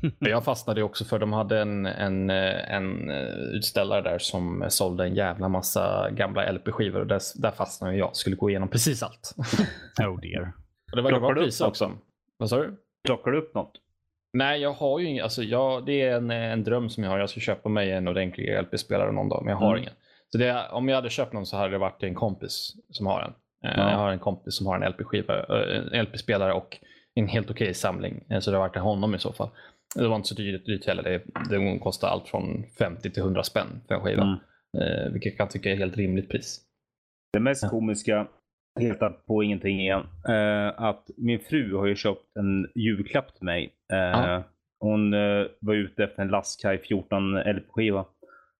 [0.03, 3.17] Men Jag fastnade också för de hade en, en, eh, en eh,
[3.55, 8.17] utställare där som sålde en jävla massa gamla LP-skivor och där, där fastnade jag.
[8.17, 9.35] Skulle gå igenom precis allt.
[10.01, 10.53] Oh dear.
[10.91, 11.71] Och det var Plockar du upp priser något?
[11.71, 11.93] också.
[12.37, 12.77] Vad sa du?
[13.05, 13.73] Plockar du upp något?
[14.33, 15.25] Nej, jag har ju ingen.
[15.25, 17.19] Alltså jag, det är en, en dröm som jag har.
[17.19, 19.81] Jag ska köpa mig en ordentlig LP-spelare någon dag, men jag har Mm.
[19.83, 19.93] ingen.
[20.33, 23.21] Så det, om jag hade köpt någon så hade det varit en kompis som har
[23.21, 23.31] en.
[23.71, 23.91] Eh, Ja.
[23.91, 26.79] Jag har en kompis som har en eh, LP-spelare och
[27.15, 28.25] en helt okej samling.
[28.31, 29.49] Eh, Så det har varit till honom i så fall.
[29.95, 31.03] Det var inte så dyrt, dyrt heller.
[31.03, 34.23] Det, det kostar allt från 50 till 100 spänn för en skiva.
[34.23, 34.39] Mm.
[34.79, 36.61] Eh, vilket jag kan tycka är helt rimligt pris.
[37.33, 38.27] Det mest komiska,
[38.81, 43.75] helt på ingenting igen, eh, att min fru har ju köpt en julklapp till mig.
[43.93, 44.41] Eh.
[44.81, 48.05] Hon eh, var ute efter en Lastkaj 14 LP-skiva.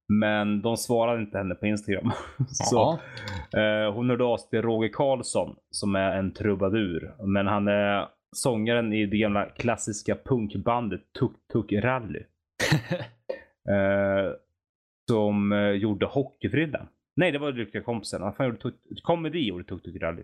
[0.09, 2.13] Men de svarade inte henne på Instagram.
[2.49, 2.99] Så
[3.59, 7.15] eh, hon hörde av sig till Roger Karlsson som är en trubadur.
[7.27, 12.21] Men han är sångaren i det gamla klassiska punkbandet Tuk Tuk Rally.
[13.69, 14.33] eh,
[15.11, 16.89] som eh, gjorde Hockeyfrillan.
[17.17, 18.23] Nej, det var Lyckliga kompisen.
[18.23, 20.23] Han gjorde tuk- Comedy gjorde Tuk Tuk Rally.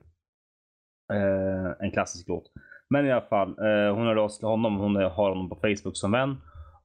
[1.13, 2.53] Eh, en klassisk låt.
[2.91, 4.77] Men i alla fall, eh, hon hörde av sig till honom.
[4.77, 6.37] Hon har honom på Facebook som vän.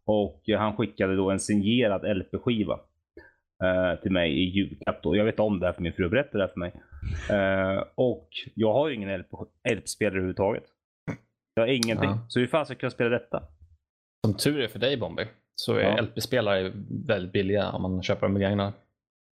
[0.05, 2.79] Och eh, han skickade då en signerad LP-skiva
[3.63, 5.03] eh, till mig i julklapp.
[5.03, 5.15] Då.
[5.15, 6.73] Jag vet om det här för min fru berättade det här för mig.
[7.95, 9.31] Och jag har ju ingen LP
[9.73, 10.63] LP-spelare överhuvudtaget.
[11.59, 12.09] Jag har ingenting.
[12.09, 12.25] Ja.
[12.27, 13.43] Så hur fan ska jag kunna spela detta?
[14.27, 16.01] Som tur är för dig Bombi så är Ja.
[16.01, 16.71] LP-spelare
[17.07, 18.73] väldigt billiga om man köper dem begagnade.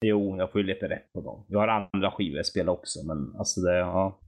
[0.05, 1.45] Jo, jag får ju leta rätt på dem.
[1.49, 4.19] Jag har andra skivor jag spelar också, men alltså det, ja.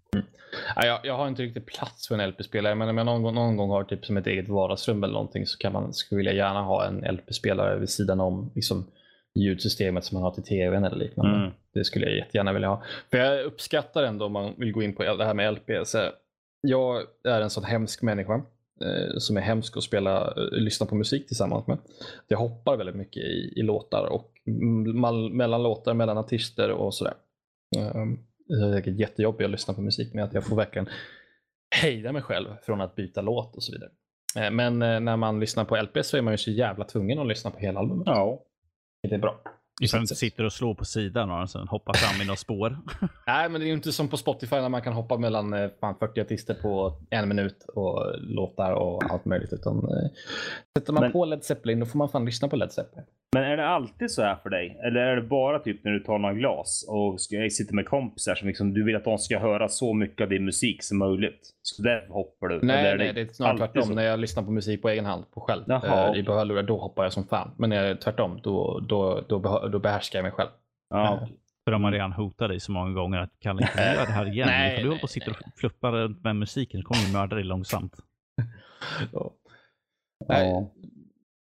[0.76, 3.34] Ja, jag, jag har inte riktigt plats för en LP-spelare, men om jag någon, gång-
[3.34, 6.32] någon gång har typ som ett eget vardagsrum eller någonting så kan man, skulle vilja
[6.32, 8.86] gärna ha en LP-spelare vid sidan om liksom,
[9.34, 11.36] ljudsystemet som man har till tvn eller liknande.
[11.36, 11.50] Mm.
[11.74, 12.82] Det skulle jag jättegärna vilja ha.
[13.10, 15.70] För jag uppskattar ändå om man vill gå in på det här med LP.
[15.86, 15.98] Så
[16.68, 18.34] jag är en sån hemsk människa
[18.80, 21.78] eh, som är hemsk att spela, eh, lyssna på musik tillsammans med.
[22.28, 24.30] Jag hoppar väldigt mycket i, i låtar och
[25.32, 27.14] mellan låtar, mellan artister och sådär.
[27.94, 30.88] Um, det är jättejobbigt att lyssna på musik med att jag får verkligen
[31.82, 33.90] hejda mig själv från att byta låt och så vidare.
[34.36, 37.18] Eh, Men eh, när man lyssnar på LP så är man ju så jävla tvungen
[37.18, 38.06] att lyssna på hela albumet.
[38.06, 38.42] Ja.
[39.02, 39.40] Det är bra.
[39.82, 42.78] Inte sitter och slår på sidan och sen hoppar fram i några spår.
[43.26, 45.70] Nej, men det är ju inte som på Spotify när man kan hoppa mellan eh,
[45.80, 49.52] fan, 40 artister på en minut och låtar och allt möjligt.
[49.52, 50.10] Utan, eh,
[50.78, 53.04] sätter man Men- på Led Zeppelin då får man fan lyssna på Led Zeppelin.
[53.34, 54.80] Men är det alltid så här för dig?
[54.84, 58.34] Eller är det bara typ när du tar några glas och ska, sitter med kompisar
[58.34, 61.50] som liksom, du vill att de ska höra så mycket av din musik som möjligt?
[61.62, 62.60] Så därför hoppar du?
[62.62, 63.82] Nej, Eller nej, det är snarare tvärtom.
[63.82, 63.94] så?
[63.94, 66.78] När jag lyssnar på musik på egen hand, på själv, Jaha, eh, i hörlurar, då
[66.78, 67.50] hoppar jag som fan.
[67.56, 70.50] Men när jag, tvärtom, då, då, då, då behärskar jag mig själv.
[70.90, 71.28] Ja.
[71.64, 74.32] För de har redan hotat dig så många gånger att Kalle inte göra det här
[74.32, 74.48] igen.
[74.50, 77.12] Nej, För du håller på och sitter och fluppar runt med musiken så kommer vi
[77.12, 77.96] mörda dig långsamt.
[79.12, 79.32] Så.
[80.28, 80.70] Nej, Ja.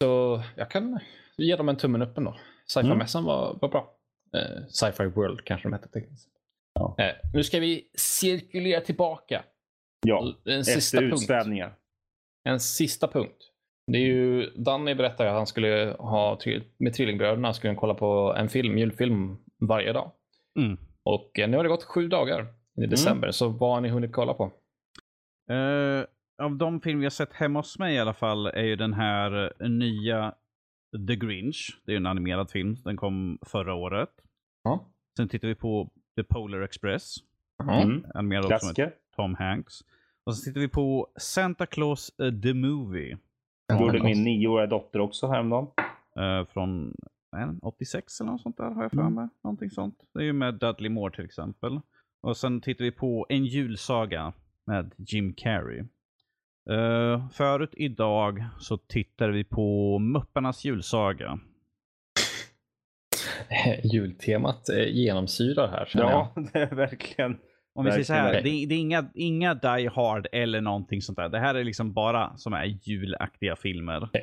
[0.02, 1.00] Så jag kan
[1.38, 2.36] ge dem en tummen upp ändå.
[2.68, 3.96] Sci-fi-mässan var, var bra.
[4.36, 6.30] Eh, Sci-fi World kanske de hette tekniskt.
[6.74, 6.96] Ja.
[6.98, 9.44] Eh, nu ska vi cirkulera tillbaka.
[10.06, 10.36] ja.
[10.46, 11.14] En sista Efter punkt.
[11.14, 11.76] utsvävningar.
[12.44, 13.50] En sista punkt.
[13.92, 16.40] Det är ju, Danny berättade att han skulle ha,
[16.78, 20.12] med Trillingbröderna skulle han kolla på en film, julfilm varje dag.
[20.60, 20.78] Mm.
[21.04, 24.14] Och eh, nu har det gått sju dagar i december, så vad har ni hunnit
[24.14, 24.52] kolla på?
[25.50, 26.06] Eh,
[26.46, 29.54] av de filmer jag sett hemma hos mig i alla fall är ju den här
[29.64, 30.34] eh, nya
[31.08, 31.82] The Grinch.
[31.86, 32.76] Det är en animerad film.
[32.84, 34.10] Den kom förra året.
[34.64, 34.90] Ja.
[35.18, 37.16] Sen tittar vi på The Polar Express.
[37.64, 38.06] Mm.
[38.14, 38.94] Animerad också med Klassiker.
[39.16, 39.74] Tom Hanks.
[40.24, 43.18] Och så tittar vi på Santa Claus eh, The Movie.
[43.80, 45.68] Gjorde min nioåriga dotter också häromdagen.
[46.16, 46.94] eh, från
[47.30, 49.14] vad är den, 86 eller något sånt där har jag för Mm.
[49.14, 49.28] mig.
[49.44, 49.96] Någonting sånt.
[50.14, 51.80] Det är ju med Dudley Moore till exempel.
[52.22, 54.34] Och sen tittar vi på En julsaga
[54.66, 55.84] med Jim Carrey.
[56.72, 61.40] Uh, förut idag så tittade vi på Mupparnas julsaga.
[63.84, 66.28] Jultemat eh, genomsyrar här känner jag.
[66.36, 67.38] Ja, det är verkligen.
[67.76, 71.18] Om vi säger så här, det, det är inga, inga Die Hard eller någonting sånt
[71.18, 71.30] där.
[71.30, 74.10] Det här är liksom bara som är julaktiga filmer.
[74.14, 74.20] Ni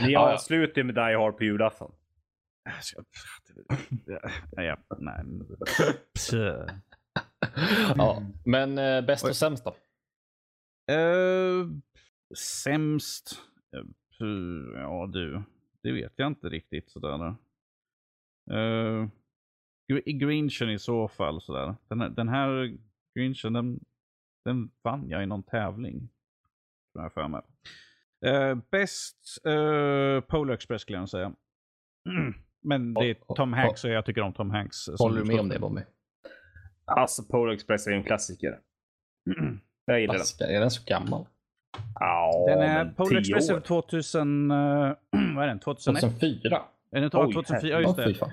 [0.00, 0.32] Ja, ja.
[0.32, 1.92] avslutar med Die Hard på julafton.
[4.06, 5.24] Ja, ja, nej.
[6.14, 6.32] Psst.
[7.96, 9.74] ja, men eh, bäst och sämst då?
[10.90, 11.68] Uh,
[12.38, 13.40] sämst?
[13.76, 13.80] Eh,
[14.74, 15.42] ja du,
[15.82, 17.34] det vet jag inte riktigt sådär.
[18.52, 19.08] Uh,
[20.06, 21.74] Grinchen i så fall sådär.
[21.88, 22.76] Den, här- den här
[23.18, 23.80] Grinchen, den,
[24.44, 26.08] den vann jag i någon tävling.
[26.92, 27.42] Tror jag för mig.
[28.26, 31.32] Uh, bäst uh, Polar Express skulle jag säga.
[32.64, 34.88] Men det är Tom Hanks och jag tycker om Tom Hanks.
[34.98, 35.58] Håller du med om det.
[35.58, 35.80] Bobby?
[36.84, 38.60] Alltså, Polar Express är en klassiker.
[39.86, 40.18] Jag gillar den.
[40.18, 40.44] Klassiker.
[40.44, 41.26] Är den så gammal?
[42.00, 43.60] Ja, Den är Polar 10 Express är år.
[43.60, 44.56] 2000, uh,
[45.36, 45.58] vad är den?
[45.58, 46.00] 2001?
[46.00, 46.62] 2004?
[46.90, 47.70] Är den Oj, 2004?
[47.70, 48.26] Ja, just det.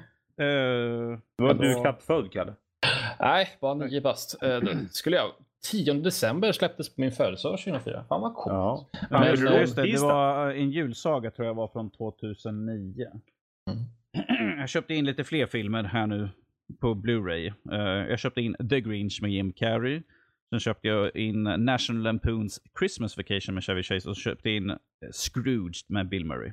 [0.44, 2.54] Eh, Då var du knappt född, Kalle.
[3.20, 4.44] Nej, bara nio bast.
[4.44, 4.60] Eh,
[4.92, 5.32] skulle jag...
[5.72, 8.04] 10 december släpptes på min födelsedag 2004.
[8.10, 8.54] Fan vad coolt.
[8.54, 8.86] Ja.
[9.10, 11.90] Ja, Men, just, eh, det, just det, det var en julsaga tror jag var från
[11.90, 13.08] 2009.
[14.60, 16.30] Jag köpte in lite fler filmer här nu
[16.80, 17.54] på Blu-ray.
[17.72, 20.02] Eh, jag köpte in The Grinch med Jim Carrey.
[20.50, 24.78] Sen köpte jag in National Lampoons Christmas Vacation med Chevy Chase och köpte in eh,
[25.12, 26.52] Scrooged med Bill Murray.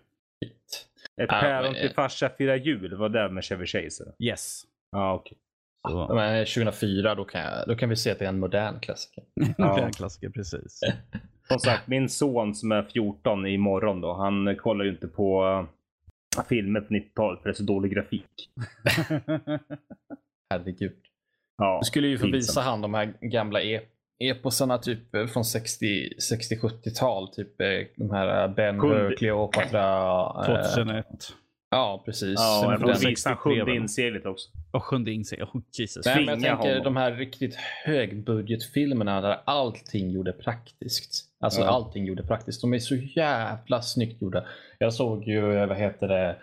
[1.23, 4.05] Ett päron till eh, farsa firar jul var det med Chevy Chase.
[4.19, 4.63] Yes.
[4.93, 5.39] Ja, okej.
[5.89, 8.81] Så, Men 2004, då kan, jag, då kan vi se att det är en modern
[8.81, 9.25] klassiker.
[9.59, 10.81] en klassiker precis.
[11.49, 15.45] Som sagt, min son som är 14 imorgon då, han eh, kollar ju inte på
[16.39, 18.51] eh, filmer på 90-talet för det är så dålig grafik.
[20.51, 21.06] Herregud.
[21.59, 23.81] Ja, Du skulle ju få visa han de här gamla e
[24.19, 25.87] eposarna typ eh, från 60
[26.33, 27.29] 60-70-tal.
[27.29, 29.85] Typ eh, de här eh, Ben Hur, Cleopatra.
[30.49, 31.07] eh, 2001.
[31.71, 32.35] Ja, precis.
[32.41, 34.49] Ja, den- visa 63 sjunde inseglet också.
[34.71, 35.37] Och sjunde inse.
[35.43, 36.07] Oh, Jesus.
[36.07, 36.85] Nej, men jag tänker honom.
[36.85, 37.55] de här riktigt
[37.85, 41.25] högbudgetfilmerna där allting gjorde praktiskt.
[41.41, 41.67] Alltså Ja.
[41.69, 42.61] allting gjorde praktiskt.
[42.61, 44.45] De är så jävla snyggt gjorda.
[44.79, 46.37] Jag såg ju, vad heter det,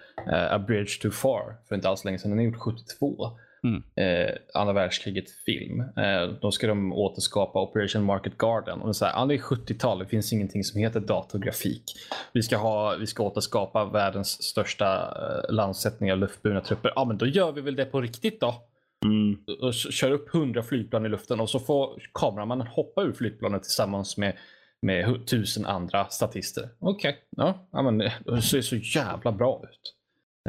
[0.52, 2.32] A Bridge Too Far för inte alls länge sedan.
[2.32, 3.32] Den är gjord 72.
[3.64, 3.84] Mm.
[3.96, 5.80] Eh, andra världskriget film.
[5.80, 8.80] Eh, då ska de återskapa Operation Market Garden.
[8.80, 11.84] Och det är, så här, ja, det är 70-tal, det finns ingenting som heter datorgrafik.
[12.34, 16.94] Vi ska, ha, vi ska återskapa världens största eh, landsättning av luftburna trupper.
[16.96, 18.56] Ja, men då gör vi väl det på riktigt då
[19.06, 19.38] Mm.
[19.62, 24.18] och kör upp 100 flygplan i luften och så får kameramannen hoppa ur flygplanet tillsammans
[24.18, 24.38] med,
[24.82, 26.70] med tusen andra statister.
[26.80, 29.96] Okej, ja, ja, men det ser så jävla bra ut.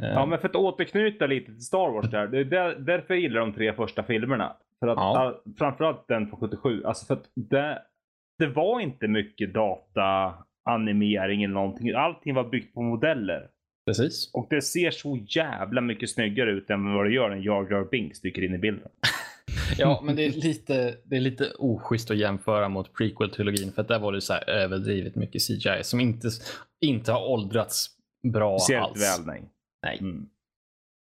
[0.02, 2.26] Eh, Ja, men för att återknyta lite till Star Wars där.
[2.26, 4.56] Det är där, därför jag gillar de tre första filmerna.
[4.80, 5.18] För att, Ja.
[5.18, 6.82] all, framförallt den från 77.
[6.84, 7.82] Alltså för att det,
[8.38, 10.34] det var inte mycket data,
[10.70, 11.92] animering eller någonting.
[11.94, 13.48] Allting var byggt på modeller.
[13.86, 14.30] Precis.
[14.34, 17.88] Och det ser så jävla mycket snyggare ut än vad det gör när Jar Jar
[17.90, 18.88] Binks dyker in i bilden.
[19.78, 23.88] Ja, men det är lite, det är lite oschysst att jämföra mot prequel-trilogin för att
[23.88, 26.28] där var det så här överdrivet mycket CGI som inte,
[26.80, 27.86] inte har åldrats
[28.32, 29.02] bra Speciellt alls.
[29.18, 29.42] väl, nej.
[29.84, 29.98] Nej.
[30.00, 30.26] Mm.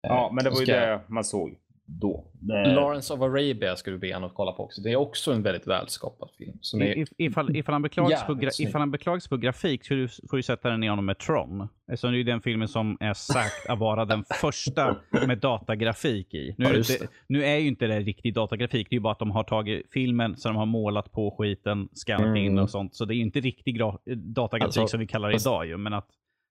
[0.02, 1.56] Ja, men det var ju ska- det man såg
[1.88, 2.26] då.
[2.34, 2.74] Det...
[2.76, 4.82] Lawrence of Arabia ska du be honom att kolla på också.
[4.82, 6.58] Det är också en väldigt välskapad film.
[6.62, 9.94] Som är, If, ifall, ifall, han beklagas på, gra, ifall han beklagas på grafik så
[9.94, 11.68] du, får du sätta den i honom med Tron.
[11.92, 14.98] Eftersom det är den filmen som är sagt att vara den första
[15.28, 16.56] med datagrafik i.
[16.58, 18.90] Nu, Ja, är, det just inte, nu är ju inte det riktig datagrafik.
[18.90, 21.90] Det är ju bara att de har tagit filmen, så de har målat på skiten,
[21.94, 22.64] skannat in Mm.
[22.64, 22.96] och sånt.
[22.96, 25.66] Så det är ju inte riktig gra, datagrafik Alltså, som vi kallar det fast- idag
[25.68, 25.78] ju.
[25.78, 26.08] Men att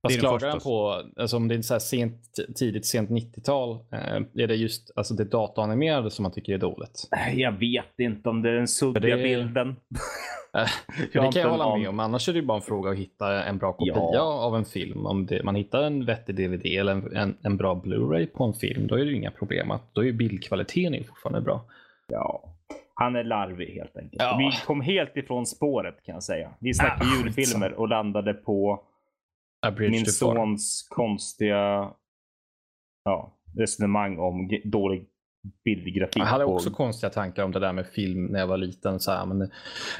[0.08, 2.22] Fast klagar han på, alltså om det är så sent,
[2.56, 3.98] tidigt sent 90-tal, eh,
[4.42, 7.08] är det just alltså det dataanimerade som man tycker är dåligt?
[7.34, 9.76] Jag vet inte om det är den suddiga det- bilden.
[10.56, 10.68] Eh,
[11.12, 12.00] det kan jag hålla med om.
[12.00, 14.20] Annars är det ju bara en fråga att hitta en bra kopia Ja.
[14.20, 15.06] av en film.
[15.06, 18.54] Om det, man hittar en vettig DVD eller en, en, en bra Blu-ray på en
[18.54, 19.72] film, då är det ju inga problem.
[19.92, 21.64] Då är ju bildkvaliteten fortfarande bra.
[22.08, 22.50] Ja.
[22.96, 24.22] Han är larvig helt enkelt.
[24.22, 24.36] Ja.
[24.38, 26.50] Vi kom helt ifrån spåret kan jag säga.
[26.58, 28.82] Vi snackade Ah, julfilmer och landade på
[29.70, 31.90] min sons konstiga
[33.04, 35.08] ja, resonemang om dålig
[35.64, 36.16] bildgrafik.
[36.16, 39.00] Jag hade på- också konstiga tankar om det där med film när jag var liten.
[39.00, 39.50] Så här, men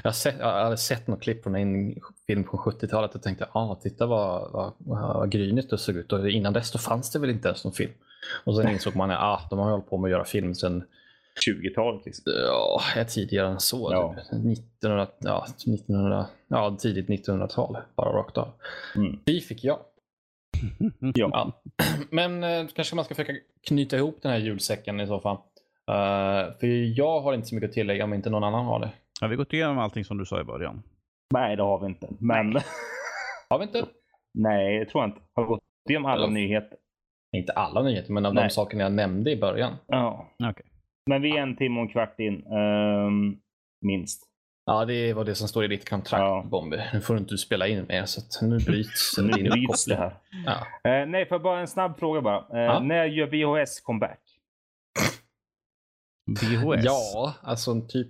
[0.03, 1.95] jag, sett, jag hade sett något klipp från en
[2.27, 6.12] film från 70-talet och tänkte ah, titta vad, vad, vad grynigt det såg ut.
[6.12, 7.93] Och innan dess då fanns det väl inte ens någon film.
[8.45, 10.85] Och sen insåg man att ah, de har hållit på med att göra film sen
[11.47, 12.06] 20-talet.
[12.06, 12.32] Liksom.
[12.36, 13.89] ja, är tidigare än så.
[13.93, 14.15] Ja.
[14.15, 14.59] Typ.
[14.59, 18.48] 1900, ja, 1900, ja, tidigt 1900-tal, bara rakt av.
[18.97, 19.19] Mm.
[19.24, 19.78] Det fick jag.
[21.15, 21.28] Ja.
[21.32, 21.62] Ja.
[22.11, 23.32] Men eh, kanske man ska försöka
[23.69, 25.36] knyta ihop den här julsäcken i så fall.
[25.90, 28.90] Eh, för jag har inte så mycket att tillägga om inte någon annan har det.
[29.20, 30.82] Har vi gått igenom allting som du sa i början?
[31.35, 32.09] Nej, det har vi inte.
[32.19, 32.52] Men
[33.48, 33.85] Har vi inte?
[34.35, 35.20] nej, det tror jag inte.
[35.35, 36.78] Har gått igenom alla nyheter.
[37.36, 38.44] Inte alla nyheter, men av Nej.
[38.44, 39.77] de sakerna jag nämnde i början.
[39.86, 40.28] Ja.
[40.51, 40.66] Okej.
[41.06, 42.47] Men vi är en timme och en kvart in.
[42.47, 43.36] ehm,
[43.81, 44.31] minst.
[44.66, 46.47] Ja, det var det som står i ditt kontrakt, Ja.
[46.51, 46.81] Bombi.
[46.93, 49.94] Nu får du inte spela in mer, så att nu bryts Nu din bryts det
[49.94, 50.44] uppkoppling.
[50.44, 50.66] här.
[50.85, 50.90] Ja.
[50.90, 52.39] Eh, nej, för bara en snabb fråga bara.
[52.59, 52.81] Eh, Ja.
[52.81, 54.20] När gör VHS comeback?
[56.40, 56.85] VHS?
[56.85, 58.09] ja, alltså typ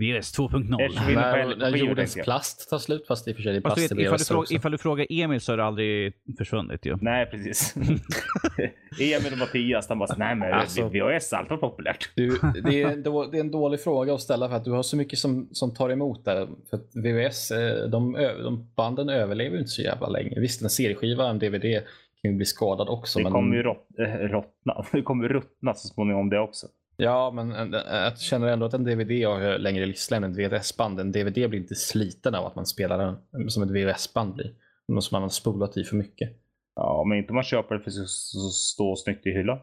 [0.00, 0.82] VHS 2.0.
[0.82, 2.24] Eftersom vi är inne på när, jordens tänker jag.
[2.24, 4.02] plast tar slut, fast i och för sig det är Fast du plast i vet,
[4.06, 4.54] ifall, du VHS frågar, också.
[4.54, 6.96] ifall du frågar Emil så har det aldrig försvunnit ju.
[7.00, 7.74] Nej, precis.
[9.00, 12.10] Emil och Mattias, de bara nej men Alltså- VHS är alltid populärt.
[12.14, 14.70] Du, det, är en då, det är en dålig fråga att ställa för att du
[14.70, 16.48] har så mycket som, som tar emot där.
[16.70, 20.40] För att VVS, eh, de, ö- de banden överlever ju inte så jävla länge.
[20.40, 21.82] Visst, en CD-skiva, en DVD
[22.22, 23.18] kan ju bli skadad också.
[23.18, 24.84] Det men, kommer ju rott, äh, rottna.
[24.92, 26.66] Det kommer ruttna så småningom det också.
[27.02, 31.00] Ja, men en- en- jag känner ändå att en DVD har längre livslängd än VHS-band.
[31.00, 32.98] En DVD blir inte sliten av att man spelar
[33.32, 34.54] den som ett VHS-band blir.
[34.88, 36.30] Något som man har spolat i för mycket.
[36.74, 38.08] Ja, men inte om man köper det för att
[38.54, 39.58] stå snyggt i hyllan.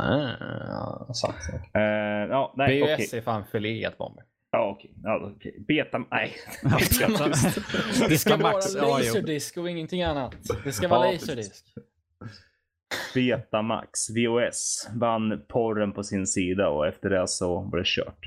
[0.00, 1.34] Ah, sant.
[1.74, 1.80] Eh,
[2.30, 2.80] ja, nej.
[2.96, 4.24] VHS är fan förlegat Bomber.
[4.52, 4.90] Ja, okej.
[5.02, 5.64] Ja, okej.
[5.68, 5.98] Beta...
[6.10, 6.32] Nej.
[8.08, 10.34] Det ska vara laserdisk och ingenting annat.
[10.64, 11.64] Det ska vara Ja, laserdisk.
[13.14, 18.26] Betamax, VOS, vann porren på sin sida och efter det så var det kört.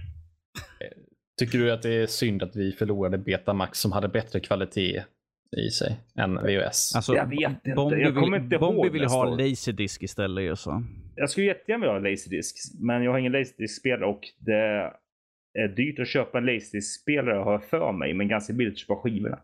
[1.40, 5.04] Tycker du att det är synd att vi förlorade Betamax som hade bättre kvalitet
[5.58, 6.96] i sig än VHS?
[6.96, 7.74] Alltså, Jag vet inte.
[7.76, 10.84] Bombi Jag kommer vill, inte Bombi vill ha laserdisk istället så.
[11.16, 14.92] Jag skulle jättegärna vilja ha laserdisk, men jag har ingen laserdisk-spelare och det
[15.60, 18.96] är dyrt att köpa en laserdisk-spelare har jag för mig, men ganska billigt att köpa
[18.96, 19.40] skivorna.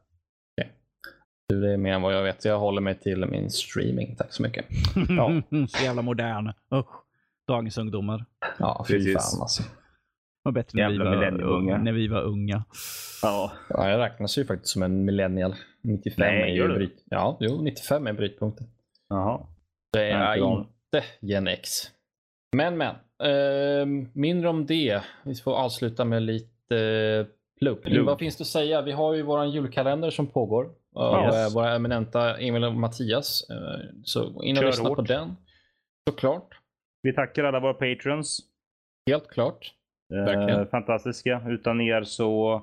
[1.50, 2.46] Du, Det är mer än vad jag vet.
[2.46, 4.16] Jag håller mig till min streaming.
[4.16, 4.66] Tack så mycket.
[5.10, 5.42] Ja.
[5.68, 6.52] så jävla modern.
[6.74, 6.88] Usch.
[7.48, 8.26] Dagens ungdomar.
[8.60, 9.14] Ja, fy Precis.
[9.14, 9.64] fan alltså.
[10.44, 11.78] Var bättre när vi, var, millenniumungar.
[11.78, 12.64] när vi var unga.
[13.22, 15.56] Ja, Ja, jag räknas ju faktiskt som en millennial.
[15.82, 16.76] 95 Nej, är ju gör du?
[16.76, 17.04] bryt...
[17.10, 18.68] Ja, jo, 95 är brytpunkten.
[19.10, 19.40] jaha.
[19.94, 20.60] Det Jag är inte aning.
[20.94, 21.70] inte Gen X.
[22.56, 22.96] Men, men.
[23.24, 25.02] Ehm, mindre om det.
[25.24, 27.26] Vi får avsluta med lite
[27.60, 27.82] plugg.
[27.84, 28.06] Plugg.
[28.06, 28.82] Vad finns det att säga?
[28.82, 30.70] Vi har ju vår julkalender som pågår.
[30.96, 31.36] Av Yes.
[31.36, 33.50] eh, våra eminenta Emil och Mattias.
[33.50, 35.36] Eh, Så in och Kör lyssna på den.
[36.10, 36.48] Såklart.
[37.02, 38.40] Vi tackar alla våra patrons.
[39.10, 39.74] Helt klart.
[40.14, 41.42] Eh, fantastiska.
[41.50, 42.62] Utan er så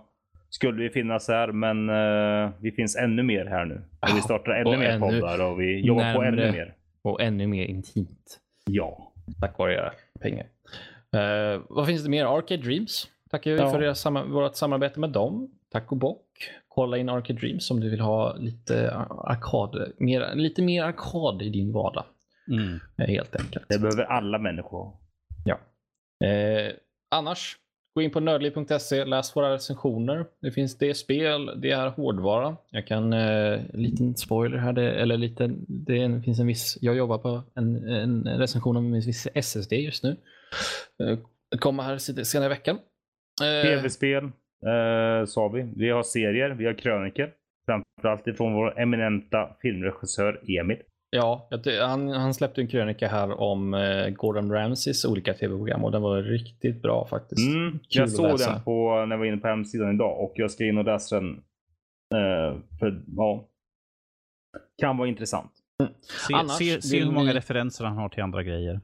[0.51, 3.75] skulle vi finnas här, men eh, vi finns ännu mer här nu.
[4.01, 6.75] Och vi startar ännu och mer ännu poddar och vi jobbar på ännu mer.
[7.03, 8.39] Och ännu mer intimt.
[8.65, 9.13] Ja.
[9.41, 10.47] Tack vare era pengar.
[11.17, 12.25] Eh, vad finns det mer?
[12.39, 13.09] Arcade Dreams.
[13.37, 13.71] Tackar vi Ja.
[13.71, 15.51] för samma, vårt samarbete med dem.
[15.73, 16.23] Tack och bock.
[16.69, 18.91] Kolla in Arcade Dreams om du vill ha lite
[19.25, 22.05] arkad, mer, lite mer arkad i din vardag.
[22.51, 22.81] Mm.
[22.99, 23.65] eh, Helt enkelt.
[23.69, 24.93] Det behöver alla människor.
[26.25, 26.73] Eh,
[27.11, 27.57] annars,
[27.95, 30.27] gå in på nördliv.se, läs våra recensioner.
[30.43, 32.57] Det finns det spel, det är hårdvara.
[32.71, 36.97] Jag kan, eh, liten spoiler här, det, eller liten, det är finns en viss, jag
[36.97, 40.17] jobbar på en, en recension om en viss SSD just nu.
[41.03, 41.19] Eh,
[41.59, 42.79] kommer här sen- senare i veckan.
[43.43, 44.25] Eh, Tv-spel
[44.67, 45.73] eh, sa vi.
[45.77, 47.33] Vi har serier, vi har kröniker.
[47.67, 50.79] Framförallt ifrån vår eminenta filmregissör Emil.
[51.11, 51.49] Ja,
[51.81, 56.23] han, han släppte en krönika här om eh, Gordon Ramsays olika tv-program och den var
[56.23, 57.49] riktigt bra faktiskt.
[57.49, 60.65] Mm, jag såg den på, när jag var inne på hemsidan idag och jag ska
[60.65, 61.31] in och läsa den.
[62.15, 63.49] Eh, för, ja.
[64.79, 65.53] Kan vara intressant.
[66.29, 68.81] Se, Annars se, se hur många ni- referenser han har till andra grejer.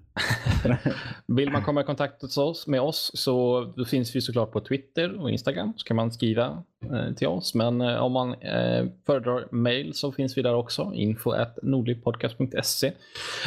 [1.27, 4.61] Vill man komma i kontakt med oss, med oss så då finns vi såklart på
[4.61, 5.73] Twitter och Instagram.
[5.77, 6.63] Så kan man skriva
[6.93, 7.55] eh, till oss.
[7.55, 10.93] Men eh, om man eh, föredrar mail så finns vi där också.
[10.95, 11.33] Info
[11.63, 12.93] nordlypodcast.se.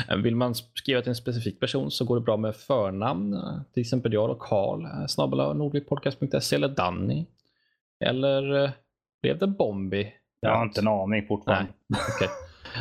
[0.10, 3.34] Eh, vill man skriva till en specifik person så går det bra med förnamn.
[3.34, 3.42] Eh,
[3.74, 7.26] till exempel jag och Karl eh, snabel nordlypodcast.se eller Danny.
[8.06, 8.72] Eller
[9.22, 10.14] blev det Bombi?
[10.40, 11.72] Jag har inte en aning fortfarande.
[12.16, 12.30] Okej.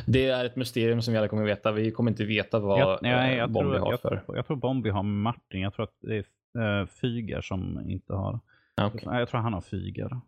[0.06, 1.72] Det är ett mysterium som vi alla kommer veta.
[1.72, 4.22] Vi kommer inte veta vad Jag, nej, eh, jag, Bombi tror, har jag, för.
[4.26, 5.60] jag tror Bombi har Martin.
[5.60, 8.40] Jag tror att det är uh, Fygar som inte har.
[8.74, 9.02] Ja, okej.
[9.06, 10.20] Nej, jag tror han har Fygar.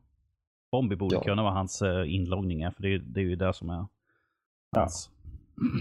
[0.72, 1.22] Bombi borde Ja.
[1.22, 3.86] kunna vara hans uh, inloggningar, för det, är- det är ju det som är
[4.76, 5.10] hans.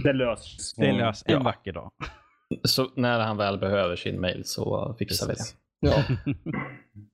[0.04, 0.74] Det löses.
[0.74, 1.44] Det är lös en Ja.
[1.44, 1.92] vacker dag.
[2.64, 5.56] Så när han väl behöver sin mail så fixar Precis.
[5.82, 5.96] vi det.
[6.26, 6.34] Ja.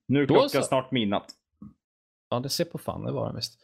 [0.08, 1.26] Nu är klockan snart midnatt.
[2.30, 3.60] ja, det ser på fan det var den visst.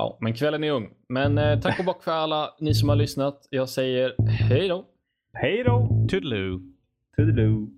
[0.00, 0.90] Ja, men kvällen är ung.
[1.08, 3.48] Men eh, tack och bock för alla ni som har lyssnat.
[3.50, 4.84] Jag säger hej då.
[5.32, 5.88] Hej då!
[6.10, 6.60] Toodaloo!
[7.16, 7.68] Toodaloo!